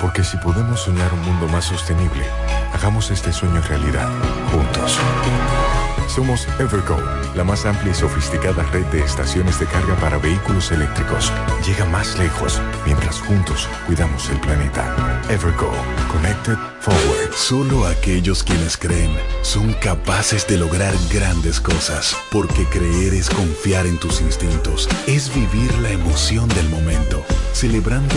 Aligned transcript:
Porque 0.00 0.24
si 0.24 0.36
podemos 0.38 0.80
soñar 0.80 1.12
un 1.12 1.22
mundo 1.22 1.46
más 1.48 1.66
sostenible, 1.66 2.24
hagamos 2.72 3.10
este 3.10 3.32
sueño 3.32 3.60
realidad, 3.62 4.08
juntos. 4.50 4.98
Somos 6.08 6.48
Evergo, 6.58 6.96
la 7.36 7.44
más 7.44 7.66
amplia 7.66 7.92
y 7.92 7.94
sofisticada 7.94 8.64
red 8.72 8.84
de 8.86 9.00
estaciones 9.00 9.60
de 9.60 9.66
carga 9.66 9.94
para 9.96 10.18
vehículos 10.18 10.72
eléctricos. 10.72 11.30
Llega 11.64 11.84
más 11.84 12.18
lejos 12.18 12.60
mientras 12.84 13.20
juntos 13.20 13.68
cuidamos 13.86 14.28
el 14.30 14.40
planeta. 14.40 15.22
Evergo, 15.28 15.70
Connected 16.10 16.56
Forward. 16.80 17.32
Solo 17.32 17.86
aquellos 17.86 18.42
quienes 18.42 18.76
creen 18.76 19.16
son 19.42 19.72
capaces 19.74 20.48
de 20.48 20.56
lograr 20.56 20.94
grandes 21.12 21.60
cosas, 21.60 22.16
porque 22.32 22.64
creer 22.64 23.14
es 23.14 23.30
confiar 23.30 23.86
en 23.86 23.98
tus 23.98 24.20
instintos, 24.20 24.88
es 25.06 25.32
vivir 25.32 25.72
la 25.78 25.90
emoción 25.90 26.48
del 26.48 26.68
momento, 26.70 27.24
celebrando 27.52 28.16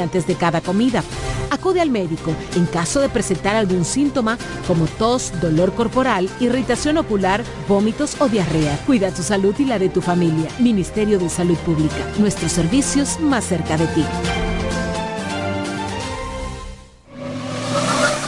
antes 0.01 0.27
de 0.27 0.35
cada 0.35 0.61
comida. 0.61 1.03
Acude 1.49 1.81
al 1.81 1.89
médico 1.89 2.33
en 2.55 2.65
caso 2.65 3.01
de 3.01 3.09
presentar 3.09 3.55
algún 3.55 3.83
síntoma 3.83 4.37
como 4.67 4.85
tos, 4.85 5.33
dolor 5.41 5.73
corporal, 5.73 6.29
irritación 6.39 6.97
ocular, 6.97 7.43
vómitos 7.67 8.15
o 8.19 8.29
diarrea. 8.29 8.77
Cuida 8.85 9.11
tu 9.11 9.21
salud 9.21 9.53
y 9.59 9.65
la 9.65 9.77
de 9.77 9.89
tu 9.89 10.01
familia. 10.01 10.49
Ministerio 10.59 11.19
de 11.19 11.29
Salud 11.29 11.57
Pública. 11.57 12.07
Nuestros 12.19 12.51
servicios 12.51 13.19
más 13.19 13.45
cerca 13.45 13.77
de 13.77 13.87
ti. 13.87 14.05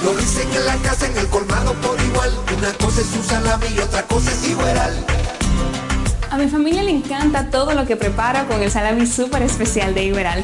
Lo 0.03 0.13
dicen 0.15 0.49
en 0.53 0.65
la 0.65 0.75
casa, 0.77 1.07
en 1.07 1.17
el 1.17 1.27
colmado 1.27 1.73
por 1.75 1.99
igual. 2.01 2.29
Una 2.57 2.73
cosa 2.73 3.01
es 3.01 3.07
su 3.07 3.23
salami 3.23 3.67
y 3.73 3.79
otra 3.79 4.03
cosa 4.03 4.31
es 4.31 4.49
igual. 4.49 5.05
A 6.29 6.37
mi 6.37 6.47
familia 6.47 6.83
le 6.83 6.91
encanta 6.91 7.49
todo 7.49 7.73
lo 7.73 7.85
que 7.85 7.95
prepara 7.95 8.45
con 8.47 8.61
el 8.61 8.71
salami 8.71 9.05
súper 9.05 9.43
especial 9.43 9.93
de 9.93 10.03
Iberal. 10.05 10.43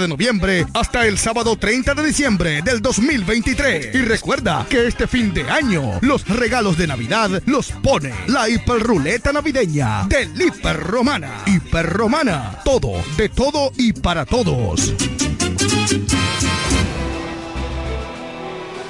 de 0.00 0.08
noviembre 0.08 0.66
hasta 0.74 1.06
el 1.06 1.18
sábado 1.18 1.56
30 1.56 1.94
de 1.94 2.06
diciembre 2.06 2.62
del 2.62 2.80
2023. 2.80 3.94
Y 3.94 4.02
recuerda 4.02 4.66
que 4.68 4.86
este 4.86 5.06
fin 5.06 5.32
de 5.32 5.48
año 5.48 5.98
los 6.00 6.26
regalos 6.28 6.76
de 6.78 6.86
Navidad 6.86 7.42
los 7.46 7.70
pone 7.70 8.12
la 8.26 8.48
hiperruleta 8.48 9.32
navideña 9.32 10.06
del 10.08 10.40
Hiper 10.40 10.78
Romana. 10.78 11.42
Hiper 11.46 11.86
Romana, 11.86 12.60
todo, 12.64 12.92
de 13.16 13.28
todo 13.28 13.72
y 13.76 13.92
para 13.92 14.24
todos. 14.24 14.94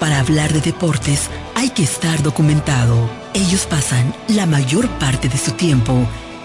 Para 0.01 0.21
hablar 0.21 0.53
de 0.53 0.61
deportes 0.61 1.29
hay 1.55 1.71
que 1.71 1.83
estar 1.83 2.23
documentado. 2.23 3.11
Ellos 3.35 3.67
pasan 3.67 4.15
la 4.29 4.47
mayor 4.47 4.89
parte 4.99 5.29
de 5.29 5.39
su 5.39 5.53
tiempo 5.53 6.07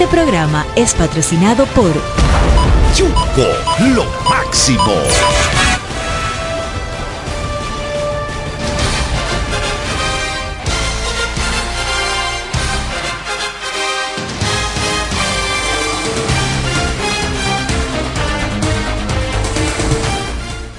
Este 0.00 0.16
programa 0.16 0.66
es 0.76 0.94
patrocinado 0.94 1.66
por 1.66 1.92
Yugo, 2.96 3.48
lo 3.94 4.06
máximo. 4.30 4.94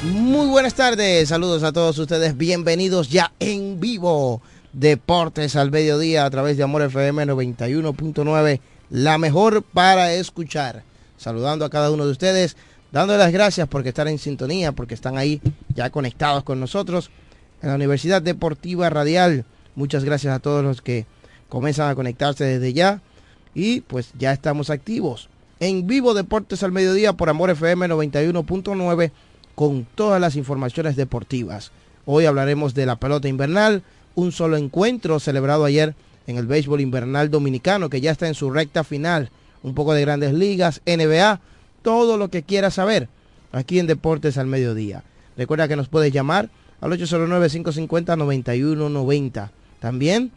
Muy 0.02 0.48
buenas 0.48 0.74
tardes, 0.74 1.30
saludos 1.30 1.62
a 1.62 1.72
todos 1.72 1.96
ustedes, 2.00 2.36
bienvenidos 2.36 3.10
ya 3.10 3.32
en 3.40 3.80
vivo. 3.80 4.42
Deportes 4.74 5.56
al 5.56 5.70
mediodía 5.70 6.26
a 6.26 6.30
través 6.32 6.58
de 6.58 6.64
Amor 6.64 6.82
FM 6.82 7.28
91.9, 7.28 8.60
la 8.92 9.18
mejor 9.18 9.64
para 9.64 10.14
escuchar. 10.14 10.84
Saludando 11.18 11.66
a 11.66 11.70
cada 11.70 11.92
uno 11.92 12.06
de 12.06 12.12
ustedes, 12.12 12.58
dándoles 12.92 13.22
las 13.22 13.32
gracias 13.32 13.68
porque 13.68 13.90
están 13.90 14.10
en 14.10 14.20
sintonía, 14.20 14.74
porque 14.74 14.94
están 14.94 15.18
ahí 15.18 15.42
ya 15.74 15.90
conectados 15.90 16.44
con 16.44 16.60
nosotros 16.60 17.10
en 17.62 17.70
la 17.70 17.76
Universidad 17.76 18.22
Deportiva 18.22 18.90
Radial. 18.90 19.46
Muchas 19.76 20.04
gracias 20.04 20.36
a 20.36 20.40
todos 20.40 20.64
los 20.64 20.82
que 20.82 21.06
comienzan 21.48 21.90
a 21.90 21.96
conectarse 21.96 22.44
desde 22.44 22.74
ya. 22.74 23.02
Y 23.54 23.82
pues 23.82 24.12
ya 24.18 24.34
estamos 24.34 24.70
activos. 24.70 25.30
En 25.60 25.88
vivo 25.88 26.14
Deportes 26.14 26.64
al 26.64 26.72
mediodía 26.72 27.14
por 27.14 27.30
Amor 27.30 27.50
FM 27.50 27.88
91.9 27.88 29.12
con 29.56 29.86
todas 29.96 30.20
las 30.20 30.36
informaciones 30.36 30.96
deportivas. 30.96 31.72
Hoy 32.06 32.26
hablaremos 32.26 32.74
de 32.74 32.86
la 32.86 32.96
pelota 32.98 33.28
invernal, 33.28 33.84
un 34.16 34.32
solo 34.32 34.58
encuentro 34.58 35.20
celebrado 35.20 35.66
ayer 35.66 35.96
en 36.28 36.38
el 36.38 36.48
béisbol 36.48 36.82
invernal 36.82 37.30
dominicano 37.30 37.90
que 37.90 38.02
ya 38.02 38.12
está 38.12 38.28
en 38.28 38.36
su 38.36 38.52
recta 38.52 38.84
final, 38.84 39.32
un 39.64 39.74
poco 39.74 39.94
de 39.94 40.02
grandes 40.02 40.34
ligas, 40.34 40.82
NBA, 40.86 41.40
todo 41.82 42.18
lo 42.18 42.30
que 42.30 42.44
quieras 42.44 42.74
saber 42.76 43.08
aquí 43.52 43.80
en 43.80 43.88
Deportes 43.88 44.38
al 44.38 44.46
mediodía. 44.48 45.04
Recuerda 45.38 45.68
que 45.68 45.76
nos 45.76 45.88
puedes 45.88 46.14
llamar 46.14 46.50
al 46.80 46.92
809-550-9190. 46.92 49.50
También 49.80 50.32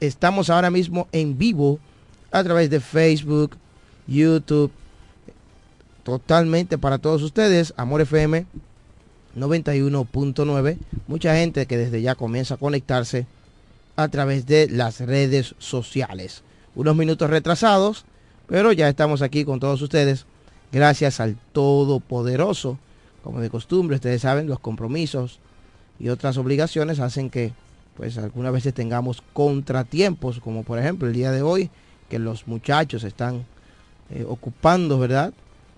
estamos 0.00 0.50
ahora 0.50 0.70
mismo 0.70 1.08
en 1.12 1.38
vivo 1.38 1.78
a 2.30 2.44
través 2.44 2.68
de 2.70 2.80
Facebook, 2.80 3.56
YouTube, 4.06 4.70
totalmente 6.02 6.76
para 6.78 6.98
todos 6.98 7.22
ustedes, 7.22 7.72
Amor 7.76 8.00
FM 8.02 8.46
91.9. 9.36 10.78
Mucha 11.06 11.36
gente 11.36 11.66
que 11.66 11.76
desde 11.76 12.00
ya 12.02 12.14
comienza 12.14 12.54
a 12.54 12.58
conectarse 12.58 13.26
a 13.96 14.08
través 14.08 14.46
de 14.46 14.68
las 14.68 15.00
redes 15.00 15.54
sociales. 15.58 16.42
Unos 16.74 16.96
minutos 16.96 17.30
retrasados, 17.30 18.04
pero 18.46 18.72
ya 18.72 18.88
estamos 18.88 19.22
aquí 19.22 19.44
con 19.44 19.60
todos 19.60 19.80
ustedes. 19.82 20.26
Gracias 20.72 21.20
al 21.20 21.36
Todopoderoso. 21.52 22.78
Como 23.22 23.40
de 23.40 23.50
costumbre, 23.50 23.96
ustedes 23.96 24.22
saben, 24.22 24.48
los 24.48 24.58
compromisos 24.60 25.38
y 25.98 26.08
otras 26.08 26.36
obligaciones 26.36 27.00
hacen 27.00 27.30
que 27.30 27.52
pues 27.96 28.18
algunas 28.18 28.52
veces 28.52 28.74
tengamos 28.74 29.22
contratiempos, 29.32 30.40
como 30.40 30.64
por 30.64 30.78
ejemplo 30.78 31.06
el 31.06 31.14
día 31.14 31.30
de 31.30 31.42
hoy, 31.42 31.70
que 32.08 32.18
los 32.18 32.46
muchachos 32.48 33.04
están 33.04 33.46
eh, 34.10 34.24
ocupando, 34.28 34.98
¿verdad? 34.98 35.32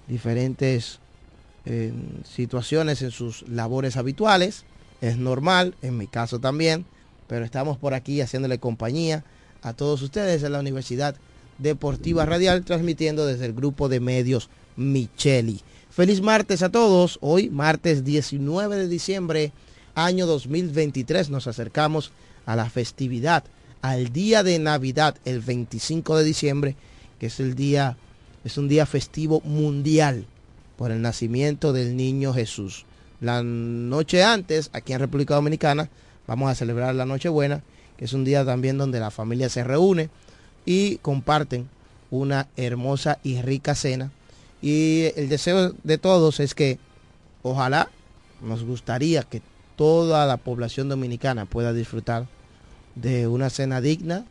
Diferentes 0.08 0.98
eh, 1.66 1.92
situaciones 2.24 3.02
en 3.02 3.10
sus 3.10 3.46
labores 3.48 3.96
habituales. 3.96 4.64
Es 5.00 5.18
normal, 5.18 5.74
en 5.82 5.98
mi 5.98 6.06
caso 6.06 6.40
también, 6.40 6.86
pero 7.28 7.44
estamos 7.44 7.78
por 7.78 7.94
aquí 7.94 8.20
haciéndole 8.20 8.58
compañía 8.58 9.24
a 9.62 9.72
todos 9.72 10.02
ustedes 10.02 10.42
en 10.42 10.52
la 10.52 10.60
Universidad 10.60 11.16
Deportiva 11.58 12.26
Radial, 12.26 12.64
transmitiendo 12.64 13.26
desde 13.26 13.46
el 13.46 13.54
grupo 13.54 13.88
de 13.88 14.00
medios 14.00 14.48
Micheli. 14.76 15.60
Feliz 15.90 16.20
martes 16.20 16.62
a 16.62 16.68
todos. 16.68 17.18
Hoy, 17.22 17.48
martes 17.48 18.04
19 18.04 18.76
de 18.76 18.88
diciembre, 18.88 19.52
año 19.94 20.26
2023, 20.26 21.30
nos 21.30 21.46
acercamos 21.46 22.12
a 22.44 22.54
la 22.54 22.68
festividad, 22.68 23.44
al 23.82 24.12
día 24.12 24.42
de 24.42 24.58
Navidad, 24.58 25.16
el 25.24 25.40
25 25.40 26.18
de 26.18 26.24
diciembre, 26.24 26.76
que 27.18 27.26
es 27.26 27.40
el 27.40 27.54
día, 27.54 27.96
es 28.44 28.58
un 28.58 28.68
día 28.68 28.84
festivo 28.84 29.40
mundial 29.42 30.26
por 30.76 30.90
el 30.90 31.00
nacimiento 31.00 31.72
del 31.72 31.96
niño 31.96 32.32
Jesús. 32.34 32.84
La 33.20 33.42
noche 33.42 34.22
antes, 34.22 34.70
aquí 34.72 34.92
en 34.92 35.00
República 35.00 35.34
Dominicana, 35.34 35.88
vamos 36.26 36.50
a 36.50 36.54
celebrar 36.54 36.94
la 36.94 37.06
Nochebuena, 37.06 37.62
que 37.96 38.04
es 38.04 38.12
un 38.12 38.24
día 38.24 38.44
también 38.44 38.78
donde 38.78 39.00
la 39.00 39.10
familia 39.10 39.48
se 39.48 39.64
reúne 39.64 40.10
y 40.64 40.96
comparten 40.98 41.68
una 42.10 42.48
hermosa 42.56 43.18
y 43.22 43.40
rica 43.42 43.74
cena. 43.74 44.10
Y 44.62 45.12
el 45.16 45.28
deseo 45.28 45.74
de 45.82 45.98
todos 45.98 46.40
es 46.40 46.54
que 46.54 46.78
ojalá 47.42 47.88
nos 48.42 48.64
gustaría 48.64 49.22
que 49.22 49.42
toda 49.76 50.26
la 50.26 50.36
población 50.38 50.88
dominicana 50.88 51.44
pueda 51.44 51.72
disfrutar 51.72 52.26
de 52.94 53.26
una 53.26 53.50
cena 53.50 53.80
digna 53.80 54.24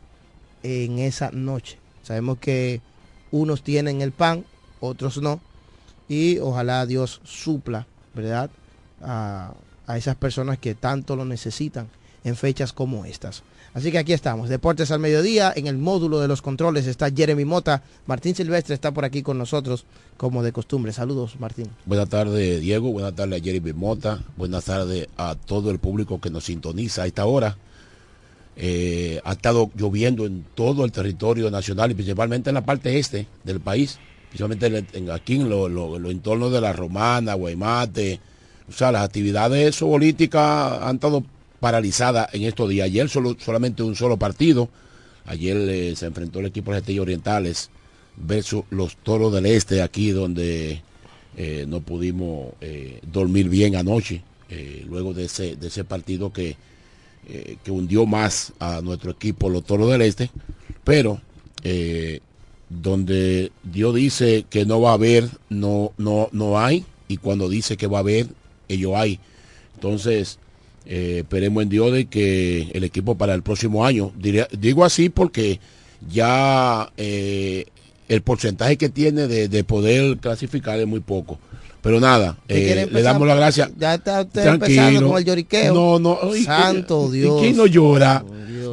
en 0.62 0.98
esa 0.98 1.30
noche. 1.30 1.78
Sabemos 2.02 2.38
que 2.38 2.80
unos 3.30 3.62
tienen 3.62 4.02
el 4.02 4.12
pan, 4.12 4.44
otros 4.80 5.18
no, 5.18 5.40
y 6.08 6.38
ojalá 6.38 6.86
Dios 6.86 7.20
supla, 7.24 7.86
¿verdad? 8.14 8.50
A 9.86 9.96
esas 9.96 10.16
personas 10.16 10.58
que 10.58 10.74
tanto 10.74 11.16
lo 11.16 11.24
necesitan 11.24 11.88
en 12.24 12.36
fechas 12.36 12.72
como 12.72 13.04
estas. 13.04 13.42
Así 13.72 13.92
que 13.92 13.98
aquí 13.98 14.14
estamos, 14.14 14.48
Deportes 14.48 14.90
al 14.90 15.00
Mediodía, 15.00 15.52
en 15.54 15.66
el 15.66 15.76
módulo 15.76 16.18
de 16.18 16.28
los 16.28 16.40
controles 16.40 16.86
está 16.86 17.10
Jeremy 17.10 17.44
Mota, 17.44 17.82
Martín 18.06 18.34
Silvestre 18.34 18.74
está 18.74 18.92
por 18.92 19.04
aquí 19.04 19.22
con 19.22 19.36
nosotros 19.36 19.84
como 20.16 20.42
de 20.42 20.50
costumbre. 20.50 20.92
Saludos 20.92 21.38
Martín. 21.38 21.68
Buenas 21.84 22.08
tardes 22.08 22.62
Diego, 22.62 22.90
buenas 22.90 23.14
tardes 23.14 23.40
a 23.40 23.44
Jeremy 23.44 23.74
Mota, 23.74 24.24
buenas 24.36 24.64
tardes 24.64 25.08
a 25.18 25.34
todo 25.34 25.70
el 25.70 25.78
público 25.78 26.20
que 26.20 26.30
nos 26.30 26.44
sintoniza 26.44 27.02
a 27.02 27.06
esta 27.06 27.26
hora. 27.26 27.58
Eh, 28.56 29.20
ha 29.22 29.32
estado 29.32 29.70
lloviendo 29.76 30.24
en 30.24 30.46
todo 30.54 30.86
el 30.86 30.90
territorio 30.90 31.50
nacional 31.50 31.90
y 31.90 31.94
principalmente 31.94 32.48
en 32.48 32.54
la 32.54 32.64
parte 32.64 32.98
este 32.98 33.26
del 33.44 33.60
país, 33.60 33.98
principalmente 34.30 34.86
en, 34.98 35.10
aquí 35.10 35.34
en 35.34 35.50
los 35.50 35.70
lo, 35.70 36.10
entornos 36.10 36.50
de 36.50 36.62
la 36.62 36.72
Romana, 36.72 37.34
Guaymate. 37.34 38.18
O 38.68 38.72
sea, 38.72 38.92
las 38.92 39.04
actividades 39.04 39.78
políticas 39.78 40.82
han 40.82 40.96
estado 40.96 41.24
paralizadas 41.60 42.32
en 42.34 42.42
estos 42.42 42.68
días. 42.68 42.86
Ayer 42.86 43.08
solo, 43.08 43.36
solamente 43.38 43.82
un 43.82 43.94
solo 43.94 44.16
partido. 44.16 44.68
Ayer 45.26 45.56
eh, 45.56 45.96
se 45.96 46.06
enfrentó 46.06 46.40
el 46.40 46.46
equipo 46.46 46.72
de 46.72 46.78
Estrellas 46.78 47.02
Orientales 47.02 47.70
versus 48.16 48.64
los 48.70 48.96
Toros 48.96 49.32
del 49.32 49.46
Este, 49.46 49.82
aquí 49.82 50.10
donde 50.10 50.82
eh, 51.36 51.64
no 51.68 51.80
pudimos 51.80 52.54
eh, 52.60 53.00
dormir 53.10 53.48
bien 53.48 53.76
anoche, 53.76 54.22
luego 54.88 55.12
de 55.12 55.24
ese, 55.24 55.56
de 55.56 55.66
ese 55.66 55.84
partido 55.84 56.32
que 56.32 56.56
que 57.64 57.72
hundió 57.72 58.06
más 58.06 58.52
a 58.60 58.80
nuestro 58.82 59.10
equipo, 59.10 59.50
los 59.50 59.64
Toros 59.64 59.90
del 59.90 60.02
Este, 60.02 60.30
pero 60.84 61.20
donde 62.68 63.50
Dios 63.64 63.96
dice 63.96 64.46
que 64.48 64.64
no 64.64 64.80
va 64.80 64.90
a 64.90 64.94
haber, 64.94 65.28
no, 65.48 65.92
no, 65.98 66.28
no 66.30 66.60
hay, 66.60 66.84
y 67.08 67.16
cuando 67.16 67.48
dice 67.48 67.76
que 67.76 67.88
va 67.88 67.98
a 67.98 68.00
haber, 68.02 68.28
ello 68.68 68.96
hay. 68.96 69.18
Entonces, 69.74 70.38
eh, 70.86 71.18
esperemos 71.20 71.62
en 71.62 71.68
Dios 71.68 71.92
de 71.92 72.06
que 72.06 72.70
el 72.72 72.84
equipo 72.84 73.16
para 73.16 73.34
el 73.34 73.42
próximo 73.42 73.84
año, 73.84 74.12
digo 74.16 74.84
así 74.84 75.08
porque 75.08 75.60
ya 76.10 76.92
el 76.96 78.22
porcentaje 78.22 78.76
que 78.76 78.88
tiene 78.88 79.26
de 79.26 79.64
poder 79.64 80.18
clasificar 80.18 80.78
es 80.78 80.86
muy 80.86 81.00
poco. 81.00 81.38
Pero 81.86 82.00
nada, 82.00 82.36
eh, 82.48 82.88
le 82.90 83.00
damos 83.00 83.28
las 83.28 83.36
gracias. 83.36 83.70
Ya 83.78 83.94
está 83.94 84.22
usted 84.22 84.44
empezando 84.44 85.08
con 85.08 85.18
el 85.18 85.24
lloriqueo. 85.24 85.72
No, 85.72 86.00
no. 86.00 86.18
Santo 86.44 87.08
Dios. 87.08 87.40
¿Quién 87.40 87.56
no 87.56 87.66
llora? 87.66 88.24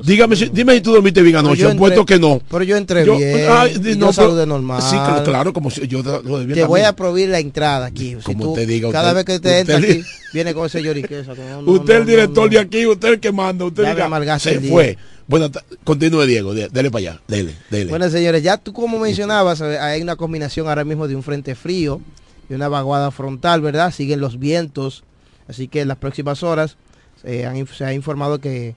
Dígame, 0.04 0.36
si, 0.36 0.50
dime 0.50 0.74
si 0.74 0.82
tú 0.82 0.94
dormiste 0.94 1.22
bien 1.22 1.36
anoche, 1.36 1.76
puesto 1.76 2.08
que 2.08 2.18
no. 2.18 2.42
Pero 2.50 2.64
yo 2.64 2.76
entré 2.76 3.04
bien. 3.04 3.46
Ay, 3.52 3.80
no, 3.96 4.08
yo 4.08 4.14
saludé 4.14 4.48
normal. 4.48 4.82
Sí, 4.82 4.98
claro, 5.24 5.54
como 5.54 5.70
si 5.70 5.88
yo 5.88 6.02
lo 6.02 6.44
Te 6.48 6.64
voy 6.64 6.82
a 6.82 6.96
prohibir 6.96 7.30
la 7.30 7.38
entrada 7.38 7.86
aquí. 7.86 8.18
como 8.24 8.50
usted 8.50 8.68
diga. 8.68 8.90
Cada 8.92 9.14
vez 9.14 9.26
que 9.26 9.36
usted, 9.36 9.60
entra 9.60 9.78
aquí, 9.78 10.02
viene 10.34 10.56
con 10.56 10.66
ese 10.66 10.82
lloriqueo. 10.82 11.22
usted 11.68 11.94
es 11.94 12.00
el 12.00 12.06
director 12.08 12.50
de 12.50 12.58
aquí, 12.58 12.88
usted 12.88 13.10
el 13.10 13.20
que 13.20 13.32
manda. 13.32 13.66
Usted 13.66 13.96
diga, 13.96 14.40
se 14.40 14.60
fue. 14.60 14.98
Bueno, 15.28 15.52
continúe 15.84 16.26
Diego, 16.26 16.56
dele 16.56 16.90
para 16.90 17.12
allá, 17.12 17.22
dele, 17.28 17.54
dele. 17.70 17.92
Bueno, 17.92 18.10
señores, 18.10 18.42
ya 18.42 18.58
tú 18.58 18.74
como 18.74 18.98
mencionabas, 18.98 19.62
hay 19.62 20.02
una 20.02 20.16
combinación 20.16 20.68
ahora 20.68 20.84
mismo 20.84 21.08
de 21.08 21.16
un 21.16 21.22
frente 21.22 21.54
frío 21.54 22.02
y 22.50 22.54
una 22.54 22.68
vaguada 22.68 23.12
frontal, 23.12 23.62
¿verdad? 23.62 23.92
Siguen 23.92 24.20
los 24.20 24.40
vientos, 24.40 25.04
así 25.48 25.68
que 25.68 25.82
en 25.82 25.88
las 25.88 25.98
próximas 25.98 26.44
horas 26.44 26.78
eh, 27.24 27.66
se 27.74 27.86
ha 27.86 27.94
informado 27.94 28.40
que 28.40 28.76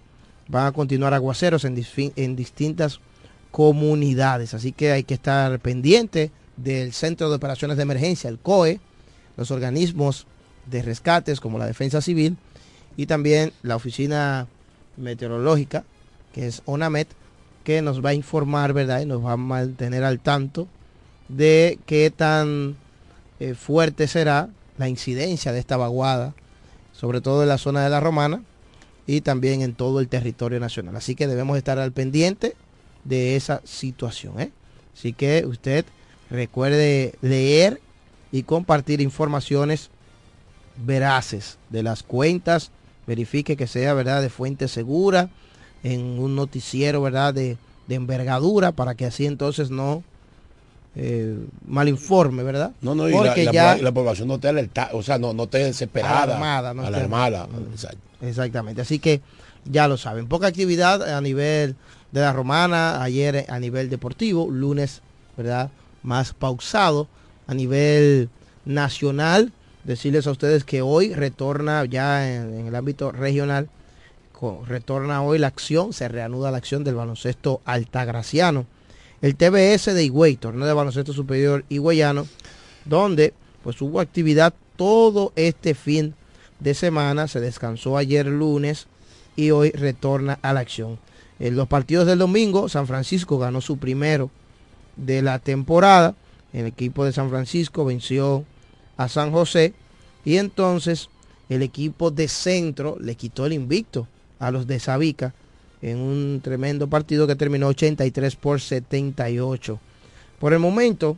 van 0.49 0.67
a 0.67 0.73
continuar 0.73 1.15
aguaceros 1.15 1.65
en, 1.65 1.83
en 2.17 2.37
distintas 2.37 3.01
comunidades, 3.51 4.55
así 4.55 4.73
que 4.73 4.93
hay 4.93 5.03
que 5.03 5.15
estar 5.15 5.59
pendiente 5.61 6.31
del 6.57 6.93
Centro 6.93 7.29
de 7.29 7.37
Operaciones 7.37 7.77
de 7.77 7.83
Emergencia, 7.83 8.29
el 8.31 8.39
COE, 8.39 8.81
los 9.37 9.51
organismos 9.51 10.27
de 10.67 10.83
rescates 10.83 11.41
como 11.41 11.59
la 11.59 11.67
Defensa 11.67 12.01
Civil 12.01 12.37
y 12.97 13.07
también 13.07 13.53
la 13.63 13.77
Oficina 13.77 14.47
Meteorológica, 14.97 15.85
que 16.33 16.47
es 16.47 16.63
ONAMET, 16.65 17.09
que 17.65 17.83
nos 17.83 18.05
va 18.05 18.11
a 18.11 18.15
informar, 18.15 18.73
¿verdad? 18.73 19.01
Y 19.01 19.07
nos 19.07 19.25
va 19.25 19.33
a 19.33 19.37
mantener 19.37 20.05
al 20.05 20.21
tanto 20.21 20.69
de 21.29 21.79
qué 21.87 22.11
tan 22.11 22.77
eh, 23.41 23.55
fuerte 23.55 24.09
será 24.09 24.49
la 24.79 24.89
incidencia 24.89 25.53
de 25.53 25.59
esta 25.59 25.77
vaguada, 25.77 26.35
sobre 26.93 27.21
todo 27.21 27.43
en 27.43 27.49
la 27.49 27.59
zona 27.59 27.83
de 27.83 27.91
la 27.91 28.01
Romana 28.01 28.43
y 29.07 29.21
también 29.21 29.63
en 29.63 29.75
todo 29.75 30.01
el 30.01 30.09
territorio 30.09 30.61
nacional. 30.61 30.97
Así 30.97 31.15
que 31.15 31.27
debemos 31.27 31.57
estar 31.57 31.79
al 31.79 31.93
pendiente 31.93 32.57
de 33.05 33.37
esa 33.37 33.61
situación. 33.65 34.41
¿eh? 34.41 34.51
Así 34.95 35.13
que 35.13 35.45
usted 35.47 35.85
recuerde 36.31 37.15
leer 37.21 37.81
y 38.33 38.43
compartir 38.43 39.01
informaciones 39.01 39.91
veraces 40.85 41.59
de 41.71 41.83
las 41.83 42.03
cuentas, 42.03 42.71
verifique 43.07 43.57
que 43.57 43.67
sea 43.67 43.95
verdad 43.95 44.21
de 44.21 44.29
fuente 44.29 44.69
segura 44.69 45.31
en 45.83 46.19
un 46.19 46.35
noticiero 46.35 47.01
verdad 47.01 47.33
de, 47.33 47.57
de 47.87 47.95
envergadura 47.95 48.73
para 48.73 48.95
que 48.95 49.07
así 49.07 49.27
entonces 49.27 49.71
no 49.71 50.03
eh, 50.99 51.37
mal 51.67 51.89
informe, 51.89 52.43
¿verdad? 52.43 52.73
No, 52.81 52.95
no, 52.95 53.07
y 53.07 53.13
Porque 53.13 53.45
la, 53.45 53.53
ya 53.53 53.77
la, 53.77 53.93
población 53.93 54.29
no 54.29 54.37
esté 54.37 54.49
alerta, 54.49 54.89
o 54.93 55.03
sea, 55.03 55.19
no, 55.19 55.35
no 55.35 55.43
esté 55.43 55.59
desesperada, 55.59 56.23
alarmada, 56.23 56.73
no 56.73 56.87
alarmada. 56.87 57.49
Exactamente, 58.23 58.81
así 58.81 58.99
que 58.99 59.21
ya 59.67 59.89
lo 59.89 59.99
saben. 59.99 60.27
Poca 60.27 60.47
actividad 60.47 61.03
a 61.03 61.21
nivel 61.21 61.77
de 62.13 62.21
la 62.23 62.33
romana, 62.33 63.03
ayer 63.03 63.45
a 63.51 63.59
nivel 63.59 63.91
deportivo, 63.91 64.49
lunes, 64.51 65.03
¿verdad? 65.37 65.71
Más 66.03 66.33
pausado 66.33 67.09
a 67.47 67.53
nivel 67.53 68.31
nacional. 68.65 69.53
Decirles 69.85 70.27
a 70.27 70.31
ustedes 70.31 70.65
que 70.65 70.81
hoy 70.81 71.13
retorna 71.13 71.85
ya 71.85 72.35
en, 72.35 72.67
el 72.67 72.75
ámbito 72.75 73.13
regional, 73.13 73.69
retorna 74.67 75.23
hoy 75.23 75.39
la 75.39 75.49
acción, 75.49 75.93
se 75.93 76.09
reanuda 76.09 76.51
la 76.51 76.57
acción 76.57 76.85
del 76.85 76.95
baloncesto 76.95 77.61
altagraciano 77.67 78.67
el 79.23 79.37
TBS 79.37 79.95
de 79.95 80.05
Higüey, 80.05 80.37
torneo 80.37 80.67
de 80.67 80.73
baloncesto 80.73 81.13
superior 81.13 81.65
higüeyano, 81.69 82.27
donde 82.85 83.35
pues 83.63 83.81
hubo 83.81 84.01
actividad 84.01 84.55
todo 84.77 85.33
este 85.37 85.75
fin 85.75 86.15
de 86.61 86.75
semana, 86.75 87.29
se 87.29 87.41
descansó 87.41 87.97
ayer 87.97 88.27
lunes 88.27 88.87
y 89.37 89.51
hoy 89.51 89.71
retorna 89.71 90.39
a 90.43 90.53
la 90.53 90.61
acción. 90.61 90.99
En 91.39 91.57
los 91.57 91.69
partidos 91.69 92.07
del 92.07 92.19
domingo, 92.19 92.69
San 92.69 92.87
Francisco 92.87 93.39
ganó 93.39 93.61
su 93.61 93.79
primero 93.79 94.31
de 94.97 95.21
la 95.23 95.39
temporada. 95.39 96.15
El 96.53 96.67
equipo 96.67 97.05
de 97.05 97.13
San 97.13 97.29
Francisco 97.29 97.85
venció 97.85 98.45
a 98.97 99.09
San 99.09 99.33
José 99.33 99.75
y 100.25 100.37
entonces 100.39 101.11
el 101.49 101.63
equipo 101.63 102.11
de 102.11 102.29
centro 102.29 102.97
le 102.99 103.15
quitó 103.15 103.47
el 103.47 103.53
invicto 103.53 104.09
a 104.39 104.51
los 104.51 104.67
de 104.67 104.81
Sabica 104.81 105.35
en 105.83 105.99
un 105.99 106.41
tremendo 106.43 106.89
partido 106.89 107.27
que 107.27 107.37
terminó 107.37 107.69
83 107.69 108.37
por 108.37 108.61
78. 108.61 109.79
Por 110.39 110.53
el 110.53 110.59
momento, 110.59 111.17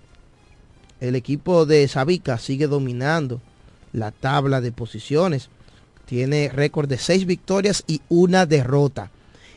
el 1.01 1.15
equipo 1.15 1.67
de 1.67 1.87
Sabica 1.89 2.39
sigue 2.39 2.67
dominando 2.67 3.41
la 3.93 4.11
tabla 4.11 4.61
de 4.61 4.73
posiciones. 4.73 5.49
Tiene 6.07 6.49
récord 6.49 6.89
de 6.89 6.99
6 6.99 7.27
victorias 7.27 7.85
y 7.87 8.01
una 8.09 8.47
derrota. 8.47 9.11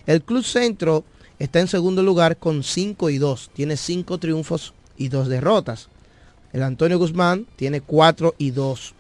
El 0.05 0.21
Club 0.21 0.43
Centro 0.43 1.03
está 1.39 1.59
en 1.59 1.67
segundo 1.67 2.03
lugar 2.03 2.37
con 2.37 2.63
5 2.63 3.09
y 3.09 3.17
2. 3.17 3.51
Tiene 3.53 3.77
5 3.77 4.17
triunfos 4.17 4.73
y 4.97 5.07
2 5.07 5.27
derrotas. 5.27 5.89
El 6.53 6.63
Antonio 6.63 6.99
Guzmán 6.99 7.47
tiene 7.55 7.81
4 7.81 8.35
y 8.37 8.51
2. 8.51 8.93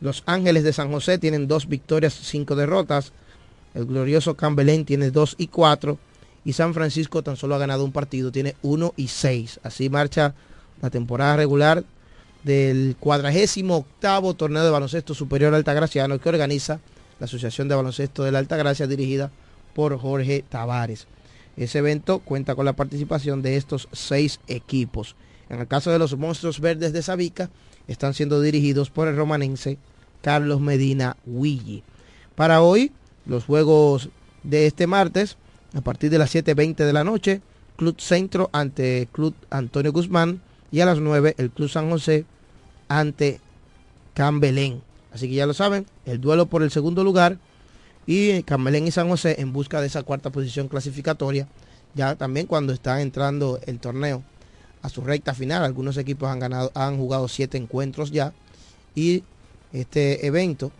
Los 0.00 0.22
Ángeles 0.26 0.64
de 0.64 0.72
San 0.72 0.92
José 0.92 1.18
tienen 1.18 1.48
2 1.48 1.68
victorias, 1.68 2.12
5 2.12 2.56
derrotas. 2.56 3.12
El 3.74 3.86
glorioso 3.86 4.36
Cambelén 4.36 4.84
tiene 4.84 5.10
2 5.10 5.36
y 5.38 5.48
4. 5.48 5.98
Y 6.44 6.52
San 6.52 6.74
Francisco 6.74 7.22
tan 7.22 7.36
solo 7.36 7.54
ha 7.54 7.58
ganado 7.58 7.84
un 7.84 7.92
partido, 7.92 8.30
tiene 8.30 8.54
1 8.62 8.94
y 8.96 9.08
6. 9.08 9.60
Así 9.62 9.88
marcha 9.88 10.34
la 10.80 10.90
temporada 10.90 11.36
regular 11.36 11.84
del 12.44 12.96
cuadragésimo 13.00 13.76
octavo 13.78 14.34
torneo 14.34 14.62
de 14.62 14.70
baloncesto 14.70 15.14
superior 15.14 15.54
altagraciano 15.54 16.18
que 16.18 16.28
organiza 16.28 16.80
la 17.18 17.24
Asociación 17.24 17.68
de 17.68 17.74
Baloncesto 17.74 18.22
de 18.22 18.32
la 18.32 18.38
Altagracia 18.38 18.86
dirigida 18.86 19.30
por 19.74 19.98
Jorge 19.98 20.44
Tavares. 20.48 21.06
Ese 21.56 21.78
evento 21.78 22.18
cuenta 22.18 22.54
con 22.54 22.66
la 22.66 22.74
participación 22.74 23.40
de 23.40 23.56
estos 23.56 23.88
seis 23.92 24.40
equipos. 24.46 25.16
En 25.48 25.60
el 25.60 25.68
caso 25.68 25.90
de 25.90 25.98
los 25.98 26.16
Monstruos 26.16 26.60
Verdes 26.60 26.92
de 26.92 27.02
Sabica, 27.02 27.50
están 27.86 28.14
siendo 28.14 28.40
dirigidos 28.40 28.90
por 28.90 29.08
el 29.08 29.16
romanense 29.16 29.78
Carlos 30.22 30.60
Medina 30.60 31.16
Willi. 31.26 31.82
Para 32.34 32.62
hoy, 32.62 32.92
los 33.26 33.44
juegos 33.44 34.10
de 34.42 34.66
este 34.66 34.86
martes 34.86 35.36
a 35.74 35.80
partir 35.80 36.10
de 36.10 36.18
las 36.18 36.34
7.20 36.34 36.76
de 36.76 36.92
la 36.92 37.04
noche. 37.04 37.40
Club 37.76 38.00
Centro 38.00 38.50
ante 38.52 39.08
Club 39.10 39.34
Antonio 39.50 39.92
Guzmán 39.92 40.40
y 40.70 40.80
a 40.80 40.86
las 40.86 41.00
9 41.00 41.34
el 41.38 41.50
Club 41.50 41.68
San 41.68 41.90
José 41.90 42.24
ante 42.88 43.40
Cambelén. 44.14 44.80
Así 45.12 45.28
que 45.28 45.34
ya 45.34 45.46
lo 45.46 45.54
saben, 45.54 45.86
el 46.06 46.20
duelo 46.20 46.46
por 46.46 46.62
el 46.62 46.70
segundo 46.70 47.02
lugar 47.02 47.38
y 48.06 48.42
Cambelén 48.42 48.86
y 48.86 48.90
San 48.90 49.08
José 49.08 49.40
en 49.40 49.52
busca 49.52 49.80
de 49.80 49.88
esa 49.88 50.02
cuarta 50.02 50.30
posición 50.30 50.68
clasificatoria. 50.68 51.48
Ya 51.94 52.14
también 52.16 52.46
cuando 52.46 52.72
está 52.72 53.00
entrando 53.02 53.58
el 53.66 53.78
torneo 53.78 54.22
a 54.82 54.88
su 54.88 55.00
recta 55.00 55.34
final, 55.34 55.64
algunos 55.64 55.96
equipos 55.96 56.28
han 56.28 56.40
ganado, 56.40 56.70
han 56.74 56.98
jugado 56.98 57.28
siete 57.28 57.56
encuentros 57.56 58.10
ya 58.10 58.32
y 58.94 59.24
este 59.72 60.26
evento 60.26 60.70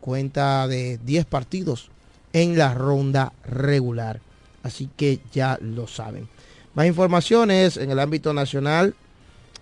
cuenta 0.00 0.66
de 0.66 0.98
10 1.04 1.26
partidos 1.26 1.90
en 2.32 2.56
la 2.56 2.74
ronda 2.74 3.32
regular. 3.44 4.20
Así 4.62 4.88
que 4.96 5.20
ya 5.32 5.58
lo 5.60 5.86
saben. 5.86 6.28
Más 6.74 6.86
informaciones 6.86 7.76
en 7.76 7.90
el 7.90 7.98
ámbito 7.98 8.32
nacional. 8.32 8.94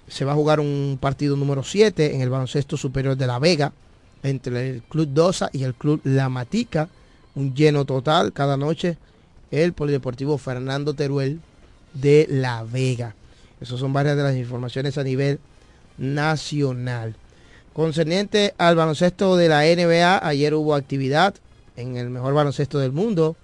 Se 0.08 0.24
va 0.24 0.32
a 0.32 0.36
jugar 0.36 0.60
un 0.60 0.98
partido 1.00 1.36
número 1.36 1.62
7 1.62 2.14
en 2.14 2.22
el 2.22 2.30
baloncesto 2.30 2.76
superior 2.76 3.16
de 3.16 3.26
La 3.26 3.38
Vega 3.38 3.72
entre 4.22 4.70
el 4.70 4.82
Club 4.82 5.08
Dosa 5.12 5.50
y 5.52 5.64
el 5.64 5.74
Club 5.74 6.00
La 6.04 6.28
Matica. 6.28 6.88
Un 7.34 7.54
lleno 7.54 7.84
total 7.84 8.32
cada 8.32 8.56
noche. 8.56 8.96
El 9.50 9.72
Polideportivo 9.72 10.38
Fernando 10.38 10.94
Teruel 10.94 11.40
de 11.94 12.26
La 12.30 12.64
Vega. 12.64 13.14
Esas 13.60 13.80
son 13.80 13.92
varias 13.92 14.16
de 14.16 14.22
las 14.22 14.36
informaciones 14.36 14.98
a 14.98 15.04
nivel 15.04 15.40
nacional. 15.96 17.16
Concerniente 17.78 18.54
al 18.58 18.74
baloncesto 18.74 19.36
de 19.36 19.48
la 19.48 19.60
NBA, 19.60 20.26
ayer 20.26 20.52
hubo 20.54 20.74
actividad 20.74 21.36
en 21.76 21.96
el 21.96 22.10
mejor 22.10 22.34
baloncesto 22.34 22.80
del 22.80 22.90
mundo, 22.90 23.36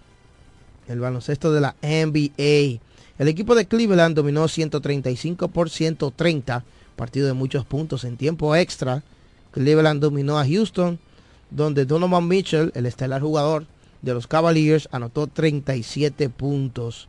el 0.88 0.99
baloncesto 0.99 1.53
de 1.53 1.61
la 1.61 1.77
NBA. 1.83 2.81
El 3.20 3.29
equipo 3.29 3.55
de 3.55 3.66
Cleveland 3.66 4.16
dominó 4.16 4.49
135 4.49 5.47
por 5.47 5.70
130, 5.70 6.64
partido 6.97 7.29
de 7.29 7.33
muchos 7.33 7.64
puntos 7.64 8.03
en 8.03 8.16
tiempo 8.16 8.57
extra. 8.57 9.05
Cleveland 9.53 10.01
dominó 10.01 10.37
a 10.37 10.44
Houston, 10.44 10.99
donde 11.53 11.85
Donovan 11.85 12.27
Mitchell, 12.27 12.73
el 12.75 12.87
estelar 12.87 13.23
jugador 13.23 13.66
de 14.03 14.14
los 14.14 14.27
Cavaliers, 14.27 14.88
anotó 14.90 15.29
37 15.29 16.29
puntos. 16.29 17.07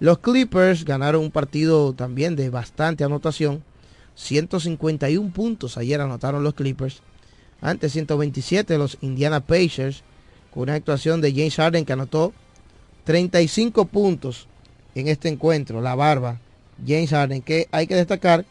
Los 0.00 0.18
Clippers 0.18 0.84
ganaron 0.84 1.22
un 1.22 1.30
partido 1.30 1.94
también 1.94 2.36
de 2.36 2.50
bastante 2.50 3.04
anotación. 3.04 3.64
151 4.14 5.32
puntos 5.32 5.76
ayer 5.76 6.00
anotaron 6.00 6.42
los 6.42 6.54
Clippers. 6.54 7.02
Antes 7.60 7.92
127 7.92 8.78
los 8.78 8.98
Indiana 9.00 9.40
Pacers 9.40 10.02
con 10.52 10.64
una 10.64 10.74
actuación 10.74 11.20
de 11.20 11.32
James 11.32 11.56
Harden 11.56 11.84
que 11.84 11.92
anotó 11.92 12.32
35 13.04 13.86
puntos 13.86 14.48
en 14.94 15.08
este 15.08 15.28
encuentro, 15.28 15.80
la 15.80 15.94
barba, 15.94 16.38
James 16.86 17.10
Harden, 17.10 17.42
que 17.42 17.68
hay 17.72 17.86
que 17.86 17.94
destacar 17.94 18.44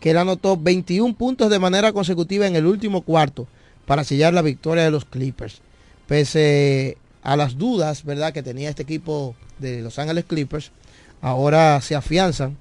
que 0.00 0.10
él 0.10 0.18
anotó 0.18 0.56
21 0.56 1.14
puntos 1.14 1.50
de 1.50 1.58
manera 1.58 1.92
consecutiva 1.92 2.46
en 2.46 2.56
el 2.56 2.66
último 2.66 3.02
cuarto 3.02 3.46
para 3.86 4.04
sellar 4.04 4.34
la 4.34 4.42
victoria 4.42 4.84
de 4.84 4.90
los 4.90 5.04
Clippers. 5.04 5.60
Pese 6.06 6.96
a 7.22 7.36
las 7.36 7.56
dudas, 7.56 8.04
¿verdad?, 8.04 8.32
que 8.32 8.42
tenía 8.42 8.68
este 8.68 8.82
equipo 8.82 9.36
de 9.58 9.80
Los 9.80 9.98
Ángeles 9.98 10.24
Clippers, 10.24 10.72
ahora 11.20 11.80
se 11.80 11.94
afianzan, 11.94 12.56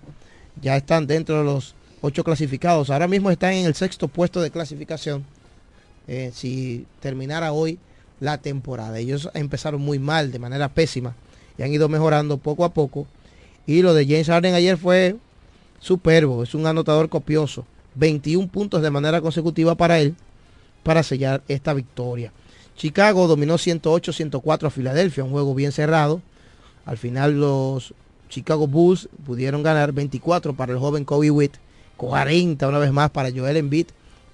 ya 0.62 0.78
están 0.78 1.08
dentro 1.08 1.40
de 1.40 1.46
los 1.46 1.74
ocho 2.02 2.24
clasificados, 2.24 2.90
ahora 2.90 3.08
mismo 3.08 3.32
están 3.32 3.54
en 3.54 3.66
el 3.66 3.76
sexto 3.76 4.08
puesto 4.08 4.42
de 4.42 4.52
clasificación. 4.52 5.24
Eh, 6.08 6.32
si 6.34 6.86
terminara 7.00 7.54
hoy 7.54 7.80
la 8.22 8.38
temporada. 8.38 8.98
Ellos 9.00 9.30
empezaron 9.34 9.82
muy 9.82 10.00
mal, 10.00 10.32
de 10.32 10.40
manera 10.40 10.70
pésima, 10.70 11.16
y 11.58 11.64
han 11.64 11.74
ido 11.74 11.90
mejorando 11.90 12.38
poco 12.38 12.64
a 12.64 12.74
poco. 12.74 13.06
Y 13.68 13.82
lo 13.82 13.94
de 13.94 14.06
James 14.06 14.28
Harden 14.28 14.54
ayer 14.54 14.78
fue 14.78 15.18
superbo, 15.80 16.44
es 16.44 16.56
un 16.56 16.66
anotador 16.66 17.10
copioso. 17.10 17.66
21 17.96 18.48
puntos 18.48 18.82
de 18.82 18.90
manera 18.90 19.20
consecutiva 19.20 19.76
para 19.76 20.00
él 20.00 20.16
para 20.84 21.04
sellar 21.04 21.42
esta 21.50 21.74
victoria. 21.74 22.32
Chicago 22.78 23.28
dominó 23.28 23.56
108-104 23.56 24.68
a 24.68 24.70
Filadelfia, 24.70 25.26
un 25.26 25.32
juego 25.32 25.54
bien 25.54 25.74
cerrado. 25.74 26.22
Al 26.86 26.98
final 26.98 27.40
los 27.40 27.94
Chicago 28.30 28.68
Bulls 28.68 29.10
pudieron 29.26 29.62
ganar 29.62 29.92
24 29.92 30.54
para 30.54 30.72
el 30.72 30.80
joven 30.80 31.04
Kobe 31.04 31.32
Witt, 31.32 31.56
40 32.02 32.68
una 32.68 32.80
vez 32.80 32.92
más 32.92 33.12
para 33.12 33.30
Joel 33.30 33.58
Embiid, 33.58 33.86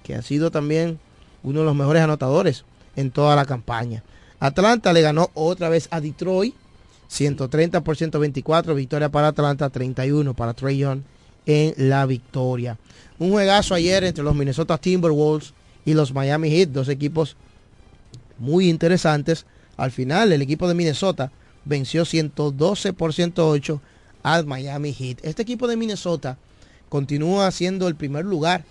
que 0.02 0.14
ha 0.14 0.22
sido 0.22 0.50
también 0.50 0.98
uno 1.42 1.60
de 1.60 1.66
los 1.66 1.76
mejores 1.76 2.02
anotadores 2.02 2.64
en 2.96 3.10
toda 3.10 3.36
la 3.36 3.44
campaña. 3.44 4.02
Atlanta 4.40 4.90
le 4.94 5.02
ganó 5.02 5.30
otra 5.34 5.68
vez 5.68 5.86
a 5.90 6.00
Detroit, 6.00 6.54
130 7.08 7.82
por 7.82 7.94
124, 7.94 8.74
victoria 8.74 9.10
para 9.10 9.28
Atlanta, 9.28 9.68
31 9.68 10.32
para 10.32 10.54
Trey 10.54 10.78
Young 10.78 11.02
en 11.44 11.74
la 11.90 12.06
victoria. 12.06 12.78
Un 13.18 13.32
juegazo 13.32 13.74
ayer 13.74 14.02
entre 14.02 14.24
los 14.24 14.34
Minnesota 14.34 14.78
Timberwolves 14.78 15.52
y 15.84 15.92
los 15.92 16.14
Miami 16.14 16.48
Heat, 16.48 16.70
dos 16.70 16.88
equipos 16.88 17.36
muy 18.38 18.70
interesantes. 18.70 19.44
Al 19.76 19.90
final 19.90 20.32
el 20.32 20.40
equipo 20.40 20.68
de 20.68 20.74
Minnesota 20.74 21.32
venció 21.66 22.06
112 22.06 22.94
por 22.94 23.12
108 23.12 23.78
al 24.22 24.46
Miami 24.46 24.94
Heat. 24.94 25.18
Este 25.22 25.42
equipo 25.42 25.68
de 25.68 25.76
Minnesota 25.76 26.38
continúa 26.88 27.50
siendo 27.50 27.88
el 27.88 27.94
primer 27.94 28.24
lugar 28.24 28.64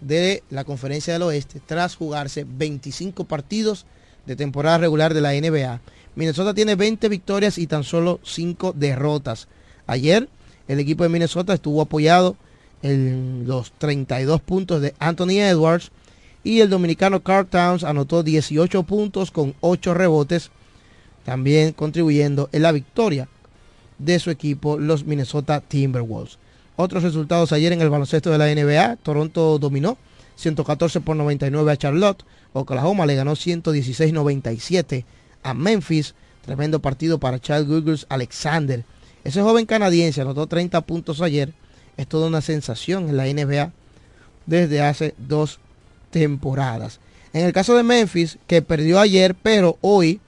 de 0.00 0.42
la 0.50 0.64
Conferencia 0.64 1.12
del 1.12 1.22
Oeste 1.22 1.60
tras 1.64 1.94
jugarse 1.94 2.46
25 2.48 3.24
partidos 3.24 3.86
de 4.26 4.36
temporada 4.36 4.78
regular 4.78 5.14
de 5.14 5.20
la 5.20 5.32
NBA. 5.32 5.80
Minnesota 6.14 6.54
tiene 6.54 6.74
20 6.74 7.08
victorias 7.08 7.58
y 7.58 7.66
tan 7.66 7.84
solo 7.84 8.20
5 8.24 8.74
derrotas. 8.76 9.48
Ayer 9.86 10.28
el 10.68 10.78
equipo 10.78 11.02
de 11.02 11.08
Minnesota 11.08 11.54
estuvo 11.54 11.82
apoyado 11.82 12.36
en 12.82 13.44
los 13.46 13.72
32 13.72 14.40
puntos 14.40 14.80
de 14.80 14.94
Anthony 14.98 15.40
Edwards 15.40 15.90
y 16.42 16.60
el 16.60 16.70
dominicano 16.70 17.22
Carl 17.22 17.46
Towns 17.46 17.84
anotó 17.84 18.22
18 18.22 18.82
puntos 18.84 19.30
con 19.30 19.54
8 19.60 19.94
rebotes, 19.94 20.50
también 21.24 21.72
contribuyendo 21.72 22.48
en 22.52 22.62
la 22.62 22.72
victoria 22.72 23.28
de 23.98 24.18
su 24.18 24.30
equipo, 24.30 24.78
los 24.78 25.04
Minnesota 25.04 25.60
Timberwolves. 25.60 26.38
Otros 26.80 27.02
resultados 27.02 27.52
ayer 27.52 27.74
en 27.74 27.82
el 27.82 27.90
baloncesto 27.90 28.30
de 28.30 28.38
la 28.38 28.46
NBA. 28.46 28.96
Toronto 29.02 29.58
dominó 29.58 29.98
114 30.36 31.02
por 31.02 31.14
99 31.14 31.70
a 31.70 31.76
Charlotte. 31.76 32.24
Oklahoma 32.54 33.04
le 33.04 33.16
ganó 33.16 33.32
116-97 33.32 35.04
a 35.42 35.52
Memphis. 35.52 36.14
Tremendo 36.40 36.80
partido 36.80 37.20
para 37.20 37.38
Charles 37.38 37.68
Gugles 37.68 38.06
Alexander. 38.08 38.82
Ese 39.24 39.42
joven 39.42 39.66
canadiense 39.66 40.22
anotó 40.22 40.46
30 40.46 40.80
puntos 40.80 41.20
ayer. 41.20 41.52
Es 41.98 42.06
toda 42.06 42.28
una 42.28 42.40
sensación 42.40 43.10
en 43.10 43.18
la 43.18 43.26
NBA 43.26 43.72
desde 44.46 44.80
hace 44.80 45.14
dos 45.18 45.60
temporadas. 46.10 46.98
En 47.34 47.44
el 47.44 47.52
caso 47.52 47.76
de 47.76 47.82
Memphis, 47.82 48.38
que 48.46 48.62
perdió 48.62 49.00
ayer, 49.00 49.34
pero 49.34 49.76
hoy 49.82 50.18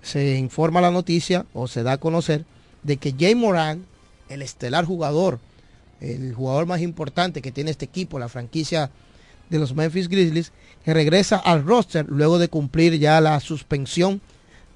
se 0.00 0.38
informa 0.38 0.80
la 0.80 0.92
noticia 0.92 1.44
o 1.54 1.66
se 1.66 1.82
da 1.82 1.94
a 1.94 1.98
conocer 1.98 2.44
de 2.84 2.98
que 2.98 3.16
Jay 3.18 3.34
Moran, 3.34 3.84
el 4.28 4.42
estelar 4.42 4.84
jugador 4.84 5.40
el 6.00 6.34
jugador 6.34 6.66
más 6.66 6.80
importante 6.80 7.42
que 7.42 7.52
tiene 7.52 7.70
este 7.70 7.84
equipo, 7.84 8.18
la 8.18 8.28
franquicia 8.28 8.90
de 9.50 9.58
los 9.58 9.74
Memphis 9.74 10.08
Grizzlies, 10.08 10.52
que 10.84 10.94
regresa 10.94 11.36
al 11.36 11.64
roster 11.64 12.06
luego 12.08 12.38
de 12.38 12.48
cumplir 12.48 12.98
ya 12.98 13.20
la 13.20 13.40
suspensión 13.40 14.20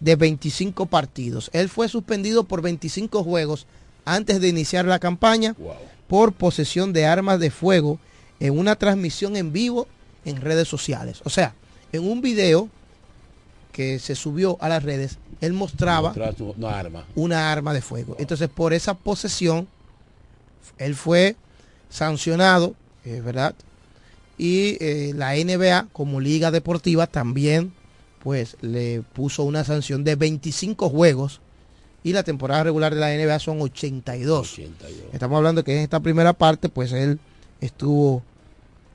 de 0.00 0.16
25 0.16 0.86
partidos. 0.86 1.50
Él 1.52 1.68
fue 1.68 1.88
suspendido 1.88 2.44
por 2.44 2.62
25 2.62 3.22
juegos 3.22 3.66
antes 4.04 4.40
de 4.40 4.48
iniciar 4.48 4.84
la 4.84 4.98
campaña 4.98 5.54
por 6.08 6.32
posesión 6.32 6.92
de 6.92 7.06
armas 7.06 7.38
de 7.38 7.50
fuego 7.50 7.98
en 8.40 8.58
una 8.58 8.76
transmisión 8.76 9.36
en 9.36 9.52
vivo 9.52 9.86
en 10.24 10.40
redes 10.40 10.68
sociales. 10.68 11.20
O 11.24 11.30
sea, 11.30 11.54
en 11.92 12.08
un 12.08 12.20
video 12.20 12.68
que 13.72 13.98
se 13.98 14.14
subió 14.14 14.58
a 14.60 14.68
las 14.68 14.82
redes, 14.82 15.18
él 15.40 15.52
mostraba 15.52 16.12
una 16.56 16.78
arma. 16.78 17.04
una 17.14 17.52
arma 17.52 17.72
de 17.72 17.80
fuego. 17.80 18.16
Entonces, 18.18 18.48
por 18.48 18.72
esa 18.72 18.94
posesión 18.94 19.68
él 20.78 20.94
fue 20.94 21.36
sancionado, 21.88 22.74
¿verdad? 23.04 23.54
Y 24.38 24.76
eh, 24.80 25.12
la 25.14 25.34
NBA 25.34 25.88
como 25.92 26.20
liga 26.20 26.50
deportiva 26.50 27.06
también 27.06 27.72
pues 28.22 28.56
le 28.60 29.02
puso 29.12 29.42
una 29.42 29.64
sanción 29.64 30.04
de 30.04 30.16
25 30.16 30.88
juegos 30.88 31.40
y 32.04 32.12
la 32.12 32.22
temporada 32.22 32.64
regular 32.64 32.94
de 32.94 33.00
la 33.00 33.14
NBA 33.14 33.38
son 33.38 33.60
82. 33.60 34.60
Estamos 35.12 35.36
hablando 35.36 35.64
que 35.64 35.76
en 35.76 35.82
esta 35.82 36.00
primera 36.00 36.32
parte 36.32 36.68
pues 36.68 36.92
él 36.92 37.18
estuvo 37.60 38.22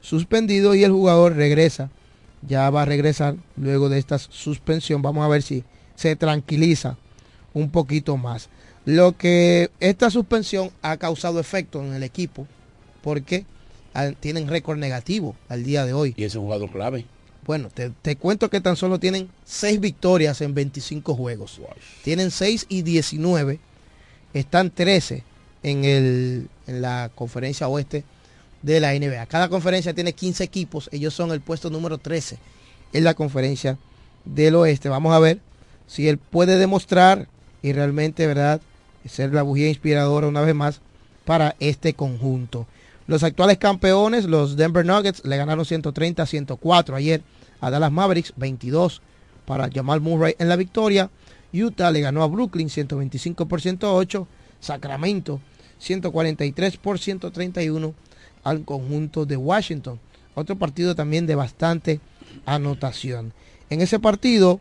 suspendido 0.01 0.75
y 0.75 0.84
el 0.84 0.91
jugador 0.91 1.36
regresa, 1.36 1.89
ya 2.41 2.69
va 2.69 2.84
a 2.84 2.86
regresar 2.86 3.36
luego 3.56 3.89
de 3.89 3.99
esta 3.99 4.17
suspensión. 4.17 5.01
Vamos 5.01 5.23
a 5.25 5.30
ver 5.30 5.41
si 5.41 5.63
se 5.95 6.15
tranquiliza 6.15 6.97
un 7.53 7.69
poquito 7.69 8.17
más. 8.17 8.49
Lo 8.88 9.17
que 9.17 9.69
esta 9.82 10.10
suspensión 10.10 10.71
ha 10.82 10.95
causado 10.95 11.41
efecto 11.41 11.84
en 11.84 11.93
el 11.93 12.04
equipo 12.04 12.47
porque 13.04 13.43
tienen 14.21 14.47
récord 14.47 14.78
negativo 14.78 15.36
al 15.50 15.65
día 15.65 15.86
de 15.86 15.91
hoy. 15.91 16.13
Y 16.15 16.23
es 16.23 16.36
un 16.36 16.43
jugador 16.43 16.71
clave. 16.71 17.04
Bueno, 17.45 17.67
te, 17.69 18.15
cuento 18.15 18.50
que 18.50 18.62
tan 18.62 18.78
solo 18.78 18.97
tienen 18.97 19.28
6 19.43 19.82
victorias 19.82 20.39
en 20.39 20.54
25 20.54 21.15
juegos. 21.15 21.60
Tienen 22.02 22.32
6 22.32 22.67
y 22.69 22.84
19. 22.84 23.60
Están 24.34 24.71
13 24.71 25.21
en, 25.63 25.84
el, 25.84 26.47
en 26.65 26.82
la 26.82 27.12
conferencia 27.13 27.67
oeste 27.67 28.06
de 28.62 28.80
la 28.80 28.93
NBA. 28.93 29.26
Cada 29.26 29.50
conferencia 29.50 29.93
tiene 29.93 30.13
15 30.13 30.45
equipos. 30.45 30.89
Ellos 30.93 31.13
son 31.13 31.32
el 31.32 31.41
puesto 31.41 31.69
número 31.69 31.97
13 31.97 32.38
en 32.93 33.04
la 33.04 33.15
conferencia 33.15 33.78
del 34.23 34.56
oeste. 34.56 34.88
Vamos 34.88 35.13
a 35.13 35.19
ver 35.19 35.41
si 35.88 36.08
él 36.08 36.17
puede 36.17 36.58
demostrar 36.58 37.28
y 37.62 37.73
realmente, 37.73 38.26
¿verdad? 38.28 38.62
Ser 39.08 39.34
la 39.34 39.43
bujía 39.43 39.70
inspiradora 39.70 40.28
una 40.28 40.41
vez 40.41 40.56
más 40.56 40.82
para 41.26 41.56
este 41.60 41.93
conjunto. 41.93 42.67
Los 43.08 43.24
actuales 43.24 43.58
campeones, 43.58 44.26
los 44.26 44.58
Denver 44.58 44.86
Nuggets, 44.86 45.24
le 45.26 45.38
ganaron 45.38 45.65
130 45.65 46.26
104 46.26 46.96
ayer 46.96 47.22
a 47.62 47.70
Dallas 47.70 47.91
Mavericks, 47.91 48.34
22 48.36 49.02
para 49.46 49.70
Jamal 49.74 50.02
Murray 50.02 50.36
en 50.39 50.50
la 50.50 50.56
victoria. 50.56 51.10
Utah 51.54 51.91
le 51.91 52.02
ganó 52.02 52.22
a 52.24 52.28
Brooklyn 52.28 52.70
125 52.70 53.48
por 53.48 53.62
108. 53.62 54.28
Sacramento 54.60 55.39
143 55.80 56.78
por 56.78 57.00
131 57.00 57.93
al 58.43 58.65
conjunto 58.65 59.26
de 59.26 59.38
Washington. 59.38 60.00
Otro 60.36 60.58
partido 60.58 60.96
también 60.96 61.28
de 61.28 61.36
bastante 61.36 62.00
anotación. 62.46 63.34
En 63.70 63.82
ese 63.82 64.00
partido, 64.00 64.60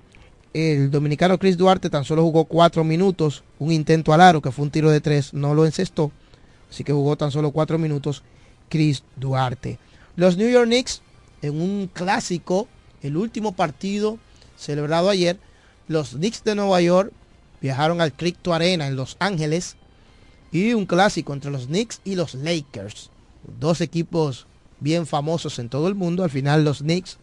el 0.53 0.91
dominicano 0.91 1.39
Chris 1.39 1.57
Duarte 1.57 1.91
tan 1.91 2.05
solo 2.05 2.23
jugó 2.23 2.45
cuatro 2.45 2.85
minutos, 2.85 3.45
un 3.59 3.73
intento 3.73 4.13
al 4.13 4.21
aro 4.21 4.41
que 4.41 4.51
fue 4.51 4.65
un 4.65 4.71
tiro 4.71 4.91
de 4.91 5.01
tres, 5.01 5.35
no 5.35 5.55
lo 5.55 5.67
encestó, 5.67 6.13
así 6.71 6.85
que 6.85 6.93
jugó 6.93 7.17
tan 7.17 7.31
solo 7.31 7.51
cuatro 7.51 7.79
minutos 7.79 8.23
Chris 8.69 9.03
Duarte. 9.17 9.79
Los 10.17 10.37
New 10.37 10.49
York 10.49 10.67
Knicks, 10.67 11.03
en 11.43 11.61
un 11.61 11.91
clásico, 11.93 12.69
el 13.03 13.17
último 13.17 13.53
partido 13.53 14.19
celebrado 14.57 15.11
ayer, 15.11 15.39
los 15.89 16.11
Knicks 16.11 16.43
de 16.43 16.55
Nueva 16.55 16.81
York 16.81 17.13
viajaron 17.61 18.01
al 18.01 18.13
Crypto 18.13 18.55
Arena 18.55 18.87
en 18.87 18.97
Los 18.97 19.17
Ángeles 19.21 19.77
y 20.53 20.73
un 20.73 20.87
clásico 20.87 21.33
entre 21.33 21.51
los 21.51 21.67
Knicks 21.67 22.01
y 22.05 22.15
los 22.15 22.35
Lakers, 22.35 23.11
dos 23.61 23.81
equipos 23.81 24.47
bien 24.81 25.07
famosos 25.07 25.59
en 25.59 25.69
todo 25.69 25.89
el 25.89 25.95
mundo. 25.95 26.25
Al 26.25 26.31
final 26.31 26.65
los 26.65 26.79
Knicks 26.79 27.19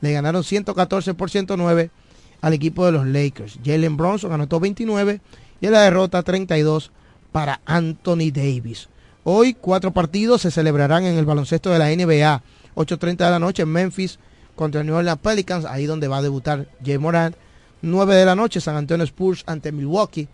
le 0.00 0.12
ganaron 0.12 0.44
114 0.44 1.14
por 1.14 1.30
109 1.30 1.90
al 2.40 2.52
equipo 2.52 2.86
de 2.86 2.92
los 2.92 3.06
Lakers. 3.06 3.58
Jalen 3.64 3.96
Bronson 3.96 4.32
anotó 4.32 4.60
29 4.60 5.20
y 5.60 5.66
la 5.66 5.82
derrota 5.82 6.22
32 6.22 6.90
para 7.32 7.60
Anthony 7.66 8.30
Davis. 8.32 8.88
Hoy 9.24 9.54
cuatro 9.54 9.92
partidos 9.92 10.42
se 10.42 10.50
celebrarán 10.50 11.04
en 11.04 11.16
el 11.16 11.26
baloncesto 11.26 11.70
de 11.70 11.78
la 11.78 11.88
NBA. 11.88 12.42
8.30 12.76 13.16
de 13.16 13.30
la 13.30 13.38
noche 13.38 13.62
en 13.62 13.68
Memphis 13.68 14.18
contra 14.54 14.82
New 14.82 14.94
Orleans 14.94 15.20
Pelicans, 15.20 15.64
ahí 15.64 15.86
donde 15.86 16.08
va 16.08 16.18
a 16.18 16.22
debutar 16.22 16.68
Jay 16.84 16.98
Morant. 16.98 17.36
9 17.82 18.14
de 18.14 18.24
la 18.24 18.34
noche 18.34 18.60
San 18.60 18.76
Antonio 18.76 19.04
Spurs 19.04 19.44
ante 19.46 19.70
Milwaukee, 19.70 20.28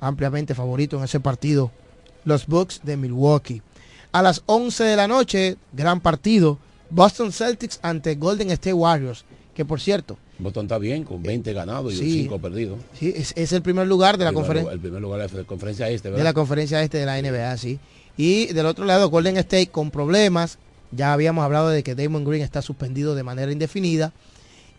ampliamente 0.00 0.54
favorito 0.54 0.98
en 0.98 1.04
ese 1.04 1.20
partido, 1.20 1.70
los 2.24 2.46
Bucks 2.46 2.80
de 2.82 2.96
Milwaukee. 2.96 3.62
A 4.12 4.22
las 4.22 4.42
11 4.46 4.84
de 4.84 4.96
la 4.96 5.08
noche, 5.08 5.56
gran 5.72 6.00
partido, 6.00 6.58
Boston 6.90 7.32
Celtics 7.32 7.78
ante 7.82 8.16
Golden 8.16 8.50
State 8.50 8.74
Warriors, 8.74 9.24
que 9.54 9.64
por 9.64 9.80
cierto... 9.80 10.18
Boston 10.42 10.66
está 10.66 10.78
bien, 10.78 11.04
con 11.04 11.22
20 11.22 11.52
ganados 11.52 11.94
y 11.94 12.22
5 12.22 12.38
perdidos. 12.38 12.78
Sí, 12.98 13.12
es, 13.14 13.52
el 13.52 13.62
primer 13.62 13.86
lugar 13.86 14.18
de 14.18 14.24
la 14.24 14.32
conferencia. 14.32 14.72
El 14.72 14.80
primer 14.80 15.00
lugar 15.00 15.30
de 15.30 15.38
la 15.38 15.44
conferencia 15.44 15.88
este, 15.88 16.08
¿verdad? 16.08 16.18
De 16.18 16.24
la 16.24 16.32
conferencia 16.32 16.82
este 16.82 16.98
de 16.98 17.06
la 17.06 17.20
NBA, 17.20 17.56
sí. 17.56 17.78
Y 18.16 18.46
del 18.46 18.66
otro 18.66 18.84
lado, 18.84 19.08
Golden 19.10 19.36
State 19.36 19.68
con 19.68 19.90
problemas. 19.90 20.58
Ya 20.92 21.12
habíamos 21.12 21.44
hablado 21.44 21.68
de 21.68 21.82
que 21.82 21.94
Damon 21.94 22.24
Green 22.24 22.42
está 22.42 22.62
suspendido 22.62 23.14
de 23.14 23.22
manera 23.22 23.52
indefinida. 23.52 24.12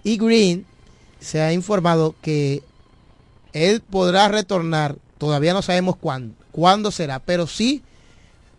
Y 0.03 0.17
Green 0.17 0.65
se 1.19 1.41
ha 1.41 1.53
informado 1.53 2.15
que 2.21 2.63
él 3.53 3.81
podrá 3.81 4.27
retornar, 4.27 4.97
todavía 5.17 5.53
no 5.53 5.61
sabemos 5.61 5.95
cuándo, 5.95 6.33
cuándo 6.51 6.91
será, 6.91 7.19
pero 7.19 7.47
sí 7.47 7.83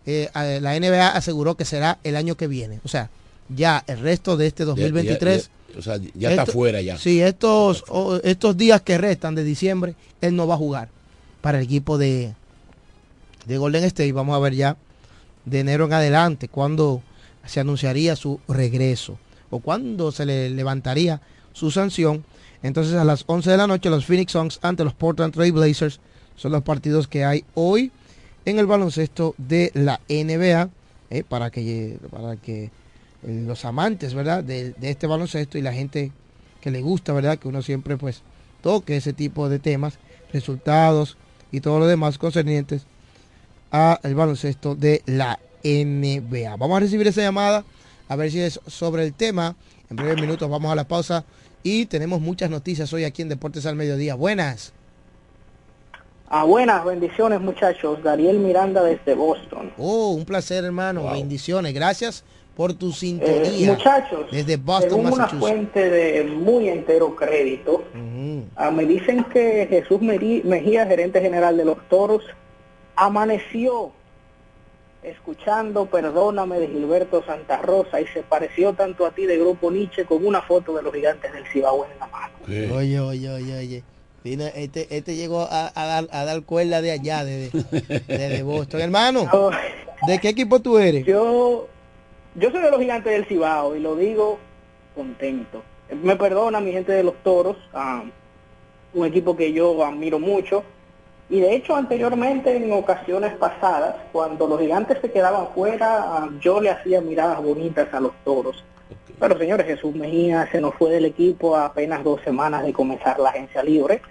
eh, 0.05 0.29
la 0.33 0.79
NBA 0.79 1.09
aseguró 1.09 1.55
que 1.55 1.65
será 1.65 1.99
el 2.03 2.15
año 2.15 2.35
que 2.35 2.47
viene. 2.47 2.79
O 2.83 2.87
sea, 2.87 3.09
ya 3.49 3.83
el 3.87 3.99
resto 3.99 4.37
de 4.37 4.47
este 4.47 4.65
2023. 4.65 5.49
O 5.77 5.81
sea, 5.81 5.99
ya 6.13 6.31
está 6.31 6.45
fuera 6.45 6.81
ya. 6.81 6.97
Sí, 6.97 7.21
estos, 7.21 7.83
estos 8.23 8.57
días 8.57 8.81
que 8.81 8.97
restan 8.97 9.35
de 9.35 9.43
diciembre, 9.43 9.95
él 10.21 10.35
no 10.35 10.47
va 10.47 10.55
a 10.55 10.57
jugar 10.57 10.89
para 11.41 11.57
el 11.59 11.65
equipo 11.65 11.97
de, 11.97 12.33
de 13.45 13.57
Golden 13.57 13.83
State. 13.85 14.11
Vamos 14.11 14.35
a 14.35 14.39
ver 14.39 14.53
ya 14.53 14.77
de 15.45 15.59
enero 15.59 15.85
en 15.85 15.93
adelante 15.93 16.47
cuándo 16.47 17.01
se 17.45 17.59
anunciaría 17.59 18.15
su 18.15 18.39
regreso 18.47 19.17
o 19.49 19.59
cuándo 19.59 20.11
se 20.11 20.25
le 20.25 20.49
levantaría 20.49 21.21
su 21.51 21.71
sanción. 21.71 22.23
Entonces 22.61 22.95
a 22.95 23.03
las 23.03 23.23
11 23.27 23.51
de 23.51 23.57
la 23.57 23.67
noche 23.67 23.89
los 23.89 24.05
Phoenix 24.05 24.31
Suns 24.31 24.59
ante 24.61 24.83
los 24.83 24.93
Portland 24.93 25.33
Trail 25.33 25.51
Blazers 25.51 25.99
son 26.35 26.53
los 26.53 26.63
partidos 26.63 27.07
que 27.07 27.25
hay 27.25 27.43
hoy 27.53 27.91
en 28.45 28.59
el 28.59 28.65
baloncesto 28.65 29.35
de 29.37 29.71
la 29.73 29.99
NBA 30.09 30.69
eh, 31.09 31.23
para 31.27 31.51
que, 31.51 31.97
para 32.09 32.37
que 32.37 32.71
los 33.25 33.65
amantes 33.65 34.13
¿verdad? 34.13 34.43
De, 34.43 34.73
este 34.81 35.07
baloncesto 35.07 35.57
y 35.57 35.61
la 35.61 35.73
gente 35.73 36.11
que 36.61 36.71
le 36.71 36.81
gusta, 36.81 37.13
¿verdad? 37.13 37.37
Que 37.37 37.47
uno 37.47 37.61
siempre 37.61 37.97
pues 37.97 38.21
toque 38.61 38.95
ese 38.95 39.13
tipo 39.13 39.49
de 39.49 39.59
temas, 39.59 39.99
resultados 40.31 41.17
y 41.51 41.59
todo 41.59 41.79
lo 41.79 41.87
demás 41.87 42.17
concernientes 42.17 42.85
al 43.71 44.15
baloncesto 44.15 44.75
de 44.75 45.01
la 45.05 45.39
NBA. 45.63 46.55
Vamos 46.57 46.77
a 46.77 46.79
recibir 46.79 47.07
esa 47.07 47.21
llamada 47.21 47.65
a 48.07 48.15
ver 48.15 48.31
si 48.31 48.39
es 48.39 48.59
sobre 48.67 49.03
el 49.03 49.13
tema. 49.13 49.55
En 49.89 49.97
breves 49.97 50.21
minutos 50.21 50.49
vamos 50.49 50.71
a 50.71 50.75
la 50.75 50.87
pausa 50.87 51.25
y 51.63 51.85
tenemos 51.85 52.21
muchas 52.21 52.49
noticias 52.49 52.91
hoy 52.93 53.03
aquí 53.03 53.21
en 53.21 53.29
Deportes 53.29 53.65
al 53.65 53.75
Mediodía. 53.75 54.15
Buenas. 54.15 54.73
Ah, 56.29 56.45
buenas, 56.45 56.83
bendiciones 56.83 57.41
muchachos. 57.41 58.01
Dariel 58.03 58.39
Miranda 58.39 58.83
desde 58.83 59.13
Boston. 59.13 59.71
Oh, 59.77 60.11
un 60.11 60.25
placer 60.25 60.63
hermano, 60.63 61.11
bendiciones. 61.11 61.73
Gracias 61.73 62.23
por 62.55 62.73
tu 62.73 62.91
sintonía. 62.91 63.67
Eh, 63.67 63.71
muchachos, 63.71 64.31
desde 64.31 64.57
Boston, 64.57 64.89
según 64.89 65.13
una 65.13 65.27
fuente 65.27 65.89
de 65.89 66.23
muy 66.23 66.69
entero 66.69 67.15
crédito, 67.15 67.83
ah, 68.55 68.71
me 68.71 68.85
dicen 68.85 69.23
que 69.25 69.67
Jesús 69.69 70.01
Mejía, 70.01 70.85
gerente 70.85 71.21
general 71.21 71.57
de 71.57 71.65
los 71.65 71.77
Toros, 71.89 72.23
amaneció 72.95 73.91
escuchando 75.01 75.85
Perdóname 75.87 76.59
de 76.59 76.67
Gilberto 76.67 77.23
Santa 77.25 77.61
Rosa 77.61 77.99
y 77.99 78.07
se 78.07 78.23
pareció 78.23 78.73
tanto 78.73 79.05
a 79.05 79.11
ti 79.11 79.25
de 79.25 79.37
Grupo 79.37 79.69
Nietzsche 79.69 80.05
con 80.05 80.25
una 80.25 80.41
foto 80.41 80.75
de 80.75 80.83
los 80.83 80.93
gigantes 80.93 81.33
del 81.33 81.45
Cibao 81.47 81.85
en 81.85 81.99
la 81.99 82.07
mano. 82.07 82.33
Oye, 82.47 82.99
oye, 82.99 83.29
oye, 83.29 83.57
oye 83.57 83.83
este, 84.23 84.87
este 84.95 85.15
llegó 85.15 85.47
a, 85.49 85.71
dar, 85.75 86.07
a 86.11 86.25
dar 86.25 86.43
cuerda 86.43 86.81
de 86.81 86.91
allá, 86.91 87.25
de, 87.25 87.49
de, 88.07 88.43
Boston. 88.43 88.81
Hermano, 88.81 89.29
¿de 90.07 90.19
qué 90.19 90.29
equipo 90.29 90.61
tú 90.61 90.77
eres? 90.77 91.05
Yo, 91.05 91.67
yo 92.35 92.51
soy 92.51 92.61
de 92.61 92.71
los 92.71 92.79
gigantes 92.79 93.11
del 93.11 93.25
Cibao 93.25 93.75
y 93.75 93.79
lo 93.79 93.95
digo 93.95 94.39
contento. 94.95 95.63
Me 96.01 96.15
perdona 96.15 96.59
mi 96.59 96.71
gente 96.71 96.91
de 96.91 97.03
los 97.03 97.15
toros, 97.23 97.57
ah, 97.73 98.03
un 98.93 99.05
equipo 99.05 99.35
que 99.35 99.53
yo 99.53 99.83
admiro 99.85 100.19
mucho. 100.19 100.63
Y 101.29 101.39
de 101.39 101.55
hecho 101.55 101.75
anteriormente 101.75 102.55
en 102.55 102.71
ocasiones 102.73 103.33
pasadas, 103.37 103.95
cuando 104.11 104.47
los 104.47 104.59
gigantes 104.59 104.99
se 105.01 105.11
quedaban 105.11 105.47
fuera, 105.53 106.03
ah, 106.03 106.29
yo 106.39 106.59
le 106.59 106.69
hacía 106.69 107.01
miradas 107.01 107.41
bonitas 107.41 107.93
a 107.93 107.99
los 107.99 108.13
toros. 108.23 108.63
Pero 109.19 109.37
señores, 109.37 109.67
Jesús 109.67 109.95
Mejía 109.95 110.47
se 110.51 110.59
nos 110.59 110.73
fue 110.75 110.91
del 110.91 111.05
equipo 111.05 111.55
a 111.55 111.65
apenas 111.65 112.03
dos 112.03 112.21
semanas 112.21 112.63
de 112.63 112.73
comenzar 112.73 113.19
la 113.19 113.29
agencia 113.29 113.63
libre. 113.63 114.01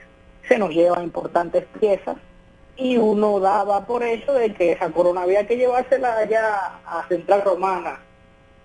Se 0.48 0.58
nos 0.58 0.70
lleva 0.70 1.02
importantes 1.02 1.64
piezas 1.78 2.16
y 2.76 2.96
uno 2.96 3.38
daba 3.40 3.84
por 3.84 4.02
hecho 4.02 4.32
de 4.32 4.54
que 4.54 4.72
esa 4.72 4.90
corona 4.90 5.22
había 5.22 5.46
que 5.46 5.56
llevársela 5.56 6.16
allá 6.16 6.78
a 6.86 7.06
Central 7.08 7.42
Romana, 7.44 8.00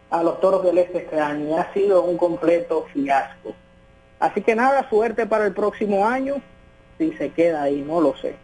a 0.09 0.23
los 0.23 0.39
Toros 0.39 0.63
del 0.63 0.77
Este 0.77 0.99
este 0.99 1.19
año. 1.19 1.49
Y 1.49 1.53
ha 1.53 1.73
sido 1.73 2.03
un 2.03 2.17
completo 2.17 2.85
fiasco. 2.93 3.53
Así 4.19 4.41
que 4.41 4.55
nada, 4.55 4.89
suerte 4.89 5.25
para 5.25 5.45
el 5.45 5.53
próximo 5.53 6.07
año. 6.07 6.35
Si 6.97 7.13
se 7.13 7.29
queda 7.29 7.63
ahí, 7.63 7.83
no 7.85 8.01
lo 8.01 8.15
sé. 8.17 8.35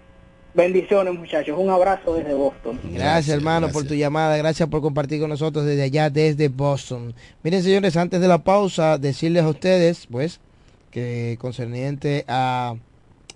Bendiciones 0.53 1.15
muchachos, 1.15 1.57
un 1.57 1.71
abrazo 1.71 2.13
desde 2.13 2.35
Boston. 2.35 2.79
Gracias, 2.83 3.35
hermano 3.35 3.69
por 3.69 3.87
tu 3.87 3.95
llamada, 3.95 4.37
gracias 4.37 4.69
por 4.69 4.81
compartir 4.81 5.19
con 5.19 5.31
nosotros 5.31 5.65
desde 5.65 5.81
allá, 5.81 6.11
desde 6.11 6.47
Boston. 6.47 7.15
Miren 7.41 7.63
señores, 7.63 7.97
antes 7.97 8.21
de 8.21 8.27
la 8.27 8.37
pausa, 8.37 8.99
decirles 8.99 9.43
a 9.43 9.49
ustedes, 9.49 10.05
pues, 10.11 10.39
que 10.91 11.39
concerniente 11.41 12.23
a 12.27 12.75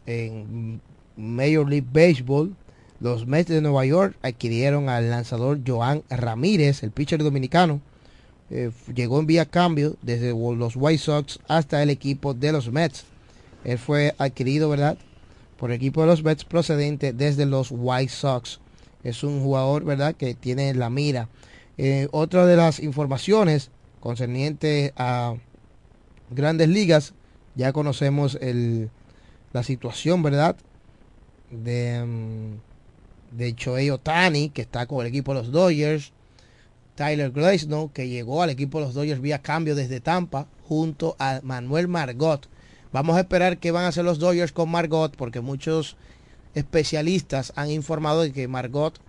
en 0.06 0.80
Major 1.16 1.68
League 1.68 1.88
Baseball, 1.92 2.56
los 3.00 3.26
Mets 3.26 3.50
de 3.50 3.62
Nueva 3.62 3.84
York 3.86 4.16
adquirieron 4.22 4.88
al 4.88 5.10
lanzador 5.10 5.60
Joan 5.66 6.04
Ramírez, 6.12 6.84
el 6.84 6.92
pitcher 6.92 7.24
dominicano. 7.24 7.82
Eh, 8.50 8.72
llegó 8.94 9.20
en 9.20 9.28
vía 9.28 9.46
cambio 9.46 9.98
desde 10.02 10.30
los 10.30 10.76
White 10.76 11.04
Sox 11.04 11.40
hasta 11.48 11.84
el 11.84 11.90
equipo 11.90 12.34
de 12.34 12.52
los 12.52 12.72
Mets. 12.72 13.06
Él 13.64 13.78
fue 13.78 14.16
adquirido, 14.18 14.70
¿verdad? 14.70 14.98
por 15.58 15.72
el 15.72 15.76
equipo 15.76 16.02
de 16.02 16.08
los 16.08 16.24
Mets 16.24 16.46
procedente 16.46 17.14
desde 17.14 17.46
los 17.46 17.70
White 17.72 18.12
Sox. 18.12 18.60
Es 19.04 19.24
un 19.24 19.42
jugador, 19.42 19.84
¿verdad?, 19.84 20.16
que 20.16 20.34
tiene 20.36 20.74
la 20.74 20.90
mira. 20.90 21.30
Eh, 21.78 22.08
otra 22.12 22.46
de 22.46 22.56
las 22.56 22.80
informaciones 22.80 23.70
concerniente 24.00 24.94
a 24.96 25.36
grandes 26.30 26.70
ligas, 26.70 27.14
ya 27.56 27.74
conocemos 27.74 28.38
el, 28.42 28.90
la 29.54 29.64
situación, 29.64 30.24
¿verdad?, 30.24 30.56
de, 31.52 32.04
mm, 32.06 33.38
de 33.38 33.56
Choei 33.56 33.90
Otani, 33.90 34.50
que 34.50 34.62
está 34.62 34.86
con 34.86 35.02
el 35.02 35.08
equipo 35.08 35.34
de 35.34 35.40
los 35.42 35.52
Dodgers. 35.52 36.14
Tyler 36.98 37.32
Glasnow, 37.32 37.94
que 37.94 38.10
llegó 38.10 38.44
al 38.44 38.50
equipo 38.50 38.80
de 38.80 38.88
los 38.88 38.94
Dodgers 38.94 39.22
vía 39.22 39.42
cambio 39.42 39.74
desde 39.74 40.02
Tampa, 40.02 40.48
junto 40.68 41.16
a 41.18 41.40
Manuel 41.44 41.88
Margot, 41.88 42.50
Vamos 42.94 43.18
a 43.18 43.20
esperar 43.20 43.58
qué 43.58 43.72
van 43.72 43.84
a 43.84 43.90
hacer 43.90 44.06
los 44.06 44.18
Dodgers 44.18 44.54
con 44.54 44.70
Margot, 44.70 45.16
porque 45.16 45.42
muchos 45.42 45.98
especialistas 46.56 47.52
han 47.56 47.70
informado 47.70 48.22
de 48.22 48.32
que 48.32 48.48
Margot 48.48 49.00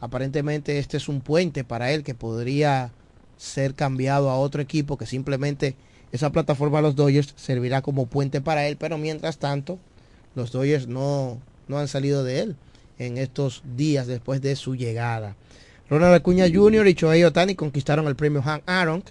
aparentemente 0.00 0.78
este 0.78 0.96
es 0.96 1.08
un 1.08 1.20
puente 1.20 1.62
para 1.62 1.92
él 1.92 2.02
que 2.02 2.14
podría 2.14 2.90
ser 3.36 3.74
cambiado 3.74 4.30
a 4.30 4.38
otro 4.38 4.60
equipo 4.60 4.98
que 4.98 5.06
simplemente 5.06 5.76
esa 6.12 6.32
plataforma 6.32 6.78
de 6.78 6.82
los 6.82 6.96
Dodgers 6.96 7.32
servirá 7.36 7.82
como 7.82 8.06
puente 8.06 8.40
para 8.40 8.66
él, 8.66 8.76
pero 8.76 8.98
mientras 8.98 9.38
tanto, 9.38 9.78
los 10.34 10.50
Dodgers 10.50 10.88
no, 10.88 11.38
no 11.68 11.78
han 11.78 11.88
salido 11.88 12.24
de 12.24 12.40
él 12.40 12.56
en 12.98 13.16
estos 13.16 13.62
días 13.76 14.06
después 14.08 14.42
de 14.42 14.56
su 14.56 14.74
llegada. 14.74 15.36
Ronald 15.90 16.14
Acuña 16.14 16.46
Jr. 16.52 16.86
y 16.86 16.94
Choei 16.94 17.24
Otani 17.24 17.54
conquistaron 17.56 18.06
el 18.06 18.14
premio 18.16 18.40
Hank 18.42 18.62
Aaron, 18.66 19.02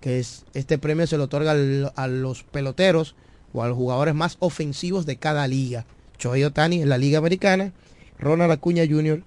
que 0.00 0.18
es 0.18 0.44
este 0.54 0.76
premio 0.78 1.06
se 1.06 1.16
le 1.16 1.22
otorga 1.24 1.52
al- 1.52 1.92
a 1.94 2.06
los 2.08 2.42
peloteros 2.42 3.14
o 3.54 3.62
a 3.62 3.68
los 3.68 3.76
jugadores 3.76 4.14
más 4.14 4.36
ofensivos 4.40 5.06
de 5.06 5.16
cada 5.16 5.46
liga. 5.48 5.86
Choei 6.18 6.42
Otani 6.44 6.82
en 6.82 6.88
la 6.88 6.98
liga 6.98 7.18
americana, 7.18 7.72
Ronald 8.18 8.50
Acuña 8.52 8.84
Jr. 8.88 9.22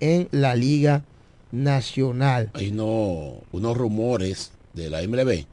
en 0.00 0.28
la 0.32 0.54
liga 0.54 1.02
nacional. 1.50 2.50
Hay 2.54 2.70
no, 2.72 3.34
unos 3.52 3.76
rumores 3.76 4.50
de 4.74 4.90
la 4.90 5.02
MLB 5.02 5.46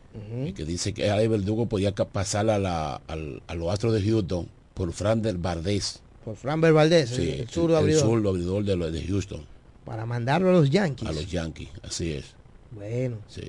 que 0.55 0.65
dice 0.65 0.93
que 0.93 1.09
Ale 1.09 1.27
Verdugo 1.29 1.67
podía 1.67 1.93
pasar 1.95 2.49
a, 2.49 2.59
la, 2.59 2.95
al- 3.07 3.41
a 3.47 3.55
los 3.55 3.71
Astros 3.71 3.93
de 3.93 4.01
Houston 4.01 4.47
por 4.73 4.91
Fran 4.91 5.21
del 5.21 5.37
Valdés. 5.37 6.01
Por 6.25 6.35
Framber 6.35 6.73
Valdez, 6.73 7.09
Sí, 7.11 7.21
el, 7.29 7.39
el 7.41 7.49
zurdo 7.49 7.73
el 7.79 7.83
abridor, 7.83 8.63
de, 8.65 8.75
los 8.75 8.91
de 8.91 9.03
Houston, 9.03 9.41
para 9.85 10.05
mandarlo 10.05 10.49
a 10.49 10.53
los 10.53 10.69
Yankees. 10.69 11.07
a 11.09 11.11
los 11.11 11.29
Yankees, 11.29 11.69
así 11.83 12.13
es. 12.13 12.33
Bueno, 12.71 13.17
Sí. 13.27 13.41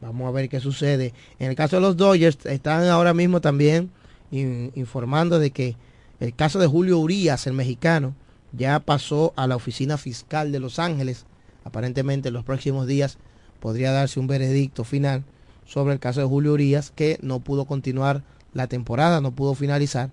vamos 0.00 0.28
a 0.28 0.30
ver 0.32 0.48
qué 0.48 0.60
sucede. 0.60 1.12
En 1.38 1.48
el 1.50 1.56
caso 1.56 1.76
de 1.76 1.82
los 1.82 1.96
Dodgers, 1.96 2.38
están 2.46 2.84
ahora 2.88 3.14
mismo 3.14 3.40
también 3.40 3.90
in- 4.30 4.72
informando 4.74 5.38
de 5.38 5.50
que 5.50 5.76
el 6.20 6.34
caso 6.34 6.58
de 6.58 6.66
Julio 6.66 6.98
Urias, 6.98 7.46
el 7.46 7.52
mexicano, 7.52 8.14
ya 8.52 8.80
pasó 8.80 9.32
a 9.36 9.46
la 9.46 9.56
oficina 9.56 9.96
fiscal 9.98 10.50
de 10.52 10.60
Los 10.60 10.78
Ángeles. 10.78 11.26
Aparentemente 11.64 12.28
en 12.28 12.34
los 12.34 12.44
próximos 12.44 12.86
días 12.86 13.18
podría 13.60 13.92
darse 13.92 14.20
un 14.20 14.26
veredicto 14.26 14.84
final 14.84 15.24
sobre 15.66 15.94
el 15.94 16.00
caso 16.00 16.20
de 16.20 16.26
Julio 16.26 16.52
Urias, 16.52 16.92
que 16.94 17.18
no 17.22 17.40
pudo 17.40 17.64
continuar 17.66 18.22
la 18.54 18.66
temporada, 18.66 19.20
no 19.20 19.32
pudo 19.32 19.54
finalizar 19.54 20.10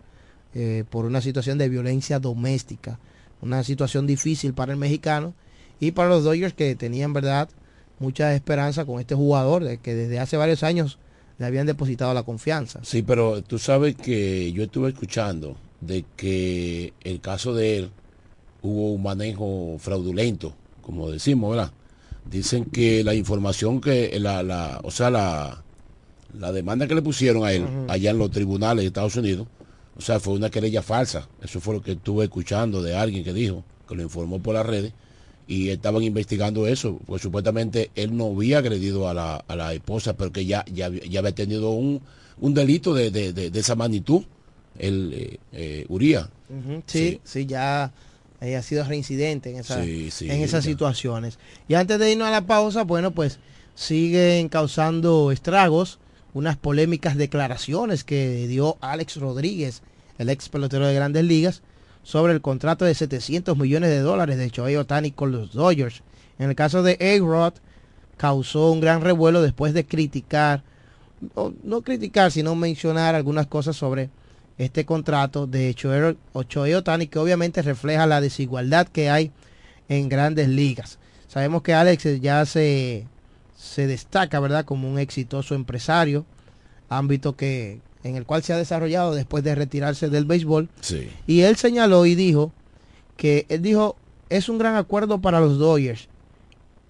eh, 0.55 0.83
por 0.89 1.05
una 1.05 1.21
situación 1.21 1.57
de 1.57 1.69
violencia 1.69 2.19
doméstica. 2.19 2.99
Una 3.41 3.63
situación 3.63 4.05
difícil 4.07 4.53
para 4.53 4.71
el 4.73 4.77
mexicano 4.79 5.33
y 5.79 5.91
para 5.91 6.09
los 6.09 6.23
Dodgers 6.23 6.53
que 6.53 6.75
tenían, 6.75 7.13
verdad, 7.13 7.49
mucha 7.99 8.33
esperanza 8.35 8.85
con 8.85 8.99
este 8.99 9.15
jugador, 9.15 9.63
de 9.63 9.77
que 9.77 9.93
desde 9.95 10.19
hace 10.19 10.37
varios 10.37 10.63
años 10.63 10.97
le 11.37 11.45
habían 11.45 11.65
depositado 11.65 12.13
la 12.13 12.23
confianza. 12.23 12.79
Sí, 12.83 13.01
pero 13.01 13.41
tú 13.43 13.57
sabes 13.59 13.95
que 13.95 14.51
yo 14.51 14.63
estuve 14.63 14.89
escuchando 14.89 15.57
de 15.81 16.05
que 16.15 16.93
el 17.03 17.19
caso 17.19 17.53
de 17.53 17.77
él 17.77 17.91
hubo 18.61 18.93
un 18.93 19.03
manejo 19.03 19.75
fraudulento, 19.79 20.53
como 20.81 21.09
decimos, 21.09 21.51
¿verdad? 21.51 21.71
Dicen 22.29 22.65
que 22.65 23.03
la 23.03 23.13
información 23.13 23.81
que, 23.81 24.17
la, 24.19 24.43
la, 24.43 24.79
o 24.83 24.91
sea, 24.91 25.09
la, 25.09 25.63
la 26.33 26.51
demanda 26.51 26.87
que 26.87 26.95
le 26.95 27.01
pusieron 27.01 27.43
a 27.43 27.51
él 27.51 27.67
allá 27.89 28.11
en 28.11 28.17
los 28.17 28.31
tribunales 28.31 28.83
de 28.83 28.87
Estados 28.87 29.15
Unidos, 29.17 29.47
o 29.97 30.01
sea, 30.01 30.19
fue 30.19 30.33
una 30.33 30.49
querella 30.49 30.81
falsa. 30.81 31.27
Eso 31.41 31.59
fue 31.59 31.75
lo 31.75 31.81
que 31.81 31.93
estuve 31.93 32.25
escuchando 32.25 32.81
de 32.81 32.95
alguien 32.95 33.23
que 33.23 33.33
dijo, 33.33 33.63
que 33.87 33.95
lo 33.95 34.01
informó 34.01 34.39
por 34.39 34.55
las 34.55 34.65
redes, 34.65 34.93
y 35.47 35.69
estaban 35.69 36.03
investigando 36.03 36.67
eso, 36.67 36.99
pues 37.05 37.21
supuestamente 37.21 37.91
él 37.95 38.15
no 38.15 38.27
había 38.27 38.59
agredido 38.59 39.07
a 39.09 39.13
la, 39.13 39.35
a 39.47 39.55
la 39.55 39.73
esposa, 39.73 40.15
pero 40.15 40.31
que 40.31 40.45
ya, 40.45 40.63
ya, 40.73 40.85
había- 40.87 41.03
ya 41.05 41.19
había 41.19 41.33
tenido 41.35 41.71
un, 41.71 42.01
un 42.39 42.53
delito 42.53 42.93
de, 42.93 43.11
de- 43.11 43.33
de- 43.33 43.49
de 43.51 43.59
esa 43.59 43.75
magnitud, 43.75 44.23
el 44.79 45.13
eh, 45.13 45.39
eh, 45.51 45.85
Uría. 45.89 46.29
Ujú, 46.49 46.81
sí, 46.85 47.19
sí, 47.23 47.45
ya 47.45 47.91
eh, 48.41 48.55
ha 48.55 48.61
sido 48.61 48.83
reincidente 48.85 49.49
en, 49.51 49.57
esa- 49.57 49.83
Sí, 49.83 50.09
sí, 50.11 50.29
en 50.29 50.41
esas 50.41 50.63
ya. 50.63 50.71
situaciones. 50.71 51.37
Y 51.67 51.73
antes 51.75 51.99
de 51.99 52.11
irnos 52.11 52.27
a 52.27 52.31
la 52.31 52.45
pausa, 52.45 52.83
bueno, 52.83 53.11
pues 53.11 53.39
siguen 53.75 54.49
causando 54.49 55.31
estragos 55.31 55.99
unas 56.33 56.57
polémicas 56.57 57.15
declaraciones 57.17 58.03
que 58.03 58.47
dio 58.47 58.77
Alex 58.81 59.17
Rodríguez, 59.17 59.81
el 60.17 60.29
ex 60.29 60.49
pelotero 60.49 60.87
de 60.87 60.93
grandes 60.95 61.23
ligas, 61.25 61.61
sobre 62.03 62.33
el 62.33 62.41
contrato 62.41 62.85
de 62.85 62.93
700 62.93 63.57
millones 63.57 63.89
de 63.89 63.99
dólares 63.99 64.37
de 64.37 64.49
Shohei 64.49 64.75
Otani 64.75 65.11
con 65.11 65.31
los 65.31 65.53
Dodgers. 65.53 66.03
En 66.37 66.49
el 66.49 66.55
caso 66.55 66.83
de 66.83 66.97
A-Rod, 67.01 67.53
causó 68.17 68.71
un 68.71 68.81
gran 68.81 69.01
revuelo 69.01 69.41
después 69.41 69.73
de 69.73 69.85
criticar, 69.85 70.63
o 71.35 71.53
no 71.63 71.81
criticar, 71.81 72.31
sino 72.31 72.55
mencionar 72.55 73.15
algunas 73.15 73.47
cosas 73.47 73.75
sobre 73.75 74.09
este 74.57 74.85
contrato 74.85 75.47
de 75.47 75.73
Shohei 75.73 76.73
Otani, 76.73 77.07
que 77.07 77.19
obviamente 77.19 77.61
refleja 77.61 78.05
la 78.05 78.21
desigualdad 78.21 78.87
que 78.87 79.09
hay 79.09 79.31
en 79.89 80.09
grandes 80.09 80.47
ligas. 80.47 80.99
Sabemos 81.27 81.63
que 81.63 81.73
Alex 81.73 82.21
ya 82.21 82.45
se, 82.45 83.07
se 83.57 83.87
destaca, 83.87 84.39
¿verdad?, 84.39 84.65
como 84.65 84.89
un 84.89 84.99
exitoso 84.99 85.55
empresario, 85.55 86.25
ámbito 86.89 87.35
que 87.35 87.79
en 88.03 88.15
el 88.15 88.25
cual 88.25 88.43
se 88.43 88.53
ha 88.53 88.57
desarrollado 88.57 89.13
después 89.15 89.43
de 89.43 89.55
retirarse 89.55 90.09
del 90.09 90.25
béisbol. 90.25 90.69
Sí. 90.81 91.09
Y 91.27 91.41
él 91.41 91.55
señaló 91.55 92.05
y 92.05 92.15
dijo 92.15 92.51
que 93.17 93.45
él 93.49 93.61
dijo 93.61 93.95
es 94.29 94.49
un 94.49 94.57
gran 94.57 94.75
acuerdo 94.75 95.21
para 95.21 95.39
los 95.39 95.59
Dodgers 95.59 96.07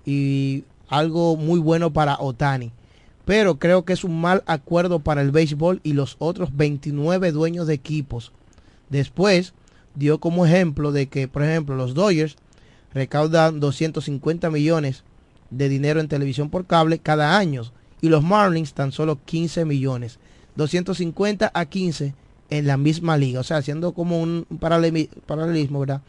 y 0.06 0.64
algo 0.88 1.36
muy 1.36 1.60
bueno 1.60 1.92
para 1.92 2.18
Otani. 2.20 2.72
Pero 3.26 3.58
creo 3.58 3.86
que 3.86 3.94
es 3.94 4.04
un 4.04 4.20
mal 4.20 4.44
acuerdo 4.46 5.00
para 5.00 5.22
el 5.22 5.32
béisbol 5.32 5.80
y 5.84 5.94
los 5.94 6.16
otros 6.20 6.56
29 6.56 7.32
dueños 7.32 7.68
de 7.68 7.74
equipos. 7.74 8.32
Después 8.90 9.54
dio 9.96 10.20
como 10.20 10.46
ejemplo 10.46 10.92
de 10.92 11.08
que, 11.08 11.28
por 11.28 11.44
ejemplo, 11.44 11.76
los 11.76 11.94
Dodgers 11.94 12.36
recaudan 12.94 13.60
250 13.60 14.50
millones 14.50 15.04
de 15.50 15.70
dinero 15.70 16.00
en 16.00 16.08
televisión 16.08 16.50
por 16.50 16.66
cable 16.66 17.00
cada 17.00 17.38
año 17.38 17.64
y 18.02 18.10
los 18.10 18.24
Marlins 18.24 18.74
tan 18.74 18.92
solo 18.92 19.20
15 19.24 19.66
millones. 19.66 20.20
250 20.56 21.52
a 21.54 21.66
15 21.66 22.14
en 22.50 22.68
la 22.68 22.78
misma 22.78 23.18
liga, 23.18 23.40
o 23.40 23.44
sea, 23.44 23.58
haciendo 23.58 23.94
como 23.94 24.22
un 24.22 24.46
paraleli- 24.60 25.10
paralelismo, 25.26 25.80
¿verdad? 25.80 26.02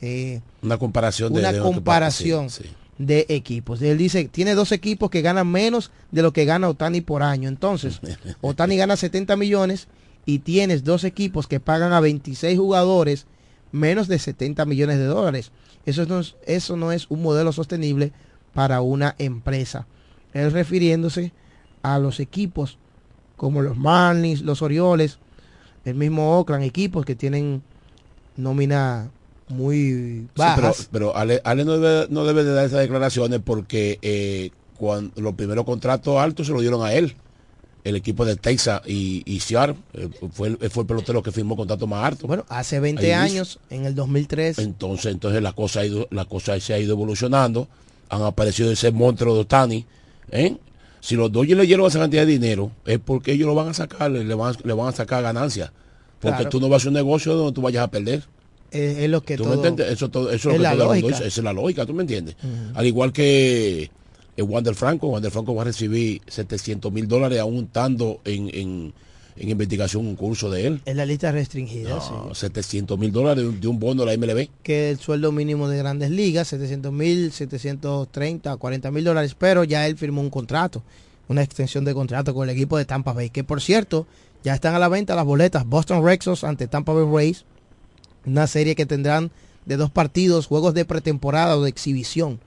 Eh, 0.00 0.40
Una 0.62 0.78
comparación 0.78 1.32
de 1.32 1.40
una 1.40 1.52
de 1.52 1.60
comparación 1.60 2.50
sí, 2.50 2.64
sí. 2.64 2.70
de 2.98 3.26
equipos. 3.28 3.80
Él 3.82 3.98
dice, 3.98 4.24
tiene 4.24 4.54
dos 4.54 4.72
equipos 4.72 5.10
que 5.10 5.22
ganan 5.22 5.48
menos 5.48 5.92
de 6.10 6.22
lo 6.22 6.32
que 6.32 6.44
gana 6.44 6.68
Otani 6.68 7.00
por 7.02 7.22
año. 7.22 7.48
Entonces, 7.48 8.00
Otani 8.40 8.76
gana 8.76 8.96
70 8.96 9.36
millones 9.36 9.86
y 10.26 10.40
tienes 10.40 10.82
dos 10.82 11.04
equipos 11.04 11.46
que 11.46 11.60
pagan 11.60 11.92
a 11.92 12.00
26 12.00 12.58
jugadores 12.58 13.26
menos 13.70 14.08
de 14.08 14.18
70 14.18 14.64
millones 14.64 14.98
de 14.98 15.04
dólares. 15.04 15.52
Eso 15.86 16.04
no 16.06 16.18
es, 16.20 16.34
eso 16.46 16.76
no 16.76 16.90
es 16.92 17.06
un 17.08 17.22
modelo 17.22 17.52
sostenible 17.52 18.12
para 18.54 18.80
una 18.80 19.14
empresa. 19.18 19.86
Él 20.34 20.50
refiriéndose 20.52 21.32
a 21.82 21.98
los 21.98 22.18
equipos 22.20 22.78
como 23.42 23.60
los 23.60 23.76
Marlins, 23.76 24.42
los 24.42 24.62
Orioles, 24.62 25.18
el 25.84 25.96
mismo 25.96 26.38
Oakland, 26.38 26.62
equipos 26.62 27.04
que 27.04 27.16
tienen 27.16 27.60
nómina 28.36 29.10
muy 29.48 29.76
Sí, 29.80 30.28
bajas. 30.36 30.88
pero, 30.92 31.10
pero 31.12 31.16
Ale, 31.16 31.40
Ale 31.42 31.64
no, 31.64 31.72
debe, 31.76 32.06
no 32.08 32.24
debe 32.24 32.44
de 32.44 32.52
dar 32.54 32.66
esas 32.66 32.78
declaraciones 32.78 33.40
porque 33.44 33.98
eh, 34.00 34.50
cuando 34.78 35.20
los 35.20 35.34
primeros 35.34 35.64
contratos 35.64 36.18
altos 36.18 36.46
se 36.46 36.52
lo 36.52 36.60
dieron 36.60 36.84
a 36.84 36.92
él. 36.94 37.16
El 37.82 37.96
equipo 37.96 38.24
de 38.24 38.36
Texas 38.36 38.80
y, 38.86 39.24
y 39.26 39.40
Seattle 39.40 39.74
eh, 39.94 40.08
fue, 40.30 40.50
el, 40.50 40.70
fue 40.70 40.82
el 40.84 40.86
pelotero 40.86 41.20
que 41.20 41.32
firmó 41.32 41.56
contrato 41.56 41.88
más 41.88 42.04
alto. 42.04 42.28
Bueno, 42.28 42.44
hace 42.48 42.78
20 42.78 43.04
Ahí 43.12 43.32
años, 43.32 43.58
en 43.70 43.86
el 43.86 43.96
2003. 43.96 44.60
Entonces, 44.60 45.10
entonces 45.12 45.42
la 45.42 45.52
cosa 45.52 45.80
ha 45.80 45.86
ido, 45.86 46.06
la 46.12 46.26
cosa 46.26 46.60
se 46.60 46.74
ha 46.74 46.78
ido 46.78 46.92
evolucionando. 46.92 47.66
Han 48.08 48.22
aparecido 48.22 48.70
ese 48.70 48.92
monstruo 48.92 49.34
de 49.34 49.40
Otani. 49.40 49.84
¿eh? 50.30 50.56
Si 51.02 51.16
los 51.16 51.32
Dodgers 51.32 51.58
le 51.58 51.66
dieron 51.66 51.84
esa 51.86 51.98
cantidad 51.98 52.24
de 52.24 52.30
dinero, 52.32 52.70
es 52.86 53.00
porque 53.00 53.32
ellos 53.32 53.48
lo 53.48 53.56
van 53.56 53.68
a 53.68 53.74
sacar, 53.74 54.08
le 54.08 54.34
van, 54.34 54.54
le 54.62 54.72
van 54.72 54.86
a 54.88 54.92
sacar 54.92 55.20
ganancias. 55.22 55.72
Porque 56.20 56.36
Claro. 56.36 56.50
tú 56.50 56.60
no 56.60 56.68
vas 56.68 56.84
a 56.84 56.88
un 56.88 56.94
negocio 56.94 57.34
donde 57.34 57.52
tú 57.52 57.60
vayas 57.60 57.82
a 57.82 57.90
perder. 57.90 58.22
es, 58.70 58.98
es 58.98 59.10
lo 59.10 59.20
que 59.22 59.36
¿Tú 59.36 59.42
todo- 59.42 59.50
me 59.50 59.56
entiendes? 59.56 59.90
Eso, 59.92 60.08
todo, 60.10 60.30
eso 60.30 60.50
es 60.52 60.56
lo 60.58 60.62
la 60.62 60.70
que 60.70 60.76
todo 60.76 60.86
lógica. 60.88 61.08
Esa 61.16 61.24
es 61.26 61.38
la 61.38 61.52
lógica, 61.52 61.84
¿tú 61.84 61.92
me 61.92 62.02
entiendes? 62.02 62.36
Al 62.74 62.86
igual 62.86 63.12
que 63.12 63.90
eh, 64.36 64.42
Wander 64.42 64.74
Franco, 64.76 65.08
Wander 65.08 65.30
Franco 65.32 65.54
va 65.56 65.62
a 65.62 65.64
recibir 65.66 66.22
700 66.28 66.90
mil 66.92 67.06
dólares 67.08 67.40
aún 67.40 67.64
estando 67.64 68.20
en, 68.24 68.48
en, 68.54 68.92
en 69.36 69.48
investigación 69.48 70.06
un 70.06 70.16
curso 70.16 70.50
de 70.50 70.66
él. 70.66 70.80
Es 70.84 70.96
la 70.96 71.06
lista 71.06 71.32
restringida, 71.32 72.00
sí. 72.00 72.10
No, 72.12 72.34
700 72.34 72.98
mil 72.98 73.12
dólares 73.12 73.60
de 73.60 73.68
un, 73.68 73.78
bono 73.78 74.04
de 74.04 74.16
la 74.16 74.18
MLB. 74.18 74.48
que 74.62 74.90
el 74.90 74.98
sueldo 74.98 75.32
mínimo 75.32 75.68
de 75.68 75.78
grandes 75.78 76.10
ligas, 76.10 76.48
700 76.48 76.92
mil, 76.92 77.32
730, 77.32 78.56
40 78.56 78.90
mil 78.90 79.04
dólares, 79.04 79.34
pero 79.38 79.64
ya 79.64 79.86
él 79.86 79.96
firmó 79.96 80.20
un 80.20 80.30
contrato, 80.30 80.82
una 81.28 81.42
extensión 81.42 81.84
de 81.84 81.94
contrato 81.94 82.34
con 82.34 82.48
el 82.48 82.54
equipo 82.54 82.76
de 82.76 82.84
Tampa 82.84 83.12
Bay, 83.12 83.30
que 83.30 83.44
por 83.44 83.60
cierto, 83.60 84.06
ya 84.44 84.54
están 84.54 84.74
a 84.74 84.78
la 84.78 84.88
venta 84.88 85.14
las 85.14 85.24
boletas 85.24 85.66
Boston 85.66 86.04
Red 86.04 86.22
Sox 86.22 86.44
ante 86.44 86.66
Tampa 86.66 86.92
Bay 86.92 87.06
Rays, 87.10 87.44
una 88.26 88.46
serie 88.46 88.74
que 88.74 88.86
tendrán 88.86 89.30
de 89.66 89.76
dos 89.76 89.90
partidos, 89.90 90.46
juegos 90.46 90.74
de 90.74 90.84
pretemporada 90.84 91.56
o 91.56 91.62
de 91.62 91.70
exhibición, 91.70 92.40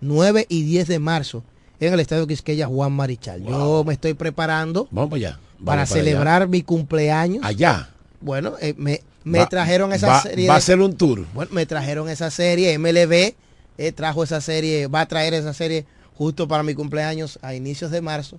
9 0.00 0.46
y 0.48 0.62
10 0.62 0.88
de 0.88 0.98
marzo, 0.98 1.42
en 1.80 1.92
el 1.92 2.00
Estadio 2.00 2.26
Quisqueya 2.26 2.66
Juan 2.66 2.92
Marichal. 2.92 3.42
Yo 3.42 3.84
me 3.84 3.94
estoy 3.94 4.14
preparando 4.14 4.88
Vamos 4.90 5.10
para 5.10 5.28
allá. 5.28 5.40
Para 5.64 5.86
celebrar 5.86 6.48
mi 6.48 6.62
cumpleaños. 6.62 7.44
Allá. 7.44 7.90
Bueno, 8.20 8.54
eh, 8.60 8.74
me, 8.76 9.00
me 9.24 9.38
Va- 9.40 9.48
trajeron 9.48 9.92
esa 9.92 10.06
va- 10.08 10.22
serie. 10.22 10.48
va 10.48 10.56
a 10.56 10.60
ser 10.60 10.80
un 10.80 10.96
tour. 10.96 11.26
Bueno, 11.34 11.50
me 11.52 11.66
trajeron 11.66 12.08
esa 12.08 12.30
serie. 12.30 12.78
MLB 12.78 13.34
eh, 13.78 13.92
trajo 13.92 14.22
esa 14.24 14.40
serie, 14.40 14.86
va 14.86 15.00
a 15.02 15.06
traer 15.06 15.34
esa 15.34 15.52
serie 15.52 15.84
justo 16.16 16.46
para 16.46 16.62
mi 16.62 16.74
cumpleaños 16.74 17.38
a 17.42 17.54
inicios 17.54 17.90
de 17.90 18.00
marzo 18.00 18.38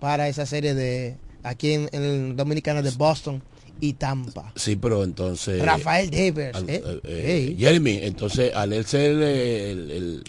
para 0.00 0.28
esa 0.28 0.46
serie 0.46 0.74
de, 0.74 1.16
aquí 1.44 1.72
en, 1.72 1.88
en 1.92 2.36
Dominicana 2.36 2.82
de 2.82 2.90
Boston 2.90 3.42
y 3.80 3.94
Tampa. 3.94 4.52
Sí, 4.56 4.76
pero 4.76 5.02
entonces... 5.04 5.60
Rafael 5.62 6.08
Devers. 6.10 6.56
al- 6.56 6.70
¿eh? 6.70 6.82
eh, 6.86 7.00
eh, 7.04 7.56
Jeremy, 7.58 7.98
entonces 8.02 8.54
al 8.54 8.72
él 8.72 8.84
ser 8.86 9.10
el, 9.20 10.22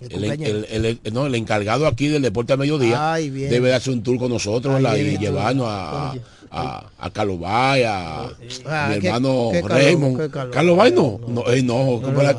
no, 1.14 1.26
el 1.28 1.36
encargado 1.36 1.88
aquí 1.88 2.08
del 2.08 2.22
deporte 2.22 2.54
a 2.54 2.58
mediodía, 2.58 3.14
Ay, 3.14 3.30
debe 3.30 3.70
de 3.70 3.76
hacer 3.76 3.94
un 3.94 4.04
tour 4.04 4.18
con 4.18 4.30
nosotros 4.32 4.82
y 4.98 5.18
llevarnos 5.18 5.68
a, 5.70 6.14
a, 6.52 6.90
a 7.00 7.10
Carlos 7.12 7.40
Bay, 7.40 7.84
a 7.84 8.28
Ah, 8.66 8.88
mi 8.90 8.96
hermano 9.08 9.50
qué 9.52 9.62
Raymond. 9.62 10.18
qué 10.20 10.30
calor. 10.30 10.54
Carlos 10.54 10.78
Bay 10.78 10.92
no, 10.92 11.20
no, 11.28 11.48
eh, 11.52 11.62
no, 11.64 12.02
¿cómo 12.04 12.22
era? 12.22 12.36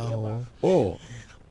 Oh, 0.61 0.99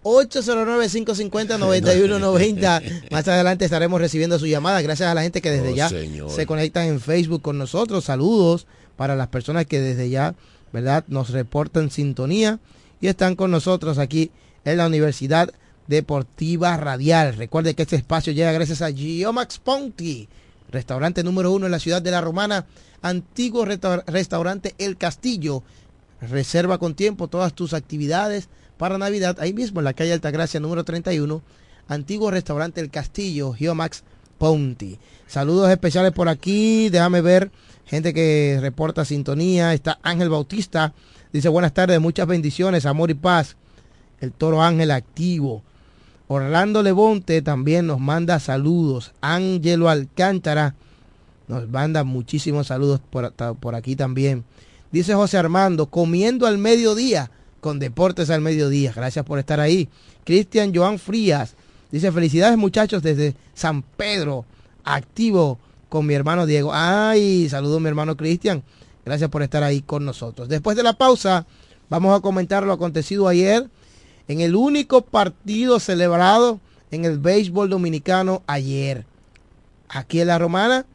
809-550-9190. 0.04 3.02
Más 3.12 3.28
adelante 3.28 3.66
estaremos 3.66 4.00
recibiendo 4.00 4.38
su 4.40 4.46
llamada. 4.48 4.82
Gracias 4.82 5.10
a 5.10 5.14
la 5.14 5.24
gente 5.24 5.42
que 5.42 5.52
desde 5.52 5.72
Oh, 5.72 5.76
ya 5.76 5.90
señor. 5.90 6.30
se 6.32 6.46
conectan 6.46 6.88
en 6.88 7.00
Facebook 7.00 7.42
con 7.42 7.58
nosotros. 7.58 8.04
Saludos 8.06 8.68
para 8.98 9.16
las 9.16 9.28
personas 9.28 9.66
que 9.66 9.80
desde 9.80 10.10
ya, 10.10 10.36
¿verdad? 10.74 11.04
Nos 11.08 11.30
reportan 11.30 11.92
sintonía 11.92 12.60
y 13.02 13.08
están 13.08 13.36
con 13.36 13.52
nosotros 13.52 13.98
aquí 13.98 14.32
en 14.64 14.78
la 14.78 14.88
Universidad 14.88 15.52
Deportiva 15.88 16.76
Radial. 16.78 17.36
Recuerde 17.36 17.74
que 17.76 17.84
este 17.84 17.96
espacio 17.96 18.34
llega 18.34 18.52
gracias 18.52 18.82
a 18.82 18.92
Geomax 18.92 19.60
Ponti, 19.60 20.28
restaurante 20.72 21.24
número 21.24 21.52
uno 21.52 21.66
en 21.68 21.72
la 21.72 21.80
ciudad 21.80 22.02
de 22.02 22.12
La 22.12 22.22
Romana, 22.22 22.66
antiguo 23.02 23.66
resta- 23.66 24.04
restaurante 24.08 24.74
El 24.78 24.98
Castillo. 24.98 25.64
Reserva 26.22 26.78
con 26.80 26.96
tiempo 26.96 27.28
todas 27.28 27.54
tus 27.54 27.74
actividades 27.74 28.48
para 28.78 28.98
Navidad 28.98 29.38
ahí 29.40 29.54
mismo 29.54 29.80
en 29.80 29.86
la 29.86 29.94
calle 29.94 30.14
Altagracia 30.14 30.60
número 30.60 30.84
31, 30.84 31.42
antiguo 31.88 32.32
restaurante 32.32 32.82
El 32.82 32.90
Castillo, 32.90 33.54
Geomax 33.54 34.00
Ponti. 34.00 34.15
Saludos 35.28 35.70
especiales 35.70 36.12
por 36.12 36.30
aquí, 36.30 36.90
déjame 36.90 37.22
ver 37.22 37.52
gente 37.86 38.14
que 38.14 38.58
reporta 38.62 39.06
sintonía, 39.06 39.74
está 39.74 40.00
Ángel 40.04 40.30
Bautista, 40.30 40.94
dice 41.32 41.50
buenas 41.50 41.74
tardes, 41.74 42.00
muchas 42.00 42.28
bendiciones, 42.28 42.86
amor 42.86 43.12
y 43.12 43.16
paz. 43.16 43.56
El 44.22 44.32
Toro 44.32 44.62
Ángel 44.62 44.92
activo. 44.92 45.64
Orlando 46.28 46.82
Levonte 46.82 47.42
también 47.42 47.86
nos 47.88 48.00
manda 48.00 48.40
saludos. 48.40 49.14
Ángelo 49.22 49.90
Alcántara 49.90 50.76
nos 51.48 51.70
manda 51.70 52.04
muchísimos 52.04 52.68
saludos 52.68 53.02
por, 53.10 53.34
por 53.34 53.76
aquí 53.76 53.96
también. 53.96 54.44
Dice 54.92 55.14
José 55.14 55.38
Armando, 55.38 55.88
comiendo 55.88 56.48
al 56.48 56.58
mediodía 56.58 57.30
con 57.62 57.80
Deportes 57.80 58.30
al 58.30 58.42
Mediodía. 58.42 58.94
Gracias 58.96 59.26
por 59.26 59.38
estar 59.38 59.60
ahí. 59.60 59.90
Cristian 60.24 60.74
Joan 60.74 60.98
Frías 60.98 61.56
dice 61.96 62.12
felicidades 62.12 62.58
muchachos 62.58 63.02
desde 63.02 63.36
San 63.54 63.82
Pedro, 63.82 64.44
activo 64.84 65.60
con 65.88 66.06
mi 66.06 66.14
hermano 66.14 66.46
Diego. 66.46 66.72
Ay, 66.74 67.48
saludo 67.48 67.80
mi 67.80 67.88
hermano 67.88 68.18
Cristian. 68.18 68.64
Gracias 69.06 69.30
por 69.30 69.42
estar 69.44 69.64
ahí 69.64 69.80
con 69.80 70.04
nosotros. 70.04 70.50
Después 70.50 70.76
de 70.76 70.84
la 70.84 70.98
pausa, 70.98 71.46
vamos 71.90 72.14
a 72.14 72.20
comentar 72.20 72.64
lo 72.64 72.74
acontecido 72.74 73.30
ayer 73.30 73.70
en 74.28 74.42
el 74.42 74.58
único 74.58 75.04
partido 75.04 75.80
celebrado 75.80 76.60
en 76.92 77.06
el 77.06 77.18
béisbol 77.18 77.70
dominicano 77.70 78.44
ayer. 78.46 79.06
Aquí 79.88 80.20
en 80.20 80.28
la 80.28 80.38
Romana, 80.38 80.86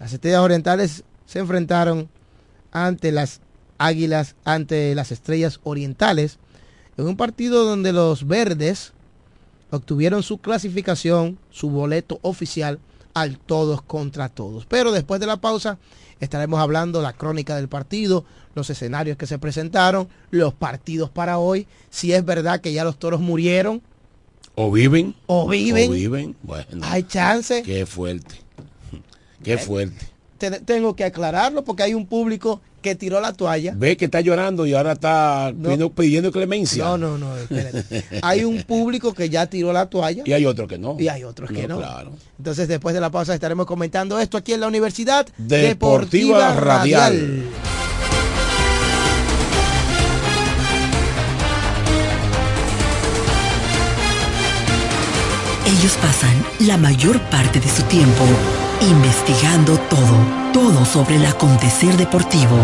las 0.00 0.14
estrellas 0.14 0.40
orientales 0.40 1.04
se 1.26 1.40
enfrentaron 1.40 2.08
ante 2.70 3.12
las 3.12 3.42
águilas, 3.76 4.34
ante 4.44 4.94
las 4.94 5.12
estrellas 5.12 5.60
orientales, 5.62 6.38
en 6.96 7.06
un 7.06 7.18
partido 7.18 7.66
donde 7.66 7.92
los 7.92 8.26
verdes 8.26 8.94
obtuvieron 9.72 10.22
su 10.22 10.38
clasificación, 10.38 11.38
su 11.50 11.70
boleto 11.70 12.18
oficial 12.22 12.78
al 13.14 13.38
todos 13.38 13.82
contra 13.82 14.28
todos. 14.28 14.66
Pero 14.66 14.92
después 14.92 15.20
de 15.20 15.26
la 15.26 15.38
pausa 15.40 15.78
estaremos 16.20 16.60
hablando 16.60 17.02
la 17.02 17.12
crónica 17.14 17.56
del 17.56 17.68
partido, 17.68 18.24
los 18.54 18.70
escenarios 18.70 19.16
que 19.16 19.26
se 19.26 19.38
presentaron, 19.38 20.08
los 20.30 20.54
partidos 20.54 21.10
para 21.10 21.38
hoy, 21.38 21.66
si 21.90 22.12
es 22.12 22.24
verdad 22.24 22.60
que 22.60 22.72
ya 22.72 22.84
los 22.84 22.98
toros 22.98 23.20
murieron, 23.20 23.82
o 24.54 24.70
viven. 24.70 25.14
O 25.26 25.48
viven. 25.48 25.90
O 25.90 25.94
viven. 25.94 26.36
Bueno. 26.42 26.82
hay 26.82 27.04
chance. 27.04 27.62
Qué 27.62 27.86
fuerte. 27.86 28.34
Qué 29.42 29.56
fuerte. 29.56 30.06
Te- 30.36 30.60
tengo 30.60 30.94
que 30.94 31.04
aclararlo 31.04 31.64
porque 31.64 31.84
hay 31.84 31.94
un 31.94 32.06
público 32.06 32.60
que 32.82 32.94
tiró 32.94 33.20
la 33.20 33.32
toalla. 33.32 33.72
Ve 33.76 33.96
que 33.96 34.04
está 34.04 34.20
llorando 34.20 34.66
y 34.66 34.74
ahora 34.74 34.92
está 34.92 35.52
No. 35.54 35.62
pidiendo, 35.62 35.90
pidiendo 35.92 36.32
clemencia. 36.32 36.84
No, 36.84 36.98
no, 36.98 37.16
no, 37.16 37.36
espérate. 37.38 38.04
Hay 38.22 38.44
un 38.44 38.62
público 38.64 39.14
que 39.14 39.30
ya 39.30 39.46
tiró 39.46 39.72
la 39.72 39.86
toalla. 39.86 40.22
Y 40.26 40.32
hay 40.32 40.44
otro 40.44 40.68
que 40.68 40.76
no. 40.78 40.96
Y 40.98 41.08
hay 41.08 41.24
otros 41.24 41.50
que 41.50 41.66
no. 41.66 41.78
Claro. 41.78 42.12
Entonces, 42.36 42.68
después 42.68 42.94
de 42.94 43.00
la 43.00 43.10
pausa 43.10 43.32
estaremos 43.34 43.64
comentando 43.66 44.18
esto 44.20 44.36
aquí 44.36 44.52
en 44.52 44.60
la 44.60 44.66
Universidad 44.66 45.26
Deportiva 45.38 46.54
Radial. 46.54 47.44
Ellos 55.66 55.96
pasan 56.02 56.44
la 56.66 56.76
mayor 56.76 57.20
parte 57.30 57.60
de 57.60 57.68
su 57.68 57.82
tiempo 57.84 58.24
investigando 58.80 59.78
todo, 59.88 60.16
todo 60.52 60.84
sobre 60.84 61.16
el 61.16 61.24
acontecer 61.24 61.96
deportivo. 61.96 62.58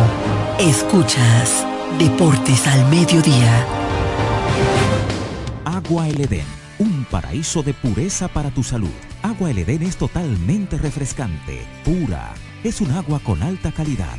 Escuchas 0.58 1.66
Deportes 1.98 2.66
al 2.66 2.86
Mediodía. 2.90 3.66
Agua 5.64 6.06
El 6.06 6.20
Edén, 6.20 6.44
un 6.78 7.06
paraíso 7.10 7.62
de 7.62 7.72
pureza 7.72 8.28
para 8.28 8.50
tu 8.50 8.62
salud. 8.62 8.90
Agua 9.22 9.50
El 9.50 9.60
Edén 9.60 9.82
es 9.84 9.96
totalmente 9.96 10.76
refrescante, 10.76 11.66
pura. 11.82 12.34
Es 12.62 12.82
un 12.82 12.90
agua 12.90 13.20
con 13.20 13.42
alta 13.42 13.72
calidad, 13.72 14.18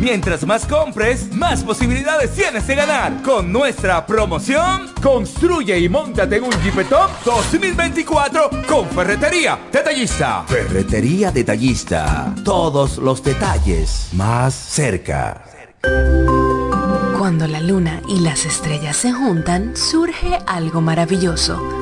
Mientras 0.00 0.46
más 0.46 0.66
compres, 0.66 1.32
más 1.32 1.62
posibilidades 1.64 2.32
tienes 2.32 2.66
de 2.66 2.74
ganar. 2.74 3.22
Con 3.22 3.52
nuestra 3.52 4.06
promoción, 4.06 4.90
construye 5.02 5.78
y 5.78 5.88
montate 5.88 6.36
en 6.36 6.44
un 6.44 6.52
Jeepetop 6.62 7.10
2024 7.24 8.50
con 8.68 8.88
Ferretería 8.88 9.58
Detallista. 9.72 10.44
Ferretería 10.46 11.30
Detallista. 11.30 12.34
Todos 12.44 12.98
los 12.98 13.22
detalles 13.22 14.08
más 14.12 14.54
cerca. 14.54 15.44
Cuando 17.18 17.46
la 17.46 17.60
luna 17.60 18.00
y 18.08 18.20
las 18.20 18.44
estrellas 18.46 18.96
se 18.96 19.12
juntan, 19.12 19.76
surge 19.76 20.38
algo 20.46 20.80
maravilloso. 20.80 21.81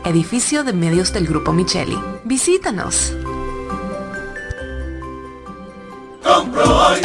edificio 0.05 0.63
de 0.63 0.73
medios 0.73 1.13
del 1.13 1.27
Grupo 1.27 1.53
Micheli. 1.53 1.97
Visítanos. 2.23 3.13
Compro 6.23 6.63
hoy, 6.63 7.01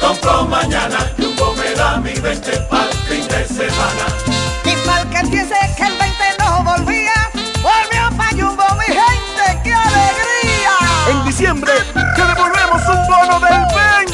compro 0.00 0.46
mañana, 0.46 0.98
Jumbo 1.18 1.54
me 1.54 1.74
da 1.74 1.98
mi 1.98 2.12
20 2.12 2.50
para 2.70 2.90
el 2.90 2.96
fin 2.96 3.28
de 3.28 3.44
semana. 3.46 4.06
Y 4.64 4.86
mal 4.86 5.08
que 5.10 5.18
empiece 5.18 5.54
que 5.76 6.03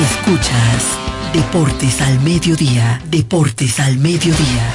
Escuchas 0.00 0.98
Deportes 1.34 2.00
al 2.00 2.20
Mediodía, 2.20 3.02
Deportes 3.04 3.78
al 3.80 3.98
Mediodía. 3.98 4.74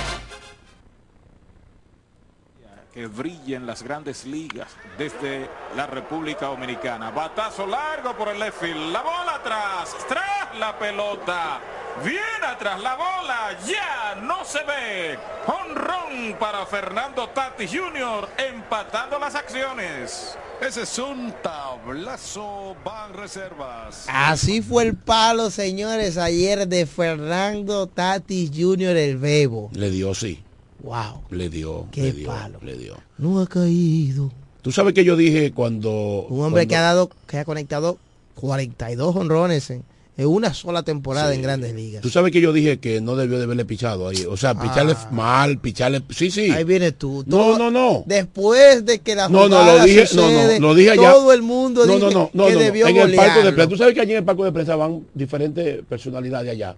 que 2.93 3.07
brille 3.07 3.55
en 3.55 3.65
las 3.65 3.81
grandes 3.81 4.23
ligas 4.25 4.69
desde 4.99 5.49
la 5.75 5.87
República 5.87 6.45
Dominicana. 6.45 7.09
Batazo 7.09 7.65
largo 7.65 8.15
por 8.15 8.29
el 8.29 8.39
left 8.39 8.61
field. 8.61 8.93
La 8.93 9.01
bola 9.01 9.35
atrás. 9.35 9.95
Strike. 9.99 10.59
la 10.59 10.77
pelota. 10.77 11.59
Viene 12.03 12.45
atrás 12.47 12.79
la 12.81 12.95
bola, 12.95 13.57
ya 13.65 14.15
no 14.21 14.45
se 14.45 14.63
ve. 14.63 15.19
Honrón 15.47 16.37
para 16.39 16.65
Fernando 16.67 17.29
Tati 17.29 17.67
Jr. 17.67 18.29
empatando 18.37 19.17
las 19.17 19.33
acciones. 19.33 20.37
Ese 20.61 20.83
es 20.83 20.97
un 20.99 21.33
tablazo 21.43 22.75
van 22.83 23.13
reservas. 23.13 24.05
Así 24.07 24.61
fue 24.61 24.83
el 24.83 24.95
palo, 24.95 25.49
señores, 25.51 26.17
ayer 26.17 26.67
de 26.67 26.85
Fernando 26.85 27.87
Tatis 27.87 28.51
Jr. 28.55 28.95
el 28.95 29.17
Bebo. 29.17 29.69
Le 29.73 29.89
dio, 29.91 30.15
sí. 30.15 30.41
Wow. 30.81 31.21
Le 31.29 31.49
dio, 31.49 31.87
Qué 31.91 32.03
le 32.03 32.11
dio, 32.13 32.27
palo. 32.27 32.59
le 32.61 32.77
dio. 32.77 32.95
No 33.17 33.39
ha 33.41 33.47
caído. 33.47 34.31
Tú 34.61 34.71
sabes 34.71 34.93
que 34.93 35.03
yo 35.03 35.15
dije 35.15 35.51
cuando... 35.51 36.25
Un 36.29 36.45
hombre 36.45 36.61
cuando- 36.63 36.69
que 36.69 36.75
ha 36.75 36.81
dado, 36.81 37.09
que 37.27 37.37
ha 37.37 37.45
conectado 37.45 37.97
42 38.35 39.15
honrones 39.15 39.69
en, 39.69 39.83
en 40.17 40.27
una 40.27 40.53
sola 40.53 40.83
temporada 40.83 41.33
en 41.33 41.41
grandes 41.41 41.73
ligas. 41.73 42.01
Tú 42.01 42.09
sabes 42.09 42.31
que 42.31 42.39
yo 42.39 42.53
dije 42.53 42.79
que 42.79 43.01
no 43.01 43.15
debió 43.15 43.37
de 43.37 43.43
haberle 43.43 43.65
pichado 43.65 44.07
ahí. 44.07 44.25
O 44.29 44.37
sea, 44.37 44.57
picharle 44.59 44.93
Ah. 44.95 45.09
mal, 45.11 45.57
picharle... 45.59 46.01
Sí, 46.09 46.31
sí. 46.31 46.51
Ahí 46.51 46.63
vienes 46.63 46.97
tú. 46.97 47.23
No, 47.27 47.37
Todo- 47.37 47.57
no, 47.57 47.71
no. 47.71 48.03
Después 48.05 48.85
de 48.85 48.99
que 48.99 49.13
la 49.15 49.27
No, 49.27 49.49
no, 49.49 49.63
lo 49.63 49.83
dije, 49.83 50.01
no, 50.01 50.07
sucede, 50.07 50.59
no, 50.59 50.67
lo 50.67 50.75
dije 50.75 50.91
allá. 50.91 51.11
Todo 51.11 51.33
el 51.33 51.41
mundo 51.41 51.85
no, 51.85 51.93
dice 51.95 52.05
no, 52.05 52.11
no, 52.11 52.29
no, 52.33 52.45
que 52.45 52.51
no, 52.53 52.57
no. 52.57 52.63
debió 52.65 52.87
En 52.87 52.97
el 52.97 53.15
palco 53.15 53.39
de 53.43 53.51
prensa. 53.51 53.69
Tú 53.69 53.77
sabes 53.77 53.93
que 53.93 54.01
allí 54.01 54.11
en 54.11 54.17
el 54.19 54.23
palco 54.23 54.45
de 54.45 54.51
prensa 54.53 54.75
van 54.77 55.05
diferentes 55.13 55.83
personalidades 55.89 56.51
allá. 56.51 56.75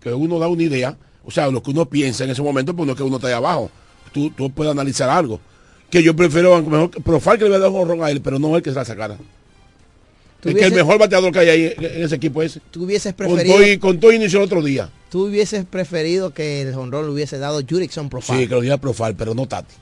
Que 0.00 0.12
uno 0.14 0.38
da 0.38 0.48
una 0.48 0.62
idea. 0.62 0.96
O 1.24 1.30
sea, 1.30 1.50
lo 1.50 1.62
que 1.62 1.70
uno 1.72 1.84
piensa 1.86 2.24
en 2.24 2.30
ese 2.30 2.40
momento, 2.40 2.74
pues 2.74 2.86
no 2.86 2.92
es 2.92 2.96
que 2.96 3.02
uno 3.02 3.16
está 3.16 3.28
ahí 3.28 3.34
abajo. 3.34 3.70
Tú, 4.12 4.30
tú 4.30 4.48
puedes 4.50 4.70
analizar 4.72 5.10
algo. 5.10 5.40
Que 5.90 6.02
yo 6.02 6.16
prefiero, 6.16 6.62
mejor, 6.62 6.90
Profal 7.02 7.36
que 7.36 7.44
le 7.44 7.50
voy 7.50 7.56
a 7.56 7.60
dar 7.60 7.68
un 7.70 7.76
honrón 7.80 8.02
a 8.02 8.10
él, 8.10 8.22
pero 8.22 8.38
no 8.38 8.56
el 8.56 8.62
que 8.62 8.70
se 8.70 8.76
la 8.76 8.84
sacara. 8.86 9.18
Es 10.44 10.54
que 10.54 10.64
el 10.66 10.72
mejor 10.72 10.98
bateador 10.98 11.32
que 11.32 11.38
hay 11.40 11.48
ahí 11.48 11.74
en 11.78 12.04
ese 12.04 12.14
equipo 12.14 12.42
es. 12.42 12.60
Tú 12.70 12.84
hubieses 12.84 13.12
Con 13.14 13.26
preferido, 13.26 13.56
todo, 13.56 13.80
con 13.80 14.00
todo 14.00 14.12
inicio 14.12 14.38
el 14.38 14.44
otro 14.44 14.62
día. 14.62 14.88
tú 15.10 15.26
hubieses 15.26 15.64
preferido 15.64 16.32
que 16.32 16.62
el 16.62 16.74
honrón 16.74 17.06
lo 17.06 17.12
hubiese 17.12 17.38
dado 17.38 17.60
Jurickson 17.68 18.08
Profile. 18.08 18.38
Sí, 18.42 18.46
que 18.48 18.54
lo 18.54 18.60
diera 18.60 18.76
Profal, 18.76 19.16
pero 19.16 19.34
no 19.34 19.46
Tati. 19.46 19.74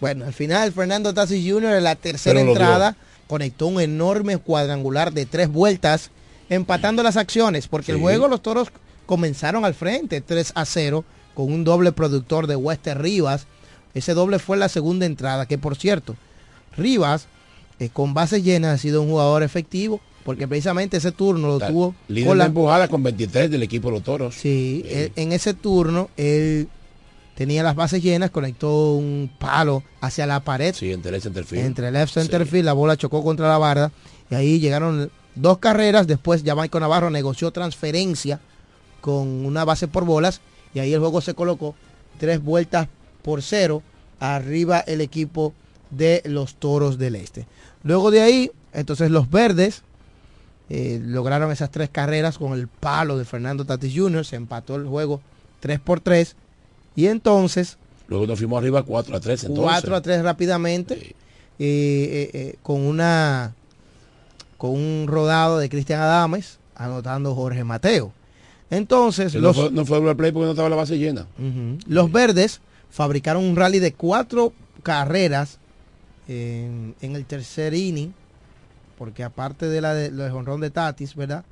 Bueno, 0.00 0.24
al 0.24 0.32
final 0.32 0.72
Fernando 0.72 1.12
Tatis 1.12 1.44
Jr. 1.44 1.74
en 1.74 1.84
la 1.84 1.96
tercera 1.96 2.40
entrada 2.40 2.96
conectó 3.26 3.66
un 3.66 3.80
enorme 3.80 4.38
cuadrangular 4.38 5.12
de 5.12 5.26
tres 5.26 5.48
vueltas, 5.48 6.10
empatando 6.48 7.02
las 7.02 7.16
acciones, 7.16 7.66
porque 7.68 7.92
el 7.92 7.98
Sí. 7.98 8.02
juego 8.02 8.28
los 8.28 8.42
toros 8.42 8.68
comenzaron 9.06 9.64
al 9.64 9.74
frente 9.74 10.20
3 10.20 10.52
a 10.54 10.64
0 10.64 11.04
con 11.34 11.52
un 11.52 11.64
doble 11.64 11.92
productor 11.92 12.46
de 12.46 12.56
Wester 12.56 13.00
Rivas. 13.00 13.46
Ese 13.94 14.14
doble 14.14 14.38
fue 14.38 14.56
la 14.56 14.68
segunda 14.68 15.04
entrada, 15.04 15.46
que 15.46 15.58
por 15.58 15.76
cierto, 15.76 16.16
Rivas 16.76 17.26
eh, 17.80 17.88
con 17.92 18.14
bases 18.14 18.44
llenas 18.44 18.74
ha 18.74 18.78
sido 18.78 19.02
un 19.02 19.08
jugador 19.08 19.42
efectivo, 19.42 20.00
porque 20.24 20.46
precisamente 20.46 20.98
ese 20.98 21.10
turno 21.12 21.48
lo 21.48 21.58
tuvo 21.58 21.94
Líder 22.06 22.28
con 22.28 22.38
la, 22.38 22.44
empujada 22.46 22.86
con 22.88 23.02
23 23.02 23.50
del 23.50 23.62
equipo 23.64 23.88
de 23.88 23.94
los 23.94 24.04
toros. 24.04 24.34
Sí, 24.36 24.84
él- 24.88 25.12
en 25.16 25.32
ese 25.32 25.54
turno 25.54 26.08
él 26.16 26.68
tenía 27.34 27.62
las 27.62 27.74
bases 27.74 28.02
llenas, 28.02 28.30
conectó 28.30 28.92
un 28.92 29.30
palo 29.38 29.82
hacia 30.00 30.26
la 30.26 30.40
pared. 30.40 30.74
Sí, 30.74 30.92
entre 30.92 31.16
el 31.16 31.22
center 31.22 31.44
field. 31.44 31.64
Entre 31.64 31.88
el 31.88 31.94
left 31.94 32.12
center 32.14 32.46
field, 32.46 32.66
la 32.66 32.74
bola 32.74 32.96
chocó 32.96 33.24
contra 33.24 33.48
la 33.48 33.56
barda 33.58 33.90
y 34.30 34.34
ahí 34.34 34.60
llegaron 34.60 35.10
dos 35.34 35.56
carreras. 35.58 36.06
Después 36.06 36.42
Jamaico 36.44 36.78
Navarro 36.78 37.08
negoció 37.08 37.50
transferencia 37.50 38.40
con 39.00 39.26
una 39.46 39.64
base 39.64 39.88
por 39.88 40.04
bolas 40.04 40.42
y 40.74 40.80
ahí 40.80 40.92
el 40.92 41.00
juego 41.00 41.22
se 41.22 41.32
colocó 41.32 41.74
tres 42.18 42.42
vueltas 42.42 42.88
por 43.22 43.40
cero 43.42 43.82
arriba 44.18 44.80
el 44.80 45.00
equipo 45.00 45.54
de 45.90 46.20
los 46.26 46.54
Toros 46.56 46.98
del 46.98 47.16
Este. 47.16 47.46
Luego 47.82 48.10
de 48.10 48.20
ahí, 48.20 48.50
entonces 48.72 49.10
los 49.10 49.30
verdes 49.30 49.82
eh, 50.68 51.00
lograron 51.02 51.50
esas 51.50 51.70
tres 51.70 51.88
carreras 51.90 52.38
con 52.38 52.52
el 52.52 52.68
palo 52.68 53.18
de 53.18 53.24
Fernando 53.24 53.64
Tatis 53.64 53.92
Jr. 53.94 54.24
Se 54.24 54.36
empató 54.36 54.76
el 54.76 54.86
juego 54.86 55.20
3 55.60 55.80
por 55.80 56.00
3 56.00 56.36
y 56.96 57.06
entonces 57.06 57.78
Luego 58.08 58.26
nos 58.26 58.38
fuimos 58.38 58.58
arriba 58.58 58.82
4 58.82 59.16
a 59.16 59.20
3 59.20 59.44
entonces. 59.44 59.64
4 59.64 59.96
a 59.96 60.00
3 60.00 60.22
rápidamente 60.22 60.94
eh, 60.94 61.14
eh, 61.58 62.30
eh, 62.32 62.56
con 62.62 62.80
una 62.80 63.54
con 64.58 64.70
un 64.70 65.06
rodado 65.06 65.58
de 65.58 65.68
Cristian 65.68 66.00
Adames 66.00 66.58
anotando 66.74 67.34
Jorge 67.34 67.62
Mateo 67.62 68.12
entonces 68.70 69.34
los, 69.34 69.56
no, 69.56 69.62
fue, 69.62 69.70
no 69.70 69.84
fue 69.84 70.16
play 70.16 70.32
porque 70.32 70.46
no 70.46 70.50
estaba 70.50 70.68
la 70.68 70.76
base 70.76 70.96
llena. 70.96 71.26
Los 71.86 72.12
verdes 72.12 72.60
fabricaron 72.88 73.44
un 73.44 73.56
rally 73.56 73.80
de 73.80 73.92
cuatro 73.92 74.52
carreras 74.84 75.58
en, 76.30 76.94
en 77.00 77.16
el 77.16 77.24
tercer 77.26 77.74
inning 77.74 78.12
porque 78.96 79.24
aparte 79.24 79.66
de 79.68 79.80
la 79.80 79.94
de, 79.94 80.10
del 80.10 80.30
jonrón 80.30 80.60
de 80.60 80.70
Tatis 80.70 81.14
verdad 81.14 81.44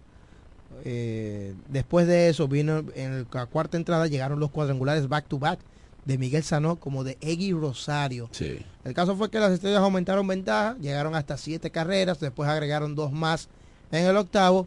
Eh, 0.85 1.55
después 1.68 2.07
de 2.07 2.29
eso 2.29 2.47
vino 2.47 2.85
en 2.95 3.26
la 3.33 3.47
cuarta 3.47 3.76
entrada 3.76 4.07
llegaron 4.07 4.39
los 4.39 4.51
cuadrangulares 4.51 5.09
back 5.09 5.26
to 5.26 5.39
back 5.39 5.59
de 6.05 6.18
Miguel 6.18 6.43
Sanó 6.45 6.76
como 6.76 7.05
de 7.05 7.16
Eggy 7.20 7.53
Rosario 7.53 8.29
Sí. 8.33 8.59
el 8.85 8.95
caso 8.95 9.16
fue 9.16 9.31
que 9.31 9.41
las 9.41 9.51
estrellas 9.53 9.81
aumentaron 9.81 10.26
ventaja, 10.26 10.76
llegaron 10.81 11.14
hasta 11.14 11.37
siete 11.37 11.70
carreras, 11.70 12.20
después 12.20 12.49
agregaron 12.49 12.95
dos 12.95 13.11
más 13.12 13.49
en 13.91 14.05
el 14.07 14.16
octavo 14.16 14.66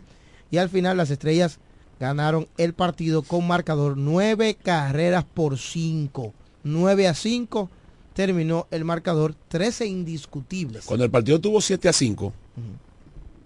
y 0.49 0.57
al 0.57 0.69
final 0.69 0.97
las 0.97 1.11
estrellas 1.11 1.59
ganaron 1.99 2.47
el 2.57 2.73
partido 2.73 3.21
con 3.21 3.47
marcador 3.47 3.95
nueve 3.95 4.57
carreras 4.61 5.23
por 5.23 5.57
cinco. 5.57 6.33
9 6.63 7.07
a 7.07 7.13
5 7.15 7.69
terminó 8.25 8.67
el 8.69 8.85
marcador 8.85 9.33
13 9.47 9.87
indiscutibles. 9.87 10.85
Cuando 10.85 11.03
el 11.05 11.09
partido 11.11 11.39
tuvo 11.41 11.59
7 11.59 11.89
a 11.89 11.93
5, 11.93 12.31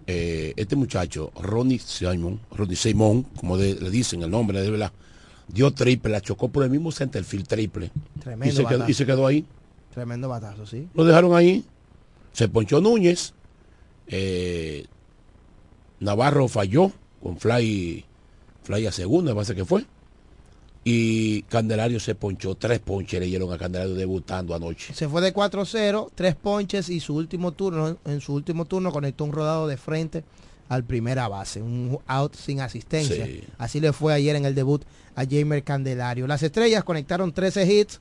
eh, 0.06 0.52
este 0.56 0.76
muchacho, 0.76 1.32
Ronnie 1.40 1.78
Simon, 1.78 2.38
Ronnie 2.50 2.76
Simon, 2.76 3.22
como 3.36 3.56
de- 3.56 3.74
le 3.74 3.90
dicen 3.90 4.22
el 4.22 4.30
nombre 4.30 4.60
de 4.60 4.70
verdad, 4.70 4.92
dio 5.48 5.70
triple, 5.72 6.12
la 6.12 6.20
chocó 6.20 6.48
por 6.48 6.62
el 6.64 6.70
mismo 6.70 6.92
centerfield 6.92 7.46
triple. 7.46 7.90
Tremendo 8.20 8.52
Y 8.52 8.56
se, 8.56 8.64
quedó, 8.66 8.88
y 8.88 8.94
se 8.94 9.06
quedó 9.06 9.26
ahí. 9.26 9.46
Tremendo 9.94 10.28
batazo, 10.28 10.66
¿sí? 10.66 10.86
Lo 10.94 11.04
dejaron 11.04 11.34
ahí. 11.34 11.64
Se 12.32 12.48
ponchó 12.48 12.80
Núñez. 12.80 13.32
eh, 14.08 14.84
Navarro 16.00 16.46
falló 16.48 16.92
con 17.22 17.38
fly, 17.38 18.04
fly 18.62 18.86
a 18.86 18.92
segunda, 18.92 19.34
parece 19.34 19.54
que 19.54 19.64
fue. 19.64 19.86
Y 20.88 21.42
Candelario 21.42 21.98
se 21.98 22.14
ponchó. 22.14 22.54
Tres 22.54 22.78
ponches 22.78 23.18
le 23.18 23.26
dieron 23.26 23.52
a 23.52 23.58
Candelario 23.58 23.96
debutando 23.96 24.54
anoche. 24.54 24.94
Se 24.94 25.08
fue 25.08 25.20
de 25.20 25.34
4-0, 25.34 26.10
tres 26.14 26.36
ponches 26.36 26.88
y 26.90 27.00
su 27.00 27.16
último 27.16 27.50
turno, 27.50 27.96
en 28.04 28.20
su 28.20 28.32
último 28.32 28.66
turno 28.66 28.92
conectó 28.92 29.24
un 29.24 29.32
rodado 29.32 29.66
de 29.66 29.76
frente 29.78 30.22
al 30.68 30.84
primera 30.84 31.26
base, 31.26 31.60
un 31.60 31.98
out 32.06 32.36
sin 32.36 32.60
asistencia. 32.60 33.26
Sí. 33.26 33.42
Así 33.58 33.80
le 33.80 33.92
fue 33.92 34.14
ayer 34.14 34.36
en 34.36 34.44
el 34.44 34.54
debut 34.54 34.84
a 35.16 35.24
Jamer 35.28 35.64
Candelario. 35.64 36.28
Las 36.28 36.44
estrellas 36.44 36.84
conectaron 36.84 37.32
13 37.32 37.66
hits, 37.66 37.98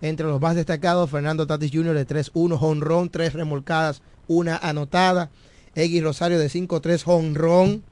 entre 0.00 0.24
los 0.24 0.40
más 0.40 0.56
destacados 0.56 1.10
Fernando 1.10 1.46
Tatis 1.46 1.70
Jr. 1.70 1.94
de 1.94 2.06
3-1, 2.06 2.56
honrón, 2.62 3.10
3 3.10 3.34
remolcadas, 3.34 4.00
una 4.26 4.56
anotada. 4.56 5.30
Eggy 5.74 6.00
Rosario 6.00 6.38
de 6.38 6.48
5-3, 6.48 7.02
honrón, 7.04 7.82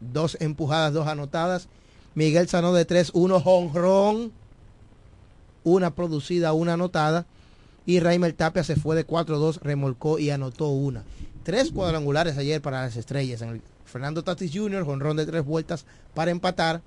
dos 0.00 0.36
empujadas, 0.38 0.92
dos 0.92 1.06
anotadas. 1.06 1.68
Miguel 2.16 2.48
Sanó 2.48 2.72
de 2.72 2.86
3-1, 2.86 3.42
honrón, 3.44 4.32
una 5.64 5.94
producida, 5.94 6.54
una 6.54 6.72
anotada. 6.72 7.26
Y 7.84 8.00
Raimel 8.00 8.34
Tapia 8.34 8.64
se 8.64 8.74
fue 8.74 8.96
de 8.96 9.06
4-2, 9.06 9.60
remolcó 9.60 10.18
y 10.18 10.30
anotó 10.30 10.68
una. 10.68 11.04
Tres 11.42 11.70
cuadrangulares 11.70 12.38
ayer 12.38 12.62
para 12.62 12.80
las 12.80 12.96
estrellas. 12.96 13.44
Fernando 13.84 14.24
Tatis 14.24 14.50
Jr., 14.52 14.84
jonrón 14.86 15.18
de 15.18 15.26
tres 15.26 15.44
vueltas 15.44 15.84
para 16.14 16.30
empatar. 16.30 16.80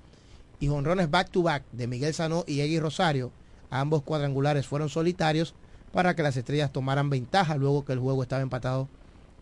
Y 0.58 0.66
jonrones 0.66 1.08
back 1.08 1.30
to 1.30 1.44
back 1.44 1.62
de 1.70 1.86
Miguel 1.86 2.12
Sanó 2.12 2.42
y 2.48 2.60
Eggy 2.60 2.80
Rosario. 2.80 3.30
Ambos 3.70 4.02
cuadrangulares 4.02 4.66
fueron 4.66 4.88
solitarios 4.88 5.54
para 5.92 6.16
que 6.16 6.24
las 6.24 6.36
estrellas 6.36 6.72
tomaran 6.72 7.08
ventaja 7.08 7.56
luego 7.56 7.84
que 7.84 7.92
el 7.92 8.00
juego 8.00 8.24
estaba 8.24 8.42
empatado 8.42 8.88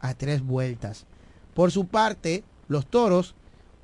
a 0.00 0.12
tres 0.12 0.42
vueltas. 0.42 1.06
Por 1.54 1.72
su 1.72 1.86
parte, 1.86 2.44
los 2.68 2.86
toros 2.86 3.34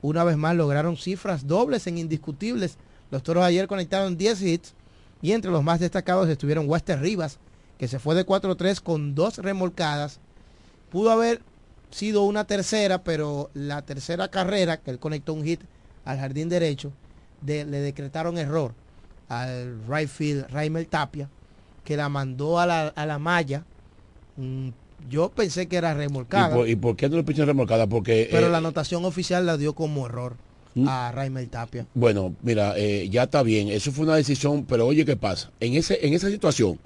una 0.08 0.22
vez 0.24 0.36
más 0.36 0.54
lograron 0.54 0.96
cifras 0.96 1.46
dobles 1.46 1.86
en 1.86 1.96
indiscutibles. 1.98 2.76
Los 3.10 3.22
toros 3.22 3.42
ayer 3.44 3.66
conectaron 3.66 4.16
10 4.18 4.42
hits 4.42 4.74
y 5.22 5.32
entre 5.32 5.50
los 5.50 5.62
más 5.64 5.80
destacados 5.80 6.28
estuvieron 6.28 6.68
Wester 6.68 7.00
Rivas, 7.00 7.38
que 7.78 7.88
se 7.88 7.98
fue 7.98 8.14
de 8.14 8.26
4-3 8.26 8.80
con 8.82 9.14
dos 9.14 9.38
remolcadas. 9.38 10.20
Pudo 10.90 11.10
haber 11.10 11.40
sido 11.90 12.22
una 12.24 12.44
tercera, 12.46 13.02
pero 13.02 13.50
la 13.54 13.80
tercera 13.82 14.28
carrera, 14.28 14.76
que 14.78 14.90
él 14.90 14.98
conectó 14.98 15.32
un 15.32 15.44
hit 15.44 15.60
al 16.04 16.18
jardín 16.18 16.48
derecho, 16.50 16.92
de- 17.40 17.64
le 17.64 17.80
decretaron 17.80 18.36
error 18.36 18.74
al 19.28 19.80
right 19.88 20.08
field 20.08 20.46
Raimel 20.50 20.86
Tapia, 20.86 21.30
que 21.82 21.96
la 21.96 22.10
mandó 22.10 22.58
a 22.60 22.66
la, 22.66 22.88
a 22.88 23.06
la 23.06 23.18
malla. 23.18 23.64
Yo 25.10 25.28
pensé 25.30 25.66
que 25.66 25.76
era 25.76 25.92
¿Y 25.92 25.96
remolcada. 25.96 26.54
por, 26.54 26.68
y 26.68 26.76
por 26.76 26.96
qué 26.96 27.08
no 27.08 27.16
le 27.16 27.24
pichan 27.24 27.46
remolcada? 27.46 27.86
Porque 27.86 28.28
Pero 28.30 28.46
eh, 28.46 28.50
la 28.50 28.58
anotación 28.58 29.04
oficial 29.04 29.44
la 29.46 29.56
dio 29.56 29.74
como 29.74 30.06
error 30.06 30.36
¿Mm? 30.74 30.88
a 30.88 31.12
Raimel 31.12 31.48
Tapia. 31.48 31.86
Bueno, 31.94 32.34
mira, 32.42 32.74
eh, 32.76 33.08
ya 33.10 33.24
está 33.24 33.42
bien. 33.42 33.68
Eso 33.68 33.92
fue 33.92 34.04
una 34.06 34.16
decisión, 34.16 34.64
pero 34.68 34.86
oye, 34.86 35.04
¿qué 35.04 35.16
pasa? 35.16 35.50
En 35.60 35.74
ese, 35.74 36.04
en 36.06 36.14
esa 36.14 36.28
situación, 36.30 36.78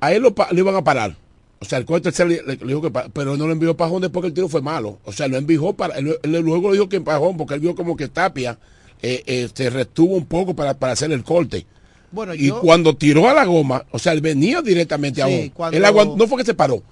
a 0.00 0.12
él 0.12 0.22
lo, 0.22 0.34
lo 0.50 0.58
iban 0.58 0.74
a 0.76 0.84
parar. 0.84 1.16
O 1.60 1.64
sea, 1.66 1.78
el 1.78 1.86
coge 1.86 2.02
tercero 2.02 2.28
le, 2.28 2.42
le- 2.42 2.56
dijo 2.56 2.82
que 2.82 2.90
pero 3.12 3.36
no 3.36 3.46
lo 3.46 3.52
envió 3.52 3.74
Pajón 3.76 4.02
después 4.02 4.22
que 4.22 4.28
el 4.28 4.34
tiro 4.34 4.48
fue 4.48 4.60
malo. 4.60 4.98
O 5.04 5.12
sea, 5.12 5.28
lo 5.28 5.36
envió 5.38 5.72
para, 5.72 5.96
él, 5.98 6.16
él 6.22 6.32
luego 6.40 6.68
le 6.68 6.74
dijo 6.74 6.88
que 6.88 6.96
en 6.96 7.04
Pajón, 7.04 7.36
porque 7.36 7.54
él 7.54 7.60
vio 7.60 7.74
como 7.74 7.96
que 7.96 8.08
Tapia 8.08 8.58
eh, 9.02 9.22
eh, 9.26 9.48
se 9.52 9.70
retuvo 9.70 10.14
un 10.14 10.26
poco 10.26 10.54
para, 10.54 10.74
para 10.74 10.92
hacer 10.92 11.10
el 11.12 11.24
corte. 11.24 11.64
Bueno, 12.12 12.34
y 12.34 12.48
yo- 12.48 12.60
cuando 12.60 12.94
tiró 12.96 13.28
a 13.28 13.34
la 13.34 13.44
goma, 13.44 13.84
o 13.92 13.98
sea, 13.98 14.12
él 14.12 14.20
venía 14.20 14.60
directamente 14.62 15.22
a 15.22 15.26
uno. 15.26 15.50
cuando- 15.54 15.76
Él 15.76 15.84
aguantó, 15.84 16.16
no 16.16 16.26
fue 16.26 16.38
que 16.38 16.44
se 16.44 16.54
paró. 16.54 16.82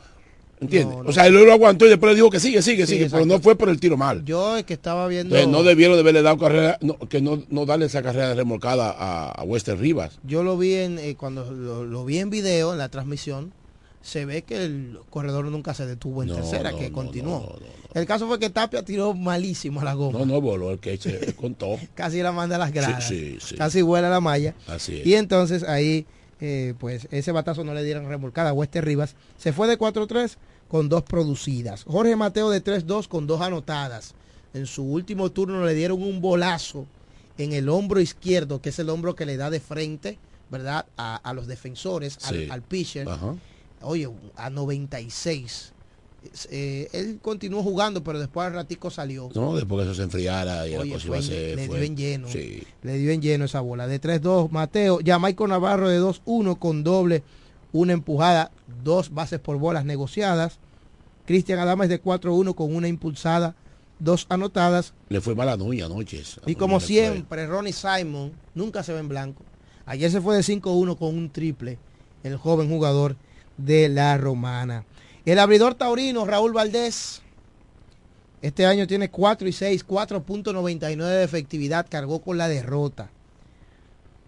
¿Entiendes? 0.63 0.97
No, 0.97 1.03
no. 1.03 1.11
O 1.11 1.13
sea, 1.13 1.27
él 1.27 1.35
lo 1.35 1.53
aguantó 1.53 1.87
y 1.87 1.91
después 1.91 2.13
le 2.13 2.17
dijo 2.17 2.31
que 2.31 2.41
sigue, 2.41 2.63
sigue, 2.63 2.87
Sí, 2.87 2.95
sigue, 2.95 3.11
pero 3.11 3.27
no 3.27 3.41
fue 3.41 3.57
por 3.57 3.69
el 3.69 3.81
tiro 3.81 3.97
mal. 3.97 4.25
Yo 4.25 4.57
es 4.57 4.65
que 4.65 4.75
estaba 4.75 5.07
viendo. 5.09 5.35
Entonces, 5.37 5.53
no 5.53 5.69
debieron 5.69 5.97
de 5.97 6.01
haberle 6.01 6.23
dado 6.23 6.39
carrera, 6.39 6.79
no, 6.81 6.99
que 6.99 7.21
no, 7.21 7.43
no 7.51 7.67
darle 7.67 7.87
esa 7.87 8.03
carrera 8.03 8.35
remolcada 8.35 8.91
a, 8.91 9.31
a 9.31 9.43
Wester 9.43 9.79
Rivas. 9.79 10.19
Yo 10.25 10.43
lo 10.43 10.57
vi 10.57 10.75
en 10.75 10.99
eh, 10.99 11.17
cuando 11.17 11.51
lo, 11.51 11.85
lo 11.85 12.05
vi 12.05 12.19
en 12.19 12.31
video 12.31 12.73
en 12.73 12.79
la 12.79 12.89
transmisión. 12.89 13.53
Se 14.03 14.25
ve 14.25 14.43
que 14.43 14.65
el 14.65 14.99
corredor 15.11 15.45
nunca 15.45 15.75
se 15.75 15.87
detuvo 15.87 16.25
en 16.25 16.31
tercera, 16.35 16.73
que 16.73 16.91
continuó. 16.91 17.57
El 17.95 18.05
caso 18.05 18.27
fue 18.27 18.41
que 18.41 18.51
Tapia 18.51 18.85
tiró 18.85 19.15
malísimo 19.15 19.81
a 19.81 19.85
la 19.85 19.95
goma. 19.95 20.19
No, 20.19 20.27
no 20.27 20.41
voló, 20.41 20.73
el 20.73 20.81
que 20.81 20.97
se 20.97 21.35
contó. 21.37 21.79
Casi 21.95 22.21
la 22.21 22.33
manda 22.33 22.57
a 22.57 22.59
las 22.59 22.73
gradas. 22.73 23.07
Sí, 23.07 23.39
sí. 23.41 23.55
Casi 23.55 23.81
vuela 23.83 24.11
la 24.11 24.21
malla. 24.21 24.55
Así 24.67 24.97
es. 24.99 25.07
Y 25.07 25.15
entonces 25.15 25.63
ahí, 25.63 26.05
eh, 26.41 26.75
pues 26.81 27.07
ese 27.13 27.31
batazo 27.31 27.63
no 27.63 27.75
le 27.75 27.85
dieron 27.85 28.09
remolcada 28.09 28.51
a 28.51 28.53
Wester 28.53 28.85
Rivas. 28.85 29.15
Se 29.39 29.53
fue 29.53 29.69
de 29.69 29.79
4-3 29.79 30.37
con 30.73 30.89
dos 30.89 31.03
producidas. 31.03 31.85
Jorge 31.85 32.17
Mateo 32.17 32.49
de 32.49 32.65
3-2 32.65 33.07
con 33.07 33.27
dos 33.27 33.43
anotadas. 33.43 34.15
En 34.55 34.67
su 34.67 34.83
último 34.85 35.31
turno 35.31 35.65
le 35.67 35.75
dieron 35.75 36.03
un 36.03 36.23
bolazo 36.23 36.87
en 37.37 37.53
el 37.53 37.69
hombro 37.69 38.01
izquierdo, 38.01 38.63
que 38.63 38.71
es 38.71 38.79
el 38.79 38.89
hombro 38.89 39.15
que 39.15 39.27
le 39.27 39.37
da 39.37 39.51
de 39.51 39.61
frente, 39.61 40.19
¿verdad? 40.51 40.87
A, 40.97 41.17
a 41.17 41.35
los 41.35 41.47
defensores, 41.47 42.19
al- 42.25 42.35
Sí. 42.35 42.49
al, 42.51 42.63
pitcher. 42.63 43.07
Ajá. 43.07 43.35
Oye, 43.83 44.09
a 44.35 44.49
96. 44.49 45.73
Es, 46.33 46.49
eh, 46.51 46.89
él 46.93 47.19
continuó 47.21 47.63
jugando, 47.63 48.03
pero 48.03 48.19
después 48.19 48.47
al 48.47 48.55
ratico 48.55 48.91
salió. 48.91 49.29
No, 49.35 49.55
después 49.57 49.81
que 49.85 49.91
eso 49.91 49.95
se 49.97 50.05
enfriara 50.05 50.67
y 50.69 50.77
Oye, 50.77 50.89
la 50.91 50.95
cosa 50.95 51.07
iba 51.09 51.17
a 51.17 51.19
en- 51.19 51.25
ser. 51.27 51.57
le 51.57 51.67
fue- 51.67 51.77
dio 51.79 51.87
en 51.87 51.97
lleno. 51.97 52.29
Sí. 52.29 52.63
Le 52.83 52.97
dio 52.97 53.11
en 53.11 53.21
lleno 53.21 53.45
esa 53.45 53.61
bola. 53.61 53.87
De 53.87 53.99
3-2, 54.01 54.51
Mateo. 54.51 55.01
Ya 55.01 55.19
Michael 55.19 55.51
Navarro 55.51 55.89
de 55.91 55.99
2-1 55.99 56.59
con 56.59 56.83
doble, 56.83 57.23
una 57.73 57.93
empujada, 57.93 58.53
dos 58.85 59.13
bases 59.13 59.41
por 59.41 59.59
bolas 59.59 59.85
negociadas. 59.85 60.59
Cristian 61.27 61.59
Adames 61.59 61.89
de 61.89 62.03
4-1 62.03 62.55
con 62.55 62.75
una 62.75 62.89
impulsada, 62.89 63.55
dos 63.99 64.27
anotadas. 64.29 64.95
Le 65.09 65.21
fue 65.21 65.35
mal 65.35 65.49
a 65.49 65.57
Nuña 65.57 65.87
anoche. 65.87 66.23
Y 66.47 66.55
como 66.55 66.81
siempre, 66.81 67.47
Ronnie 67.47 67.73
Simon 67.73 68.33
nunca 68.55 68.83
se 68.83 68.93
ve 68.93 69.01
en 69.01 69.09
blanco. 69.09 69.43
Ayer 69.87 70.11
se 70.11 70.21
fue 70.21 70.37
de 70.37 70.43
5-1 70.43 70.97
con 70.97 71.17
un 71.17 71.31
triple, 71.31 71.79
el 72.23 72.37
joven 72.37 72.69
jugador 72.69 73.17
de 73.57 73.89
la 73.89 74.17
Romana. 74.19 74.85
El 75.25 75.39
abridor 75.39 75.75
taurino, 75.75 76.25
Raúl 76.25 76.53
Valdés, 76.53 77.23
este 78.43 78.67
año 78.67 78.89
tiene 78.89 79.09
4 79.09 79.49
y 79.49 79.53
6, 79.53 79.87
4.99 79.87 80.97
de 80.97 81.23
efectividad, 81.23 81.87
cargó 81.89 82.21
con 82.21 82.39
la 82.39 82.49
derrota. 82.49 83.11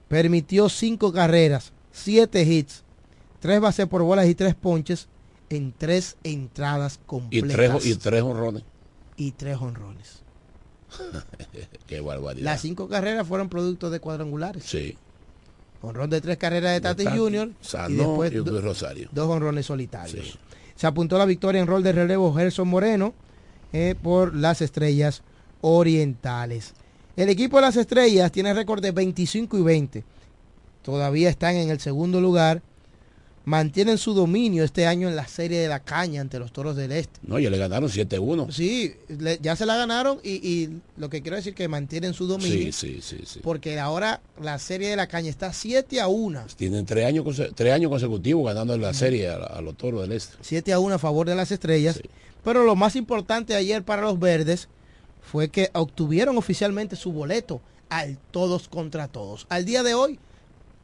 Permitió 0.07 0.69
5 0.69 1.13
carreras, 1.13 1.73
7 1.91 2.43
hits, 2.45 2.85
3 3.41 3.61
bases 3.61 3.87
por 3.87 4.03
bolas 4.03 4.29
y 4.29 4.37
3 4.37 4.55
ponches 4.55 5.09
en 5.51 5.73
3 5.77 6.17
entradas 6.25 6.99
Y 7.03 7.07
completas. 7.07 7.53
tres, 7.81 7.87
y 7.87 7.95
tres 7.97 8.23
honrones. 8.23 8.63
y 9.17 9.31
3 9.33 9.57
honrones. 9.61 10.23
Qué 11.87 12.01
barbaridad. 12.01 12.45
Las 12.45 12.61
5 12.61 12.89
carreras 12.89 13.27
fueron 13.27 13.49
producto 13.49 13.91
de 13.91 14.01
cuadrangulares. 14.01 14.65
Sí. 14.65 14.97
Honrón 15.83 16.09
de 16.09 16.21
tres 16.23 16.39
carreras 16.39 16.73
de 16.73 16.81
Tati 16.81 17.05
Tati, 17.05 17.19
Junior 17.19 17.51
Sanó 17.61 17.89
y 17.91 17.97
después 17.97 18.33
y 18.33 18.37
do- 18.37 18.61
Rosario. 18.63 19.09
dos 19.13 19.29
honrones 19.29 19.67
solitarios. 19.67 20.39
Se 20.77 20.87
apuntó 20.87 21.19
la 21.19 21.27
victoria 21.27 21.61
en 21.61 21.67
rol 21.67 21.83
de 21.83 21.93
relevo 21.93 22.33
Gerson 22.35 22.69
Moreno 22.69 23.13
eh, 23.73 23.95
por 24.03 24.35
las 24.35 24.63
estrellas 24.63 25.23
orientales. 25.61 26.73
El 27.17 27.29
equipo 27.29 27.57
de 27.59 27.63
las 27.63 27.77
estrellas 27.77 28.33
tiene 28.33 28.55
récord 28.55 28.81
de 28.83 28.93
25 28.93 29.59
y 29.59 29.63
20. 29.63 30.05
Todavía 30.83 31.29
están 31.29 31.57
en 31.57 31.69
el 31.71 31.81
segundo 31.81 32.21
lugar. 32.21 32.63
Mantienen 33.47 33.99
su 33.99 34.15
dominio 34.15 34.65
este 34.65 34.87
año 34.87 35.07
en 35.07 35.17
la 35.17 35.27
serie 35.29 35.61
de 35.61 35.69
la 35.69 35.81
caña 35.81 36.23
ante 36.23 36.39
los 36.39 36.51
toros 36.51 36.77
del 36.77 36.93
este. 36.93 37.21
No, 37.25 37.39
ya 37.39 37.51
le 37.51 37.59
ganaron 37.59 37.91
7-1. 37.91 38.51
Sí, 38.51 38.95
le- 39.09 39.39
ya 39.43 39.55
se 39.55 39.67
la 39.67 39.77
ganaron 39.77 40.19
y, 40.23 40.31
y 40.49 40.81
lo 40.97 41.11
que 41.11 41.21
quiero 41.21 41.37
decir 41.37 41.55
que 41.55 41.69
mantienen 41.69 42.15
su 42.15 42.27
dominio. 42.27 42.51
Sí, 42.51 42.73
sí, 42.73 43.01
sí, 43.03 43.19
sí. 43.27 43.41
Porque 43.43 43.79
ahora 43.79 44.23
la 44.41 44.59
serie 44.59 44.89
de 44.89 44.97
la 44.97 45.09
caña 45.09 45.29
está 45.29 45.53
7 45.53 46.01
a 46.01 46.09
1. 46.09 46.47
Tienen 46.57 46.87
tres 46.87 47.05
años, 47.05 47.27
tres 47.55 47.73
años 47.75 47.91
consecutivos 47.91 48.47
ganando 48.47 48.79
la 48.79 48.95
serie 48.95 49.29
a, 49.29 49.35
a 49.37 49.61
los 49.61 49.77
toros 49.77 50.01
del 50.03 50.13
este. 50.13 50.37
7 50.41 50.73
a 50.73 50.79
1 50.79 50.95
a 50.95 50.99
favor 50.99 51.29
de 51.29 51.35
las 51.35 51.53
estrellas. 51.53 52.01
Pero 52.43 52.65
lo 52.65 52.77
más 52.77 52.97
importante 52.97 53.55
ayer 53.55 53.83
para 53.85 54.01
los 54.03 54.19
verdes 54.19 54.69
fue 55.21 55.51
que 55.51 55.69
obtuvieron 55.75 56.39
oficialmente 56.39 56.97
su 56.97 57.13
boleto 57.13 57.61
al 57.91 58.17
todos 58.31 58.69
contra 58.69 59.07
todos. 59.09 59.45
Al 59.51 59.67
día 59.67 59.83
de 59.83 59.93
hoy 59.93 60.19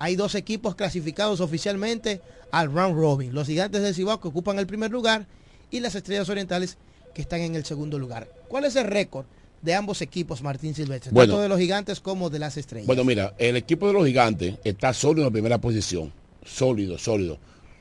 hay 0.00 0.16
dos 0.16 0.34
equipos 0.34 0.74
clasificados 0.74 1.40
oficialmente 1.40 2.22
al 2.50 2.72
round 2.72 2.96
robin. 2.98 3.34
Los 3.34 3.46
gigantes 3.46 3.82
del 3.82 3.94
Cibao 3.94 4.18
que 4.20 4.28
ocupan 4.28 4.58
el 4.58 4.66
primer 4.66 4.90
lugar 4.90 5.26
y 5.70 5.80
las 5.80 5.94
estrellas 5.94 6.28
orientales 6.30 6.78
que 7.14 7.20
están 7.22 7.42
en 7.42 7.54
el 7.54 7.64
segundo 7.66 7.98
lugar. 7.98 8.26
¿Cuál 8.48 8.64
es 8.64 8.74
el 8.76 8.86
récord 8.86 9.26
de 9.60 9.74
ambos 9.74 10.00
equipos, 10.00 10.42
Martín 10.42 10.74
Silvestre? 10.74 11.12
Bueno. 11.12 11.34
Tanto 11.34 11.42
de 11.42 11.48
los 11.50 11.58
gigantes 11.58 12.00
como 12.00 12.30
de 12.30 12.38
las 12.38 12.56
estrellas. 12.56 12.86
Bueno, 12.86 13.04
mira, 13.04 13.34
el 13.36 13.56
equipo 13.56 13.86
de 13.88 13.92
los 13.92 14.06
gigantes 14.06 14.54
está 14.64 14.94
sólido 14.94 15.26
en 15.26 15.26
la 15.26 15.32
primera 15.32 15.58
posición. 15.58 16.10
Sólido, 16.46 16.96
sólido. 16.96 17.38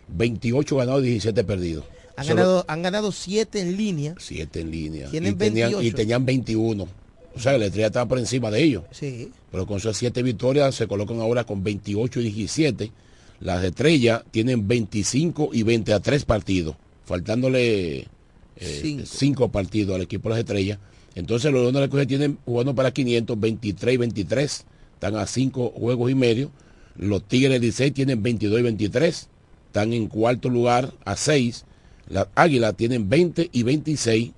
28 0.10 0.76
ganados 0.76 1.04
y 1.04 1.12
17 1.12 1.44
perdidos. 1.46 1.86
han, 2.18 2.26
Solo 2.26 2.36
ganado, 2.36 2.66
han 2.68 2.82
ganado 2.82 3.12
7 3.14 3.62
en 3.62 3.78
línea. 3.78 4.16
siete 4.20 4.60
en 4.60 4.72
línea. 4.72 5.08
Y, 5.08 5.22
tenían, 5.36 5.72
y 5.72 5.74
28. 5.76 5.96
tenían 5.96 6.26
21. 6.26 6.86
O 7.34 7.40
sea, 7.40 7.58
la 7.58 7.68
estrella 7.68 7.88
estaba 7.88 8.08
por 8.08 8.20
encima 8.20 8.52
de 8.52 8.62
ellos. 8.62 8.84
Sí. 8.92 9.32
Pero 9.52 9.66
con 9.66 9.80
sus 9.80 9.98
siete 9.98 10.22
victorias 10.24 10.76
se 10.76 10.88
colocan 10.88 11.20
ahora 11.20 11.44
con 11.44 11.64
28 11.64 12.22
y 12.22 12.32
17. 12.32 12.92
Las 13.40 13.64
estrellas 13.64 14.24
tienen 14.32 14.68
25 14.68 15.52
y 15.54 15.64
20 15.64 15.94
a 15.94 16.00
tres 16.00 16.26
partidos, 16.26 16.76
faltándole 17.06 18.08
eh, 18.58 18.80
Cinco. 18.82 19.06
cinco 19.06 19.50
partidos 19.50 19.96
al 19.96 20.02
equipo 20.02 20.30
de 20.30 20.36
las 20.36 20.40
estrellas. 20.40 20.80
Entonces 21.16 21.52
los 21.52 21.62
Leones 21.62 21.74
de 21.74 21.80
la 21.80 21.86
Escogia 21.86 22.06
tienen 22.06 22.38
jugando 22.46 22.76
para 22.76 22.92
500, 22.92 23.40
23 23.40 23.94
y 23.94 23.98
23. 23.98 24.66
Están 24.94 25.16
a 25.16 25.26
cinco 25.26 25.70
juegos 25.76 26.12
y 26.12 26.16
medio. 26.16 26.52
Los 26.98 27.24
Tigres 27.24 27.54
del 27.54 27.62
16 27.62 27.94
tienen 27.94 28.22
22 28.22 28.60
y 28.60 28.64
23. 28.64 29.30
Están 29.68 29.94
en 29.94 30.08
cuarto 30.08 30.50
lugar 30.50 30.94
a 31.06 31.16
6. 31.16 31.66
Las 32.10 32.28
Águilas 32.36 32.76
tienen 32.76 33.08
20 33.10 33.50
y 33.52 33.64
26 33.64 34.32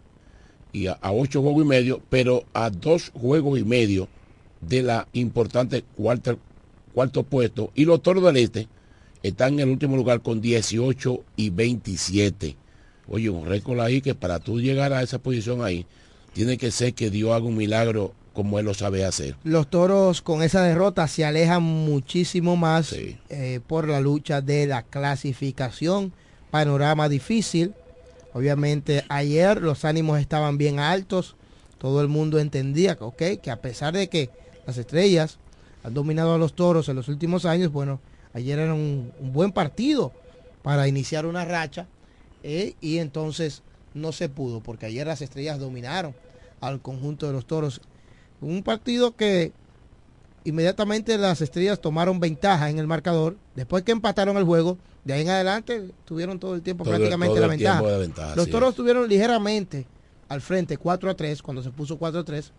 y 0.74 0.88
a, 0.88 0.94
a 0.94 1.12
ocho 1.12 1.42
juegos 1.42 1.66
y 1.66 1.68
medio, 1.68 2.02
pero 2.10 2.46
a 2.54 2.70
dos 2.70 3.12
juegos 3.14 3.60
y 3.60 3.64
medio 3.64 4.08
de 4.62 4.84
la 4.84 5.08
importante 5.14 5.84
cuarta, 5.96 6.38
cuarto 6.94 7.24
puesto. 7.24 7.72
Y 7.76 7.86
los 7.86 8.02
Toros 8.02 8.24
del 8.24 8.38
Este 8.38 8.68
están 9.24 9.54
en 9.54 9.62
el 9.62 9.70
último 9.70 9.96
lugar 9.96 10.22
con 10.22 10.42
18 10.42 11.24
y 11.36 11.50
27. 11.50 12.56
Oye, 13.08 13.30
un 13.30 13.46
récord 13.46 13.80
ahí 13.80 14.02
que 14.02 14.16
para 14.16 14.40
tú 14.40 14.60
llegar 14.60 14.94
a 14.94 15.02
esa 15.02 15.20
posición 15.20 15.64
ahí, 15.64 15.86
tiene 16.34 16.58
que 16.58 16.72
ser 16.72 16.94
que 16.94 17.10
Dios 17.10 17.32
haga 17.32 17.46
un 17.46 17.58
milagro 17.58 18.14
como 18.34 18.60
Él 18.60 18.66
lo 18.66 18.74
sabe 18.74 19.04
hacer. 19.04 19.36
Los 19.44 19.70
toros 19.70 20.22
con 20.22 20.42
esa 20.42 20.64
derrota 20.64 21.08
se 21.08 21.26
alejan 21.26 21.62
muchísimo 21.62 22.56
más 22.56 22.94
eh, 22.94 23.60
por 23.68 23.88
la 23.88 24.00
lucha 24.00 24.42
de 24.42 24.68
la 24.68 24.84
clasificación. 24.84 26.14
Panorama 26.50 27.10
difícil. 27.10 27.74
Obviamente 28.34 29.04
ayer 29.10 29.62
los 29.62 29.84
ánimos 29.84 30.20
estaban 30.20 30.58
bien 30.58 30.80
altos. 30.80 31.36
Todo 31.78 32.02
el 32.02 32.08
mundo 32.08 32.40
entendía 32.40 32.96
que, 32.96 33.04
ok, 33.04 33.24
que 33.42 33.52
a 33.52 33.62
pesar 33.62 33.94
de 33.94 34.08
que 34.08 34.30
las 34.66 34.78
estrellas 34.78 35.38
han 35.84 35.94
dominado 35.94 36.34
a 36.36 36.38
los 36.38 36.54
toros 36.54 36.88
en 36.90 36.96
los 36.96 37.08
últimos 37.08 37.46
años, 37.46 37.72
bueno, 37.72 38.00
ayer 38.34 38.60
era 38.60 38.74
un, 38.74 39.12
un 39.20 39.34
buen 39.34 39.52
partido 39.52 40.12
para 40.64 40.88
iniciar 40.88 41.26
una 41.26 41.46
racha. 41.46 41.88
eh, 42.44 42.76
y 42.82 42.98
entonces 43.00 43.64
no 43.94 44.12
se 44.12 44.30
pudo 44.30 44.62
porque 44.62 44.86
ayer 44.86 45.06
las 45.08 45.22
estrellas 45.22 45.60
dominaron 45.60 46.16
al 46.62 46.82
conjunto 46.82 47.28
de 47.28 47.34
los 47.34 47.46
toros. 47.46 47.82
Un 48.40 48.64
partido 48.64 49.16
que 49.16 49.52
inmediatamente 50.44 51.18
las 51.18 51.42
estrellas 51.42 51.80
tomaron 51.82 52.20
ventaja 52.20 52.70
en 52.70 52.80
el 52.80 52.88
marcador. 52.88 53.38
Después 53.56 53.84
que 53.84 53.92
empataron 53.92 54.38
el 54.38 54.44
juego, 54.44 54.78
de 55.04 55.14
ahí 55.14 55.22
en 55.22 55.30
adelante 55.30 55.90
tuvieron 56.06 56.40
todo 56.40 56.56
el 56.56 56.62
tiempo 56.62 56.84
Todo 56.84 56.94
prácticamente 56.94 57.34
todo 57.36 57.42
la 57.42 57.48
ventaja. 57.48 57.80
tiempo 57.80 57.92
de 57.94 58.00
ventaja, 58.00 58.36
los 58.36 58.50
toros 58.50 58.70
es. 58.70 58.74
estuvieron 58.74 59.08
ligeramente 59.08 59.86
al 60.30 60.42
frente 60.42 60.78
4 60.78 61.10
a 61.10 61.14
3 61.16 61.42
cuando 61.42 61.62
se 61.62 61.70
puso 61.72 61.98
4 61.98 62.22
a 62.22 62.24
3. 62.24 62.52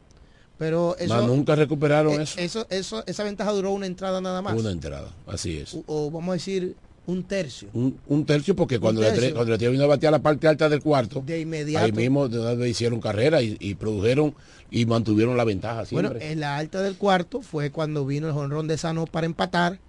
Pero 0.62 0.96
eso, 0.96 1.12
Mas 1.14 1.26
nunca 1.26 1.56
recuperaron 1.56 2.20
eh, 2.20 2.22
eso. 2.22 2.38
eso, 2.38 2.66
eso- 2.70 3.02
esa 3.06 3.24
ventaja 3.24 3.50
duró 3.50 3.72
una 3.72 3.86
entrada 3.86 4.20
nada 4.20 4.40
más. 4.42 4.54
Una 4.58 4.70
entrada, 4.70 5.10
así 5.26 5.58
es. 5.58 5.74
O, 5.74 5.82
o 5.86 6.10
vamos 6.10 6.28
a 6.30 6.32
decir 6.34 6.76
un 7.04 7.24
tercio. 7.24 7.68
Un, 7.74 7.98
un 8.06 8.24
tercio 8.24 8.54
porque 8.54 8.78
cuando, 8.78 9.00
tercio. 9.00 9.10
La, 9.10 9.16
estrella- 9.16 9.34
cuando 9.34 9.52
estrella 9.54 9.72
vino 9.72 9.84
a 9.84 9.88
batear 9.88 10.12
la 10.12 10.20
parte 10.22 10.46
alta 10.46 10.68
del 10.68 10.80
cuarto, 10.80 11.20
De 11.26 11.40
inmediato. 11.40 11.84
ahí 11.84 11.90
mismo 11.90 12.28
de 12.28 12.68
hicieron 12.68 13.00
carrera 13.00 13.42
y, 13.42 13.56
y 13.58 13.74
produjeron 13.74 14.34
y 14.70 14.86
mantuvieron 14.86 15.36
la 15.36 15.42
ventaja 15.44 15.84
siempre. 15.84 16.10
Bueno, 16.10 16.24
en 16.24 16.38
la 16.38 16.56
alta 16.56 16.80
del 16.80 16.96
cuarto 16.96 17.42
fue 17.42 17.70
cuando 17.72 18.06
vino 18.06 18.28
el 18.28 18.32
jonrón 18.32 18.68
de 18.68 18.78
Sanó 18.78 19.06
para 19.06 19.26
empatar. 19.26 19.80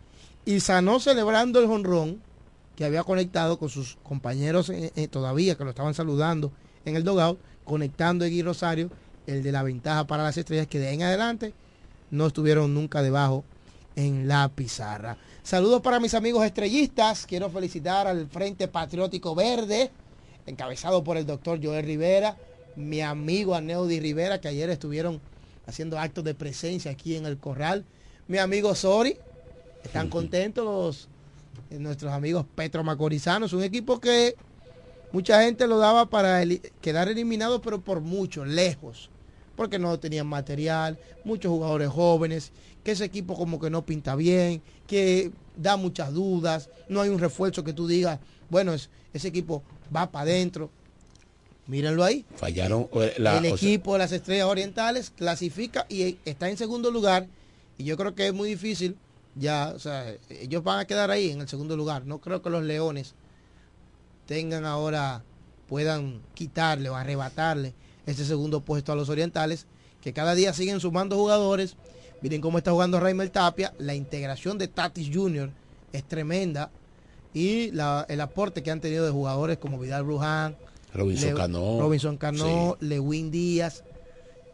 Y 0.43 0.59
Sanó 0.59 0.99
celebrando 0.99 1.59
el 1.59 1.67
jonrón 1.67 2.19
que 2.75 2.83
había 2.83 3.03
conectado 3.03 3.59
con 3.59 3.69
sus 3.69 3.95
compañeros 4.01 4.69
eh, 4.71 4.91
eh, 4.95 5.07
todavía 5.07 5.53
que 5.55 5.63
lo 5.63 5.69
estaban 5.69 5.93
saludando 5.93 6.51
en 6.83 6.95
el 6.95 7.03
dogout, 7.03 7.37
conectando 7.63 8.25
Egui 8.25 8.41
Rosario, 8.41 8.89
el 9.27 9.43
de 9.43 9.51
la 9.51 9.63
ventaja 9.63 10.05
para 10.05 10.23
las 10.23 10.37
estrellas, 10.37 10.67
que 10.67 10.79
de 10.79 10.87
ahí 10.87 10.95
en 10.95 11.03
adelante 11.03 11.53
no 12.11 12.27
estuvieron 12.27 12.73
nunca 12.73 13.01
debajo 13.01 13.43
en 13.95 14.27
la 14.27 14.49
pizarra. 14.49 15.17
Saludos 15.43 15.81
para 15.81 15.99
mis 15.99 16.13
amigos 16.13 16.45
estrellistas. 16.45 17.25
Quiero 17.25 17.49
felicitar 17.49 18.07
al 18.07 18.27
Frente 18.27 18.67
Patriótico 18.67 19.35
Verde, 19.35 19.91
encabezado 20.45 21.03
por 21.03 21.17
el 21.17 21.25
doctor 21.25 21.59
Joel 21.63 21.85
Rivera, 21.85 22.37
mi 22.75 23.01
amigo 23.01 23.55
Aneudi 23.55 23.99
Rivera, 23.99 24.39
que 24.41 24.47
ayer 24.47 24.69
estuvieron 24.69 25.21
haciendo 25.65 25.99
actos 25.99 26.23
de 26.23 26.33
presencia 26.33 26.91
aquí 26.91 27.15
en 27.15 27.25
el 27.25 27.37
corral. 27.37 27.85
Mi 28.27 28.37
amigo 28.37 28.73
Sori, 28.75 29.17
están 29.83 30.09
contentos 30.09 30.65
los, 30.65 31.09
eh, 31.69 31.79
nuestros 31.79 32.11
amigos 32.11 32.45
Petro 32.55 32.83
Macorizanos, 32.83 33.53
un 33.53 33.63
equipo 33.63 33.99
que 33.99 34.35
mucha 35.11 35.43
gente 35.43 35.67
lo 35.67 35.77
daba 35.77 36.09
para 36.09 36.41
quedar 36.81 37.09
eliminado, 37.09 37.61
pero 37.61 37.81
por 37.81 38.01
mucho, 38.01 38.45
lejos, 38.45 39.09
porque 39.55 39.79
no 39.79 39.99
tenían 39.99 40.27
material, 40.27 40.97
muchos 41.23 41.51
jugadores 41.51 41.89
jóvenes, 41.89 42.51
que 42.83 42.91
ese 42.91 43.05
equipo 43.05 43.35
como 43.35 43.59
que 43.59 43.69
no 43.69 43.85
pinta 43.85 44.15
bien, 44.15 44.61
que 44.87 45.31
da 45.55 45.77
muchas 45.77 46.13
dudas, 46.13 46.69
no 46.89 47.01
hay 47.01 47.09
un 47.09 47.19
refuerzo 47.19 47.63
que 47.63 47.73
tú 47.73 47.87
digas, 47.87 48.19
bueno, 48.49 48.73
es- 48.73 48.89
ese 49.13 49.27
equipo 49.27 49.61
va 49.95 50.11
para 50.11 50.23
adentro. 50.23 50.69
Mírenlo 51.67 52.03
ahí. 52.03 52.25
Fallaron 52.35 52.89
la, 53.19 53.37
el 53.37 53.45
o 53.45 53.57
sea, 53.57 53.67
equipo 53.69 53.93
de 53.93 53.99
las 53.99 54.11
Estrellas 54.11 54.47
Orientales 54.47 55.11
clasifica 55.15 55.85
y 55.87 56.17
está 56.25 56.49
en 56.49 56.57
segundo 56.57 56.91
lugar. 56.91 57.27
Y 57.77 57.85
yo 57.85 57.95
creo 57.95 58.13
que 58.15 58.27
es 58.27 58.33
muy 58.33 58.49
difícil 58.49 58.97
ya, 59.35 59.71
o 59.73 59.79
sea, 59.79 60.13
ellos 60.29 60.61
van 60.63 60.79
a 60.79 60.85
quedar 60.85 61.09
ahí 61.09 61.29
en 61.31 61.39
el 61.41 61.47
segundo 61.47 61.77
lugar. 61.77 62.05
No 62.05 62.19
creo 62.19 62.41
que 62.41 62.49
los 62.49 62.63
Leones 62.63 63.13
tengan 64.27 64.65
ahora, 64.65 65.23
puedan 65.69 66.21
quitarle 66.33 66.89
o 66.89 66.95
arrebatarle 66.95 67.73
ese 68.05 68.25
segundo 68.25 68.61
puesto 68.61 68.91
a 68.91 68.95
los 68.95 69.09
Orientales, 69.09 69.65
que 70.01 70.13
cada 70.13 70.35
día 70.35 70.53
siguen 70.53 70.79
sumando 70.79 71.15
jugadores. 71.17 71.75
Miren 72.21 72.41
cómo 72.41 72.57
está 72.57 72.71
jugando 72.71 72.99
Raimel 72.99 73.31
Tapia. 73.31 73.73
La 73.79 73.95
integración 73.95 74.57
de 74.57 74.67
Tatis 74.67 75.09
Jr. 75.13 75.49
es 75.91 76.03
tremenda. 76.03 76.69
Y 77.33 77.71
la- 77.71 78.05
el 78.09 78.21
aporte 78.21 78.61
que 78.63 78.71
han 78.71 78.79
tenido 78.81 79.05
de 79.05 79.11
jugadores 79.11 79.57
como 79.57 79.79
Vidal 79.79 80.03
Bruján, 80.03 80.55
Robinson 80.93 81.29
Le- 81.29 81.35
Cano. 81.35 81.79
Robinson 81.79 82.17
Cano, 82.17 82.77
Lewin 82.79 83.31
Díaz 83.31 83.83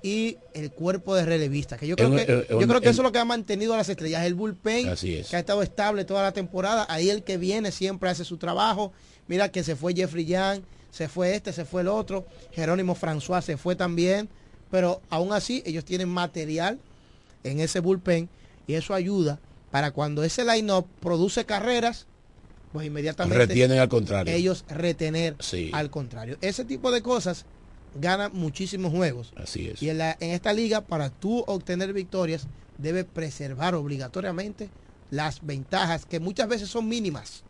y 0.02 0.38
el 0.54 0.72
cuerpo 0.72 1.14
de 1.16 1.26
relevistas. 1.26 1.78
Que 1.78 1.88
yo 1.88 1.96
creo 1.98 2.12
que, 2.16 2.48
yo 2.50 2.58
creo 2.68 2.80
que 2.82 2.90
eso 2.90 3.02
es 3.02 3.04
lo 3.06 3.12
que 3.12 3.20
ha 3.20 3.26
mantenido 3.26 3.74
a 3.74 3.78
las 3.78 3.90
estrellas. 3.90 4.24
El 4.26 4.36
bullpen, 4.36 4.88
Así 4.88 5.16
es. 5.16 5.28
que 5.30 5.36
ha 5.36 5.40
estado 5.40 5.62
estable 5.62 6.06
toda 6.06 6.24
la 6.24 6.32
temporada. 6.32 6.86
Ahí 6.90 7.10
el 7.10 7.24
que 7.24 7.38
viene 7.38 7.72
siempre 7.72 8.10
hace 8.10 8.24
su 8.24 8.38
trabajo. 8.38 8.94
Mira 9.28 9.52
que 9.52 9.62
se 9.64 9.76
fue 9.76 9.94
Jeffrey 9.94 10.26
Young, 10.26 10.62
se 10.92 11.08
fue 11.08 11.36
este, 11.36 11.54
se 11.54 11.66
fue 11.66 11.82
el 11.82 11.88
otro. 11.88 12.26
Jerónimo 12.52 12.96
François 12.96 13.42
se 13.42 13.58
fue 13.58 13.76
también. 13.76 14.30
Pero 14.72 15.02
aún 15.10 15.34
así 15.34 15.64
ellos 15.66 15.84
tienen 15.86 16.10
material 16.10 16.80
en 17.44 17.60
ese 17.60 17.80
bullpen 17.80 18.30
y 18.68 18.76
eso 18.76 18.94
ayuda 18.94 19.40
para 19.72 19.92
cuando 19.92 20.24
ese 20.24 20.46
line-up 20.46 20.86
produce 21.00 21.46
carreras, 21.46 22.06
pues 22.72 22.86
inmediatamente 22.86 23.48
Retienen 23.48 23.80
al 23.80 23.90
contrario. 23.90 24.32
ellos 24.34 24.66
retener 24.70 25.36
Sí. 25.40 25.72
al 25.74 25.90
contrario. 25.90 26.38
Ese 26.42 26.66
tipo 26.66 26.92
de 26.92 27.02
cosas 27.02 27.46
ganan 28.00 28.32
muchísimos 28.36 28.92
juegos. 28.92 29.34
Así 29.36 29.70
es. 29.70 29.82
Y 29.82 29.90
en, 29.90 29.98
la- 29.98 30.18
en 30.20 30.32
esta 30.32 30.54
liga, 30.54 30.82
para 30.82 31.10
tú 31.10 31.44
obtener 31.48 31.92
victorias, 31.94 32.46
debes 32.78 33.06
preservar 33.06 33.74
obligatoriamente 33.74 34.70
las 35.10 35.44
ventajas 35.44 36.06
que 36.06 36.20
muchas 36.20 36.48
veces 36.48 36.70
son 36.70 36.88
mínimas. 36.88 37.44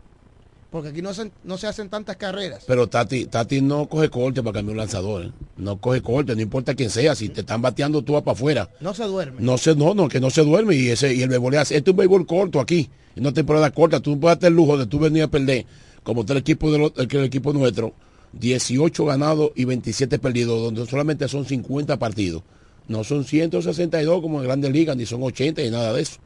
Porque 0.72 0.89
aquí 0.89 1.01
no, 1.01 1.09
hacen- 1.09 1.32
no 1.43 1.57
se 1.57 1.65
hacen 1.65 1.89
tantas 1.89 2.15
carreras. 2.17 2.63
Pero 2.67 2.88
Tati, 2.88 3.26
Tati 3.26 3.59
no 3.61 3.88
coge 3.89 4.09
corte 4.09 4.43
para 4.43 4.53
cambiar 4.53 4.74
un 4.74 4.78
lanzador. 4.78 5.26
¿eh? 5.26 5.32
No 5.57 5.78
coge 5.82 6.01
corte, 6.01 6.36
no 6.36 6.41
importa 6.43 6.76
quién 6.76 6.91
sea. 6.91 7.15
Si 7.15 7.30
te 7.30 7.41
están 7.41 7.61
bateando, 7.61 8.03
tú 8.03 8.13
vas 8.13 8.22
para 8.22 8.34
afuera. 8.34 8.70
No 8.80 8.93
se 8.93 9.03
duerme. 9.05 9.41
No 9.41 9.57
se, 9.57 9.76
no, 9.76 9.95
no, 9.95 10.07
que 10.07 10.20
no 10.20 10.30
se 10.30 10.43
duerme. 10.43 10.76
Y 10.76 10.89
ese, 10.89 11.13
y 11.15 11.24
el 11.24 11.30
béisbol 11.30 11.55
es, 11.55 11.72
este 11.72 11.78
es 11.78 11.88
un 11.88 11.95
béisbol 11.97 12.28
corto 12.28 12.59
aquí. 12.59 12.88
Y 13.15 13.22
no 13.22 13.34
temporada 13.34 13.72
corta. 13.72 13.99
Tú 13.99 14.11
no 14.11 14.20
puedes 14.20 14.36
darte 14.36 14.47
el 14.47 14.53
lujo 14.53 14.78
de 14.78 14.86
tú 14.86 14.99
venir 14.99 15.24
a 15.24 15.28
perder, 15.28 15.65
como 16.03 16.22
está 16.22 16.34
el 16.34 16.39
equipo 16.39 16.72
de 16.72 16.78
lo- 16.78 16.93
el, 16.97 17.07
el 17.17 17.24
equipo 17.24 17.51
nuestro, 17.51 17.93
18 18.34 19.05
ganados 19.05 19.51
y 19.55 19.65
27 19.65 20.20
perdidos, 20.20 20.61
donde 20.61 20.86
solamente 20.86 21.28
son 21.28 21.45
50 21.45 21.97
partidos. 21.97 22.43
No 22.88 23.03
son 23.03 23.26
162 23.26 24.22
como 24.22 24.39
en 24.39 24.45
grandes 24.45 24.72
ligas, 24.72 24.95
ni 24.95 25.07
son 25.07 25.24
80 25.24 25.63
y 25.63 25.72
nada 25.72 25.93
de 25.93 26.01
eso. 26.03 26.17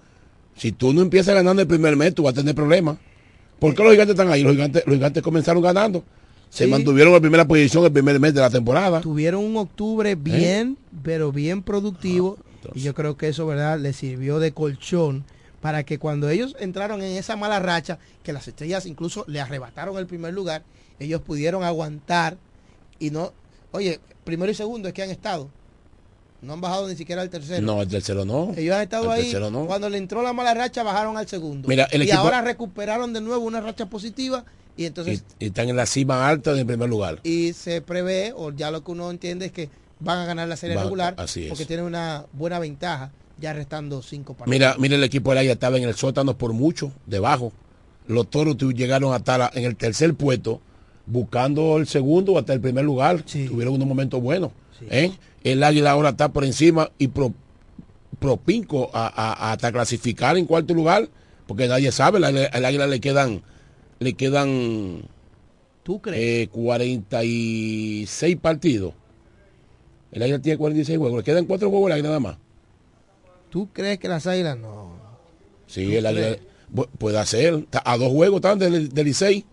Si 0.58 0.74
tú 0.74 0.92
no 0.94 1.02
empiezas 1.02 1.34
ganando 1.34 1.62
el 1.62 1.68
primer 1.68 1.96
mes, 1.96 2.14
tú 2.14 2.24
vas 2.24 2.34
a 2.34 2.38
tener 2.38 2.56
problemas. 2.56 2.98
¿Por 3.64 3.76
qué 3.76 3.84
los 3.84 3.92
gigantes 3.94 4.14
están 4.14 4.30
ahí? 4.32 4.44
Los 4.44 4.52
gigantes, 4.54 4.84
los 4.86 4.96
gigantes 4.96 5.24
comenzaron 5.24 5.64
ganando. 5.64 6.04
Se 6.50 6.66
Sí. 6.66 6.70
mantuvieron 6.70 7.14
en 7.14 7.22
primera 7.22 7.46
posición 7.48 7.86
el 7.86 7.92
primer 7.92 8.20
mes 8.20 8.34
de 8.34 8.42
la 8.42 8.50
temporada. 8.50 9.00
Tuvieron 9.02 9.44
un 9.44 9.56
¿Eh? 9.56 9.60
octubre 9.60 10.16
bien, 10.16 10.78
pero 11.02 11.32
bien 11.32 11.64
productivo. 11.64 12.38
y 12.76 12.82
yo 12.82 12.94
creo 12.94 13.18
que 13.18 13.28
eso, 13.28 13.46
¿verdad? 13.46 13.78
Les 13.80 13.96
sirvió 13.98 14.40
de 14.40 14.52
colchón 14.54 15.26
para 15.62 15.84
que 15.84 15.98
cuando 16.00 16.30
ellos 16.30 16.56
entraron 16.60 17.02
en 17.02 17.18
esa 17.18 17.36
mala 17.36 17.60
racha, 17.60 18.00
que 18.24 18.32
las 18.34 18.48
estrellas 18.48 18.86
incluso 18.86 19.26
le 19.28 19.42
arrebataron 19.42 19.98
el 19.98 20.08
primer 20.08 20.34
lugar, 20.34 20.64
ellos 21.00 21.22
pudieron 21.22 21.64
aguantar 21.64 22.38
y 23.00 23.10
no, 23.12 23.34
oye, 23.72 24.00
primero 24.24 24.52
y 24.52 24.56
segundo 24.56 24.88
es 24.88 24.94
que 24.94 25.04
han 25.04 25.10
estado. 25.10 25.50
No 26.44 26.54
han 26.54 26.62
bajado 26.62 26.88
ni 26.90 26.96
siquiera 26.96 27.22
al 27.22 27.30
tercero. 27.30 27.66
No, 27.66 27.82
el 27.82 27.88
tercero 27.88 28.26
no. 28.26 28.54
Ellos 28.56 28.76
han 28.76 28.82
estado 28.84 29.06
El 29.06 29.12
ahí. 29.12 29.22
tercero 29.24 29.50
no. 29.50 29.66
Cuando 29.66 29.90
le 29.90 29.98
entró 29.98 30.22
la 30.22 30.34
mala 30.34 30.54
racha, 30.54 30.84
bajaron 30.84 31.18
al 31.18 31.28
segundo. 31.28 31.68
Mira, 31.68 31.86
el 31.92 32.02
y 32.02 32.06
equipo- 32.06 32.20
ahora 32.20 32.42
recuperaron 32.42 33.14
de 33.14 33.22
nuevo 33.22 33.44
una 33.46 33.62
racha 33.62 33.86
positiva 33.88 34.44
y 34.76 34.86
entonces 34.86 35.24
Y, 35.40 35.46
y 35.46 35.48
están 35.48 35.70
en 35.70 35.76
la 35.78 35.86
cima 35.86 36.28
alta 36.28 36.54
del 36.54 36.66
primer 36.66 36.90
lugar. 36.90 37.20
y 37.24 37.54
se 37.54 37.82
prevé, 37.82 38.34
o 38.36 38.52
ya 38.52 38.72
lo 38.72 38.84
que 38.84 38.92
uno 38.92 39.10
entiende 39.10 39.46
es 39.46 39.52
que 39.52 39.70
van 40.00 40.20
a 40.20 40.26
ganar 40.26 40.48
la 40.50 40.58
serie 40.58 40.76
Va- 40.76 40.84
regular 40.84 41.16
así 41.18 41.44
es. 41.44 41.50
porque 41.50 41.66
tienen 41.66 41.86
una 41.86 42.26
buena 42.34 42.60
ventaja 42.60 43.12
ya 43.40 43.54
restando 43.54 44.02
cinco 44.02 44.34
partidos. 44.34 44.50
Mira, 44.50 44.76
mira 44.78 44.96
el 44.96 45.04
equipo 45.04 45.30
del 45.32 45.40
Águila 45.40 45.54
estaba 45.54 45.78
en 45.78 45.84
el 45.86 45.96
sótano 45.96 46.38
por 46.38 46.52
mucho, 46.54 46.92
debajo. 47.06 47.54
Los 48.08 48.30
toros 48.30 48.58
llegaron 48.58 49.14
hasta 49.14 49.38
la- 49.38 49.52
en 49.54 49.64
el 49.64 49.76
tercer 49.78 50.14
puesto, 50.14 50.60
buscando 51.06 51.78
el 51.78 51.88
segundo 51.88 52.34
o 52.34 52.40
hasta 52.40 52.54
el 52.54 52.60
primer 52.60 52.84
lugar. 52.84 53.22
Tuvieron 53.24 53.76
unos 53.76 53.88
momentos 53.88 54.22
buenos. 54.22 54.52
¿Eh? 54.90 55.12
El 55.44 55.64
Águila 55.64 55.92
ahora 55.92 56.10
está 56.10 56.30
por 56.30 56.44
encima 56.46 56.92
y 56.98 57.08
pro, 57.10 57.34
propinco 58.20 58.90
a, 58.94 59.08
a- 59.08 59.34
a 59.34 59.52
hasta 59.54 59.72
clasificar 59.72 60.38
en 60.38 60.46
cuarto 60.46 60.74
lugar, 60.74 61.10
porque 61.48 61.68
nadie 61.68 61.92
sabe, 61.92 62.18
el 62.20 62.24
Águila, 62.24 62.46
el 62.46 62.66
Águila 62.66 62.88
le 62.88 63.00
quedan, 63.02 63.42
le 64.00 64.14
quedan 64.14 65.02
¿Tú 65.84 66.02
eh, 66.14 66.48
46 66.52 68.38
partidos. 68.38 68.94
El 70.12 70.22
Águila 70.24 70.40
tiene 70.40 70.58
46 70.58 70.98
juegos, 70.98 71.18
le 71.18 71.24
quedan 71.24 71.46
cuatro 71.46 71.70
juegos 71.70 71.88
al 71.88 71.94
Águila 71.94 72.10
nada 72.10 72.20
más. 72.20 72.38
¿Tú 73.50 73.70
crees 73.74 74.00
que 74.00 74.08
las 74.08 74.26
águilas 74.28 74.58
no? 74.58 74.94
Sí, 75.68 75.86
¿Tú 75.86 75.92
el 75.98 76.06
Águila 76.06 76.28
crees? 76.38 76.88
puede 76.98 77.20
hacer. 77.20 77.68
A 77.84 77.98
dos 77.98 78.10
juegos 78.12 78.38
están 78.38 78.60
del, 78.60 78.90
del 78.90 79.06
Licey. 79.06 79.46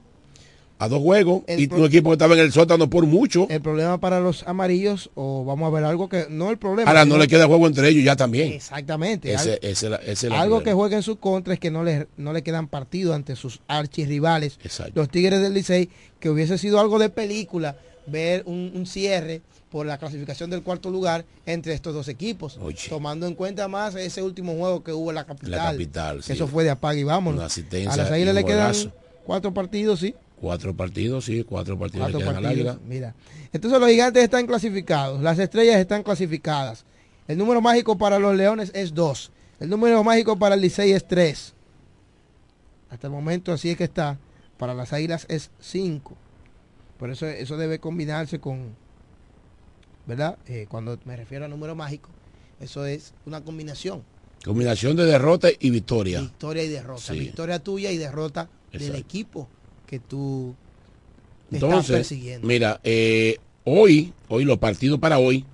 A 0.81 0.89
dos 0.89 1.01
juegos. 1.03 1.43
El 1.47 1.61
y 1.61 1.68
un 1.72 1.85
equipo 1.85 2.09
que 2.09 2.14
estaba 2.14 2.33
en 2.35 2.41
el 2.41 2.53
sótano 2.53 2.89
por 2.89 3.05
mucho. 3.07 3.47
El 3.51 3.61
problema 3.61 4.01
para 4.01 4.18
los 4.18 4.43
amarillos, 4.49 5.11
o 5.14 5.45
vamos 5.45 5.66
a 5.70 5.74
ver 5.74 5.85
algo 5.85 6.09
que 6.09 6.26
no 6.31 6.51
el 6.51 6.57
problema. 6.57 6.91
Ahora 6.91 7.05
no 7.05 7.18
le 7.18 7.28
queda 7.28 7.47
juego 7.47 7.66
entre 7.66 7.89
ellos 7.91 8.03
ya 8.03 8.16
también. 8.16 8.53
Exactamente. 8.53 9.33
Ese, 9.33 9.89
la- 9.91 10.41
algo 10.41 10.62
que 10.62 10.72
juega 10.72 10.97
en 10.97 11.03
su 11.03 11.16
contra 11.16 11.53
es 11.53 11.61
que 11.61 11.70
no 11.70 11.85
le, 11.85 12.09
no 12.16 12.33
le 12.33 12.43
quedan 12.43 12.66
partidos 12.66 13.14
ante 13.14 13.37
sus 13.37 13.61
archirrivales, 13.68 14.59
Exacto. 14.64 14.93
los 14.95 15.11
Tigres 15.11 15.43
del 15.43 15.53
Licey, 15.53 15.91
que 16.18 16.31
hubiese 16.31 16.57
sido 16.57 16.81
algo 16.81 16.99
de 16.99 17.11
película 17.11 17.76
ver 18.07 18.43
un, 18.47 18.72
un 18.74 18.87
cierre 18.87 19.43
por 19.70 19.85
la 19.85 19.99
clasificación 19.99 20.49
del 20.49 20.62
cuarto 20.62 20.91
lugar 20.91 21.24
entre 21.45 21.74
estos 21.74 21.93
dos 21.95 22.09
equipos, 22.09 22.59
tomando 22.89 23.26
en 23.26 23.35
cuenta 23.35 23.68
más 23.68 23.95
ese 23.95 24.22
último 24.22 24.55
juego 24.57 24.83
que 24.83 24.93
hubo 24.93 25.11
en 25.11 25.16
la 25.16 25.24
capital. 25.26 25.51
La 25.51 25.70
capital, 25.72 26.16
que 26.16 26.22
sí. 26.22 26.33
Eso 26.33 26.49
fue 26.49 26.64
de 26.64 26.70
apague 26.70 27.01
y 27.01 27.05
vámonos. 27.05 27.39
Una 27.39 27.47
asistencia 27.47 27.93
A 27.93 27.97
las 27.99 28.11
águilas 28.11 28.35
le 28.35 28.45
quedan 28.45 28.74
cuatro 29.26 29.53
partidos, 29.55 30.01
sí. 30.01 30.14
Cuatro 30.41 30.74
partidos, 30.74 31.26
sí, 31.26 31.45
cuatro 31.45 31.78
partidos 31.78 32.11
Cuatro 32.11 32.26
partidos, 32.26 32.51
Águila. 32.51 32.78
Mira. 32.86 33.14
Entonces 33.53 33.78
los 33.78 33.91
gigantes 33.91 34.24
están 34.24 34.47
clasificados, 34.47 35.20
las 35.20 35.38
estrellas 35.38 35.76
están 35.76 36.03
clasificadas. 36.03 36.86
El 37.28 37.36
número 37.36 37.61
mágico 37.61 37.99
para 37.99 38.18
los 38.18 38.34
leones 38.34 38.72
es 38.74 38.95
2. 38.95 39.32
El 39.61 39.68
número 39.68 40.03
mágico 40.03 40.38
para 40.38 40.55
el 40.55 40.62
Licey 40.62 40.93
es 40.93 41.07
3. 41.07 41.55
Hasta 42.88 43.07
el 43.07 43.12
momento 43.12 43.53
así 43.53 43.68
es 43.68 43.76
que 43.76 43.84
está. 43.84 44.18
Para 44.57 44.72
las 44.72 44.95
águilas 44.95 45.26
es 45.28 45.51
5. 45.61 46.16
Por 46.99 47.11
eso 47.11 47.26
eso 47.26 47.59
debe 47.59 47.78
combinarse 47.78 48.41
con, 48.41 48.74
¿verdad? 50.07 50.38
Eh, 50.47 50.66
cuando 50.70 50.99
me 51.05 51.16
refiero 51.16 51.45
a 51.45 51.49
número 51.49 51.74
mágico, 51.74 52.09
eso 52.61 52.86
es 52.86 53.12
una 53.26 53.43
combinación. 53.45 54.03
Combinación 54.43 54.97
de 54.97 55.05
derrota 55.05 55.49
y 55.59 55.68
victoria. 55.68 56.22
Victoria 56.22 56.64
y 56.64 56.68
derrota. 56.68 57.01
Sí. 57.03 57.18
Victoria 57.18 57.59
tuya 57.59 57.91
y 57.93 57.99
derrota 57.99 58.49
del 58.72 58.95
equipo 58.97 59.49
que 59.91 59.99
tú 59.99 60.55
estás 61.51 61.62
Entonces, 61.64 61.97
persiguiendo. 61.97 62.47
mira, 62.47 62.80
eh, 62.84 63.38
hoy, 63.64 64.12
hoy 64.28 64.45
los 64.45 64.59
partidos 64.59 65.01
para 65.01 65.18
hoy, 65.18 65.45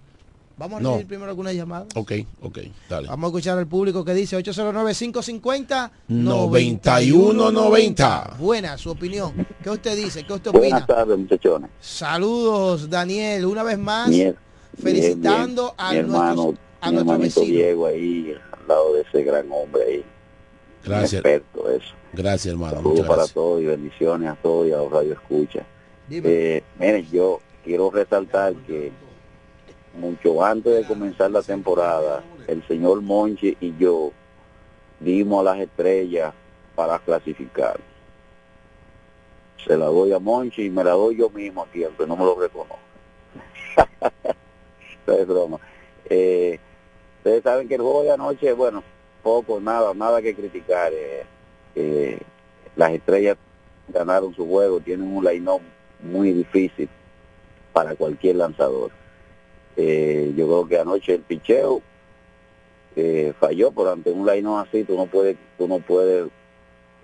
Vamos 0.59 0.81
a 0.81 0.83
No. 0.83 0.89
recibir 0.93 1.09
primero 1.09 1.29
algunas 1.29 1.53
llamadas. 1.55 1.89
Ok, 1.95 2.13
ok, 2.41 2.59
dale. 2.89 3.09
Vamos 3.09 3.25
a 3.25 3.27
escuchar 3.29 3.59
al 3.59 3.67
público 3.67 4.03
que 4.07 4.15
dice 4.15 4.39
809-550 4.39 5.91
9190. 6.09 8.37
Buena, 8.39 8.79
su 8.79 8.89
opinión. 8.91 9.35
¿Qué 9.63 9.69
usted 9.69 9.95
dice? 9.97 10.25
¿Qué 10.25 10.33
usted 10.33 10.49
opina? 10.49 10.63
Buenas 10.69 10.87
tardes, 10.87 11.19
muchachones. 11.19 11.71
Saludos, 11.79 12.89
Daniel. 12.89 13.45
Una 13.45 13.63
vez 13.65 13.79
más, 13.79 14.09
Mi, 14.09 14.33
felicitando 14.83 15.65
mi, 15.65 15.71
a 15.77 15.91
mi 15.93 15.99
hermano, 15.99 16.35
nuestros- 16.35 16.59
a 16.81 16.87
mi 16.89 16.95
nuestro 16.95 17.13
hermanito 17.15 17.41
vecino. 17.41 17.57
Diego 17.59 17.87
ahí, 17.87 18.35
al 18.53 18.67
lado 18.69 18.95
de 18.95 19.03
ese 19.03 19.23
gran 19.25 19.47
hombre 19.53 19.83
ahí. 19.87 20.03
Gracias. 20.87 21.15
experto, 21.15 21.71
eso. 21.71 21.95
Gracias, 22.13 22.47
hermano. 22.47 22.77
Saludos 22.77 23.01
para 23.01 23.15
gracias. 23.17 23.35
todos 23.35 23.63
y 23.63 23.67
bendiciones 23.67 24.31
a 24.31 24.35
todos 24.37 24.69
y 24.69 24.73
a 24.73 24.77
los 24.77 24.91
radio 24.91 25.13
escucha. 25.13 25.65
Dime. 26.09 26.29
Eh, 26.29 26.63
miren, 26.79 27.11
yo 27.11 27.41
quiero 27.65 27.91
resaltar 27.91 28.55
que 28.67 28.93
mucho 29.99 30.45
antes 30.45 30.75
de 30.75 30.87
comenzar 30.87 31.31
la 31.31 31.43
temporada, 31.43 32.23
el 32.47 32.67
señor 32.69 33.01
Monchi 33.01 33.57
y 33.61 33.77
yo 33.77 34.13
dimos 35.01 35.41
a 35.41 35.55
las 35.55 35.61
estrellas 35.61 36.33
para 36.75 36.99
clasificar. 36.99 37.81
Se 39.67 39.77
la 39.77 39.87
doy 39.87 40.13
a 40.13 40.19
Monchi 40.19 40.67
y 40.67 40.71
me 40.71 40.85
la 40.85 40.93
doy 40.93 41.17
yo 41.17 41.29
mismo 41.31 41.63
aquí, 41.63 41.83
aunque 41.83 42.07
no 42.07 42.17
me 42.17 42.25
lo 42.25 42.39
reconozco. 42.39 42.79
No 45.07 45.13
es 45.13 45.25
broma. 45.25 45.61
Eh, 46.11 46.59
ustedes 47.19 47.45
saben 47.45 47.69
que 47.69 47.77
el 47.77 47.81
juego 47.81 48.03
de 48.03 48.11
anoche, 48.11 48.53
bueno, 48.55 48.83
poco, 49.27 49.61
nada, 49.61 49.93
nada 49.93 50.23
que 50.23 50.37
criticar. 50.37 50.93
eh, 50.93 51.25
eh, 51.75 52.21
las 52.77 52.93
estrellas 52.93 53.37
ganaron 53.89 54.33
su 54.37 54.47
juego, 54.47 54.79
tienen 54.79 55.09
un 55.17 55.25
line 55.25 55.51
muy 56.01 56.33
difícil 56.33 56.89
para 57.73 57.97
cualquier 57.97 58.37
lanzador. 58.37 58.93
Eh, 59.77 60.33
yo 60.37 60.47
creo 60.47 60.69
que 60.69 60.79
anoche 60.79 61.15
el 61.15 61.23
picheo 61.23 61.83
eh, 62.95 63.33
falló, 63.41 63.73
pero 63.73 63.91
ante 63.91 64.13
un 64.13 64.25
line 64.27 64.49
así 64.59 64.85
tú 64.85 64.97
no 64.97 65.07
puedes, 65.07 65.37
tú 65.59 65.67
no 65.67 65.81
puedes 65.81 66.29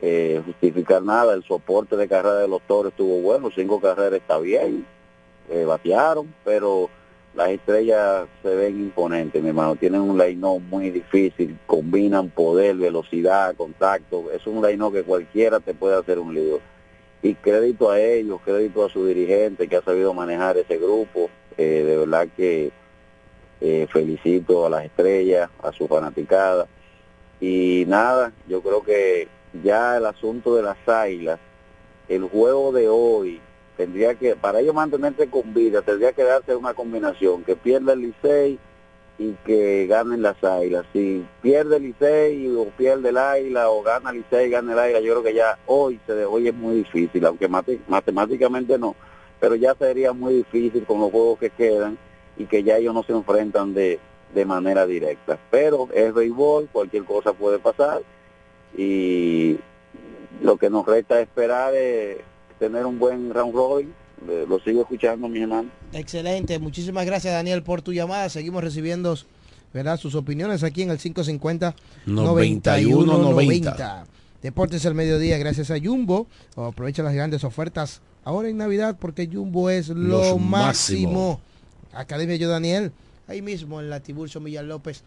eh, 0.00 0.40
justificar 0.46 1.02
nada. 1.02 1.34
El 1.34 1.42
soporte 1.42 1.96
de 1.96 2.06
carrera 2.06 2.36
de 2.36 2.48
los 2.48 2.62
toros 2.62 2.92
estuvo 2.92 3.20
bueno, 3.20 3.50
cinco 3.52 3.80
carreras 3.80 4.20
está 4.20 4.38
bien, 4.38 4.86
batearon, 5.66 6.32
pero 6.44 6.88
las 7.34 7.48
estrellas 7.48 8.26
se 8.42 8.54
ven 8.54 8.78
imponentes, 8.78 9.42
mi 9.42 9.48
hermano. 9.48 9.76
Tienen 9.76 10.02
un 10.02 10.18
line 10.18 10.60
muy 10.68 10.90
difícil, 10.90 11.58
combinan 11.66 12.28
poder, 12.28 12.76
velocidad, 12.76 13.54
contacto. 13.56 14.30
Es 14.32 14.46
un 14.46 14.64
line 14.64 14.92
que 14.92 15.02
cualquiera 15.02 15.60
te 15.60 15.72
puede 15.72 15.98
hacer 15.98 16.18
un 16.18 16.34
lío. 16.34 16.60
Y 17.22 17.34
crédito 17.34 17.90
a 17.90 18.00
ellos, 18.00 18.40
crédito 18.44 18.84
a 18.84 18.90
su 18.90 19.06
dirigente 19.06 19.68
que 19.68 19.76
ha 19.76 19.82
sabido 19.82 20.12
manejar 20.12 20.58
ese 20.58 20.76
grupo. 20.76 21.30
Eh, 21.56 21.84
de 21.86 21.96
verdad 21.96 22.28
que 22.36 22.70
eh, 23.60 23.86
felicito 23.90 24.66
a 24.66 24.70
las 24.70 24.84
estrellas, 24.84 25.48
a 25.62 25.72
su 25.72 25.88
fanaticada. 25.88 26.66
Y 27.40 27.84
nada, 27.86 28.32
yo 28.48 28.60
creo 28.60 28.82
que 28.82 29.28
ya 29.62 29.96
el 29.96 30.06
asunto 30.06 30.54
de 30.54 30.62
las 30.62 30.76
águilas, 30.86 31.38
el 32.08 32.24
juego 32.24 32.72
de 32.72 32.88
hoy, 32.88 33.40
tendría 33.82 34.14
que, 34.14 34.36
para 34.36 34.60
ellos 34.60 34.74
mantenerse 34.74 35.26
con 35.28 35.52
vida, 35.52 35.82
tendría 35.82 36.12
que 36.12 36.22
darse 36.22 36.54
una 36.54 36.72
combinación, 36.72 37.42
que 37.42 37.56
pierda 37.56 37.94
el 37.94 38.00
Licey 38.02 38.56
y 39.18 39.32
que 39.44 39.86
ganen 39.88 40.22
las 40.22 40.42
águilas. 40.44 40.86
Si 40.92 41.24
pierde 41.42 41.78
el 41.78 41.82
Licey 41.82 42.48
o 42.56 42.66
pierde 42.66 43.08
el 43.08 43.18
águila 43.18 43.70
o 43.70 43.82
gana 43.82 44.10
el 44.10 44.18
Licey 44.18 44.46
y 44.46 44.50
gana 44.50 44.72
el 44.72 44.78
águila, 44.78 45.00
yo 45.00 45.14
creo 45.14 45.24
que 45.24 45.34
ya 45.34 45.58
hoy 45.66 45.98
se 46.06 46.24
hoy 46.24 46.46
es 46.46 46.54
muy 46.54 46.76
difícil, 46.76 47.26
aunque 47.26 47.48
mate- 47.48 47.80
matemáticamente 47.88 48.78
no, 48.78 48.94
pero 49.40 49.56
ya 49.56 49.74
sería 49.74 50.12
muy 50.12 50.34
difícil 50.34 50.84
con 50.84 51.00
los 51.00 51.10
juegos 51.10 51.40
que 51.40 51.50
quedan 51.50 51.98
y 52.36 52.44
que 52.44 52.62
ya 52.62 52.76
ellos 52.76 52.94
no 52.94 53.02
se 53.02 53.12
enfrentan 53.12 53.74
de, 53.74 53.98
de 54.32 54.44
manera 54.44 54.86
directa. 54.86 55.40
Pero 55.50 55.88
es 55.92 56.14
béisbol, 56.14 56.68
cualquier 56.70 57.02
cosa 57.02 57.32
puede 57.32 57.58
pasar 57.58 58.00
y 58.76 59.58
lo 60.40 60.56
que 60.56 60.70
nos 60.70 60.86
resta 60.86 61.20
es 61.20 61.26
esperar 61.26 61.74
es 61.74 62.18
tener 62.62 62.86
un 62.86 62.98
buen 63.00 63.34
round 63.34 63.52
robin. 63.54 63.92
Eh, 64.28 64.46
Lo 64.48 64.60
sigo 64.60 64.82
escuchando, 64.82 65.26
mi 65.28 65.42
hermano. 65.42 65.68
Excelente, 65.92 66.58
muchísimas 66.60 67.04
gracias 67.04 67.34
Daniel 67.34 67.62
por 67.64 67.82
tu 67.82 67.92
llamada. 67.92 68.28
Seguimos 68.28 68.62
recibiendo 68.62 69.16
¿verdad? 69.74 69.98
sus 69.98 70.14
opiniones 70.14 70.62
aquí 70.62 70.82
en 70.82 70.90
el 70.90 70.98
550 70.98 71.74
9190. 72.06 74.06
Deportes 74.42 74.86
al 74.86 74.94
mediodía, 74.94 75.38
gracias 75.38 75.70
a 75.72 75.78
Jumbo. 75.80 76.28
Aprovecha 76.56 77.02
las 77.02 77.14
grandes 77.14 77.42
ofertas 77.42 78.00
ahora 78.24 78.48
en 78.48 78.58
Navidad 78.58 78.96
porque 79.00 79.28
Jumbo 79.32 79.70
es 79.70 79.88
lo 79.88 80.18
Los 80.34 80.40
máximo. 80.40 81.38
máximo. 81.38 81.40
Academia 81.92 82.36
Yo 82.36 82.48
Daniel, 82.48 82.92
ahí 83.26 83.42
mismo 83.42 83.80
en 83.80 83.90
la 83.90 83.98
Tiburcio 84.00 84.40
Millán 84.40 84.68
López, 84.68 85.02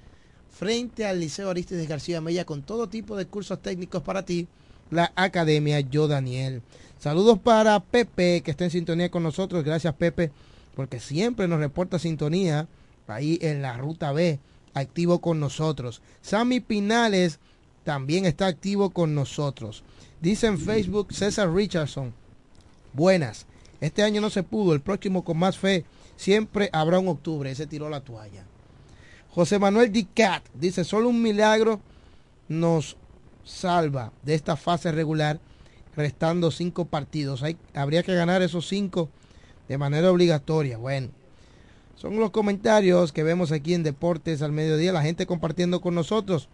frente 0.52 1.06
al 1.06 1.20
Liceo 1.22 1.50
Aristides 1.50 1.88
García 1.88 2.20
Mella 2.22 2.44
con 2.46 2.62
todo 2.64 2.88
tipo 2.90 3.16
de 3.16 3.26
cursos 3.26 3.62
técnicos 3.62 4.04
para 4.04 4.24
ti. 4.26 4.48
La 4.92 5.12
Academia 5.16 5.80
Yo 5.80 6.08
Daniel. 6.08 6.62
Saludos 7.00 7.40
para 7.40 7.80
Pepe, 7.80 8.42
que 8.42 8.52
está 8.52 8.66
en 8.66 8.72
sintonía 8.72 9.10
con 9.10 9.24
nosotros. 9.24 9.64
Gracias, 9.64 9.94
Pepe, 9.96 10.32
porque 10.76 11.00
siempre 11.00 11.48
nos 11.48 11.60
reporta 11.60 12.00
sintonía 12.00 12.68
ahí 13.08 13.38
en 13.42 13.62
la 13.62 13.78
ruta 13.78 14.12
B, 14.12 14.40
activo 14.74 15.20
con 15.20 15.40
nosotros. 15.40 16.02
Sammy 16.22 16.60
Pinales 16.60 17.40
también 17.84 18.26
está 18.26 18.48
activo 18.48 18.90
con 18.90 19.14
nosotros. 19.16 19.84
Dice 20.22 20.48
en 20.48 20.60
Facebook 20.60 21.14
César 21.14 21.54
Richardson. 21.54 22.14
Buenas. 22.94 23.46
Este 23.82 24.04
año 24.04 24.22
no 24.22 24.30
se 24.30 24.44
pudo, 24.44 24.74
el 24.74 24.82
próximo 24.82 25.24
con 25.24 25.38
más 25.38 25.58
fe. 25.58 25.86
Siempre 26.16 26.70
habrá 26.74 27.00
un 27.00 27.10
octubre. 27.10 27.52
Ese 27.52 27.68
tiró 27.68 27.90
la 27.90 28.02
toalla. 28.02 28.46
José 29.30 29.60
Manuel 29.60 29.92
Dicat 29.92 30.44
dice, 30.54 30.84
solo 30.84 31.10
un 31.10 31.22
milagro 31.22 31.82
nos 32.48 32.96
salva 33.46 34.12
de 34.24 34.34
esta 34.34 34.58
fase 34.58 34.92
regular, 34.92 35.40
restando 35.96 36.52
cinco 36.52 36.86
partidos. 36.86 37.44
Habría 37.74 38.04
que 38.04 38.14
ganar 38.14 38.42
esos 38.42 38.68
cinco 38.68 39.10
de 39.70 39.78
manera 39.78 40.12
obligatoria. 40.12 40.78
Bueno, 40.78 41.10
son 41.96 42.20
los 42.20 42.32
comentarios 42.32 43.14
que 43.14 43.24
vemos 43.24 43.54
aquí 43.54 43.74
en 43.74 43.84
Deportes 43.84 44.42
al 44.42 44.52
Mediodía, 44.52 44.92
la 44.92 45.02
gente 45.02 45.26
compartiendo 45.26 45.80
con 45.80 45.96
nosotros. 45.96 46.50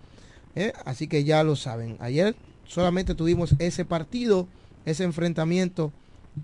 ¿eh? 0.56 0.74
Así 0.86 1.08
que 1.08 1.24
ya 1.24 1.44
lo 1.44 1.56
saben. 1.56 1.98
Ayer 2.00 2.36
solamente 2.66 3.16
tuvimos 3.16 3.56
ese 3.58 3.84
partido, 3.84 4.48
ese 4.86 5.04
enfrentamiento, 5.04 5.92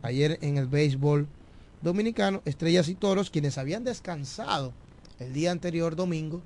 ayer 0.01 0.39
en 0.41 0.57
el 0.57 0.67
béisbol 0.67 1.27
dominicano, 1.81 2.41
Estrellas 2.45 2.89
y 2.89 2.95
Toros, 2.95 3.29
quienes 3.29 3.57
habían 3.57 3.83
descansado 3.83 4.73
el 5.19 5.33
día 5.33 5.51
anterior 5.51 5.95
domingo, 5.95 6.41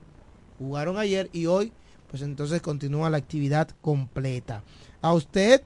jugaron 0.59 0.97
ayer 0.97 1.29
y 1.33 1.45
hoy, 1.45 1.71
pues 2.11 2.21
entonces 2.23 2.61
continúa 2.61 3.09
la 3.09 3.17
actividad 3.17 3.69
completa. 3.81 4.63
A 5.01 5.13
usted, 5.13 5.61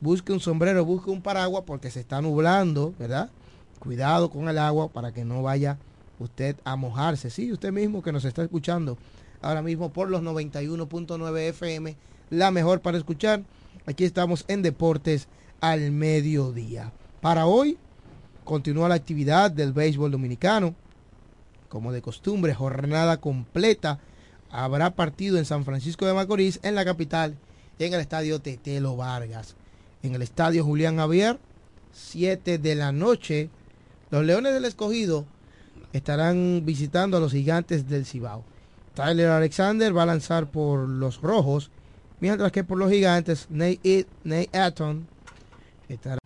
busque 0.00 0.32
un 0.32 0.40
sombrero, 0.40 0.86
busque 0.86 1.10
un 1.10 1.20
paraguas 1.20 1.64
porque 1.66 1.90
se 1.90 2.00
está 2.00 2.22
nublando, 2.22 2.94
¿verdad? 2.98 3.30
Cuidado 3.78 4.30
con 4.30 4.48
el 4.48 4.56
agua 4.56 4.88
para 4.88 5.12
que 5.12 5.26
no 5.26 5.42
vaya 5.42 5.78
usted 6.18 6.56
a 6.64 6.76
mojarse. 6.76 7.28
Sí, 7.28 7.52
usted 7.52 7.72
mismo 7.72 8.02
que 8.02 8.10
nos 8.10 8.24
está 8.24 8.42
escuchando 8.42 8.96
ahora 9.42 9.60
mismo 9.60 9.92
por 9.92 10.08
los 10.08 10.22
91.9 10.22 11.38
FM, 11.50 11.94
la 12.30 12.50
mejor 12.50 12.80
para 12.80 12.96
escuchar. 12.96 13.42
Aquí 13.84 14.04
estamos 14.04 14.46
en 14.48 14.62
Deportes 14.62 15.28
al 15.60 15.90
mediodía. 15.90 16.90
Para 17.20 17.44
hoy 17.44 17.76
continúa 18.44 18.88
la 18.88 18.94
actividad 18.94 19.50
del 19.50 19.74
béisbol 19.74 20.10
dominicano. 20.10 20.74
Como 21.68 21.92
de 21.92 22.00
costumbre, 22.00 22.54
jornada 22.54 23.18
completa. 23.18 24.00
Habrá 24.52 24.94
partido 24.94 25.38
en 25.38 25.46
San 25.46 25.64
Francisco 25.64 26.06
de 26.06 26.12
Macorís, 26.12 26.60
en 26.62 26.74
la 26.74 26.84
capital, 26.84 27.36
en 27.78 27.94
el 27.94 28.00
estadio 28.00 28.38
Tetelo 28.40 28.96
Vargas. 28.96 29.56
En 30.02 30.14
el 30.14 30.20
estadio 30.20 30.62
Julián 30.62 30.98
Javier, 30.98 31.38
7 31.92 32.58
de 32.58 32.74
la 32.74 32.92
noche. 32.92 33.48
Los 34.10 34.24
Leones 34.24 34.52
del 34.52 34.66
Escogido 34.66 35.24
estarán 35.94 36.62
visitando 36.64 37.16
a 37.16 37.20
los 37.20 37.32
gigantes 37.32 37.88
del 37.88 38.04
Cibao. 38.04 38.44
Tyler 38.94 39.30
Alexander 39.30 39.96
va 39.96 40.02
a 40.02 40.06
lanzar 40.06 40.50
por 40.50 40.86
los 40.86 41.22
rojos, 41.22 41.70
mientras 42.20 42.52
que 42.52 42.62
por 42.62 42.76
los 42.76 42.90
gigantes, 42.90 43.46
Nate, 43.48 44.06
Nate 44.22 44.58
Atton 44.58 45.06
estará 45.88 46.21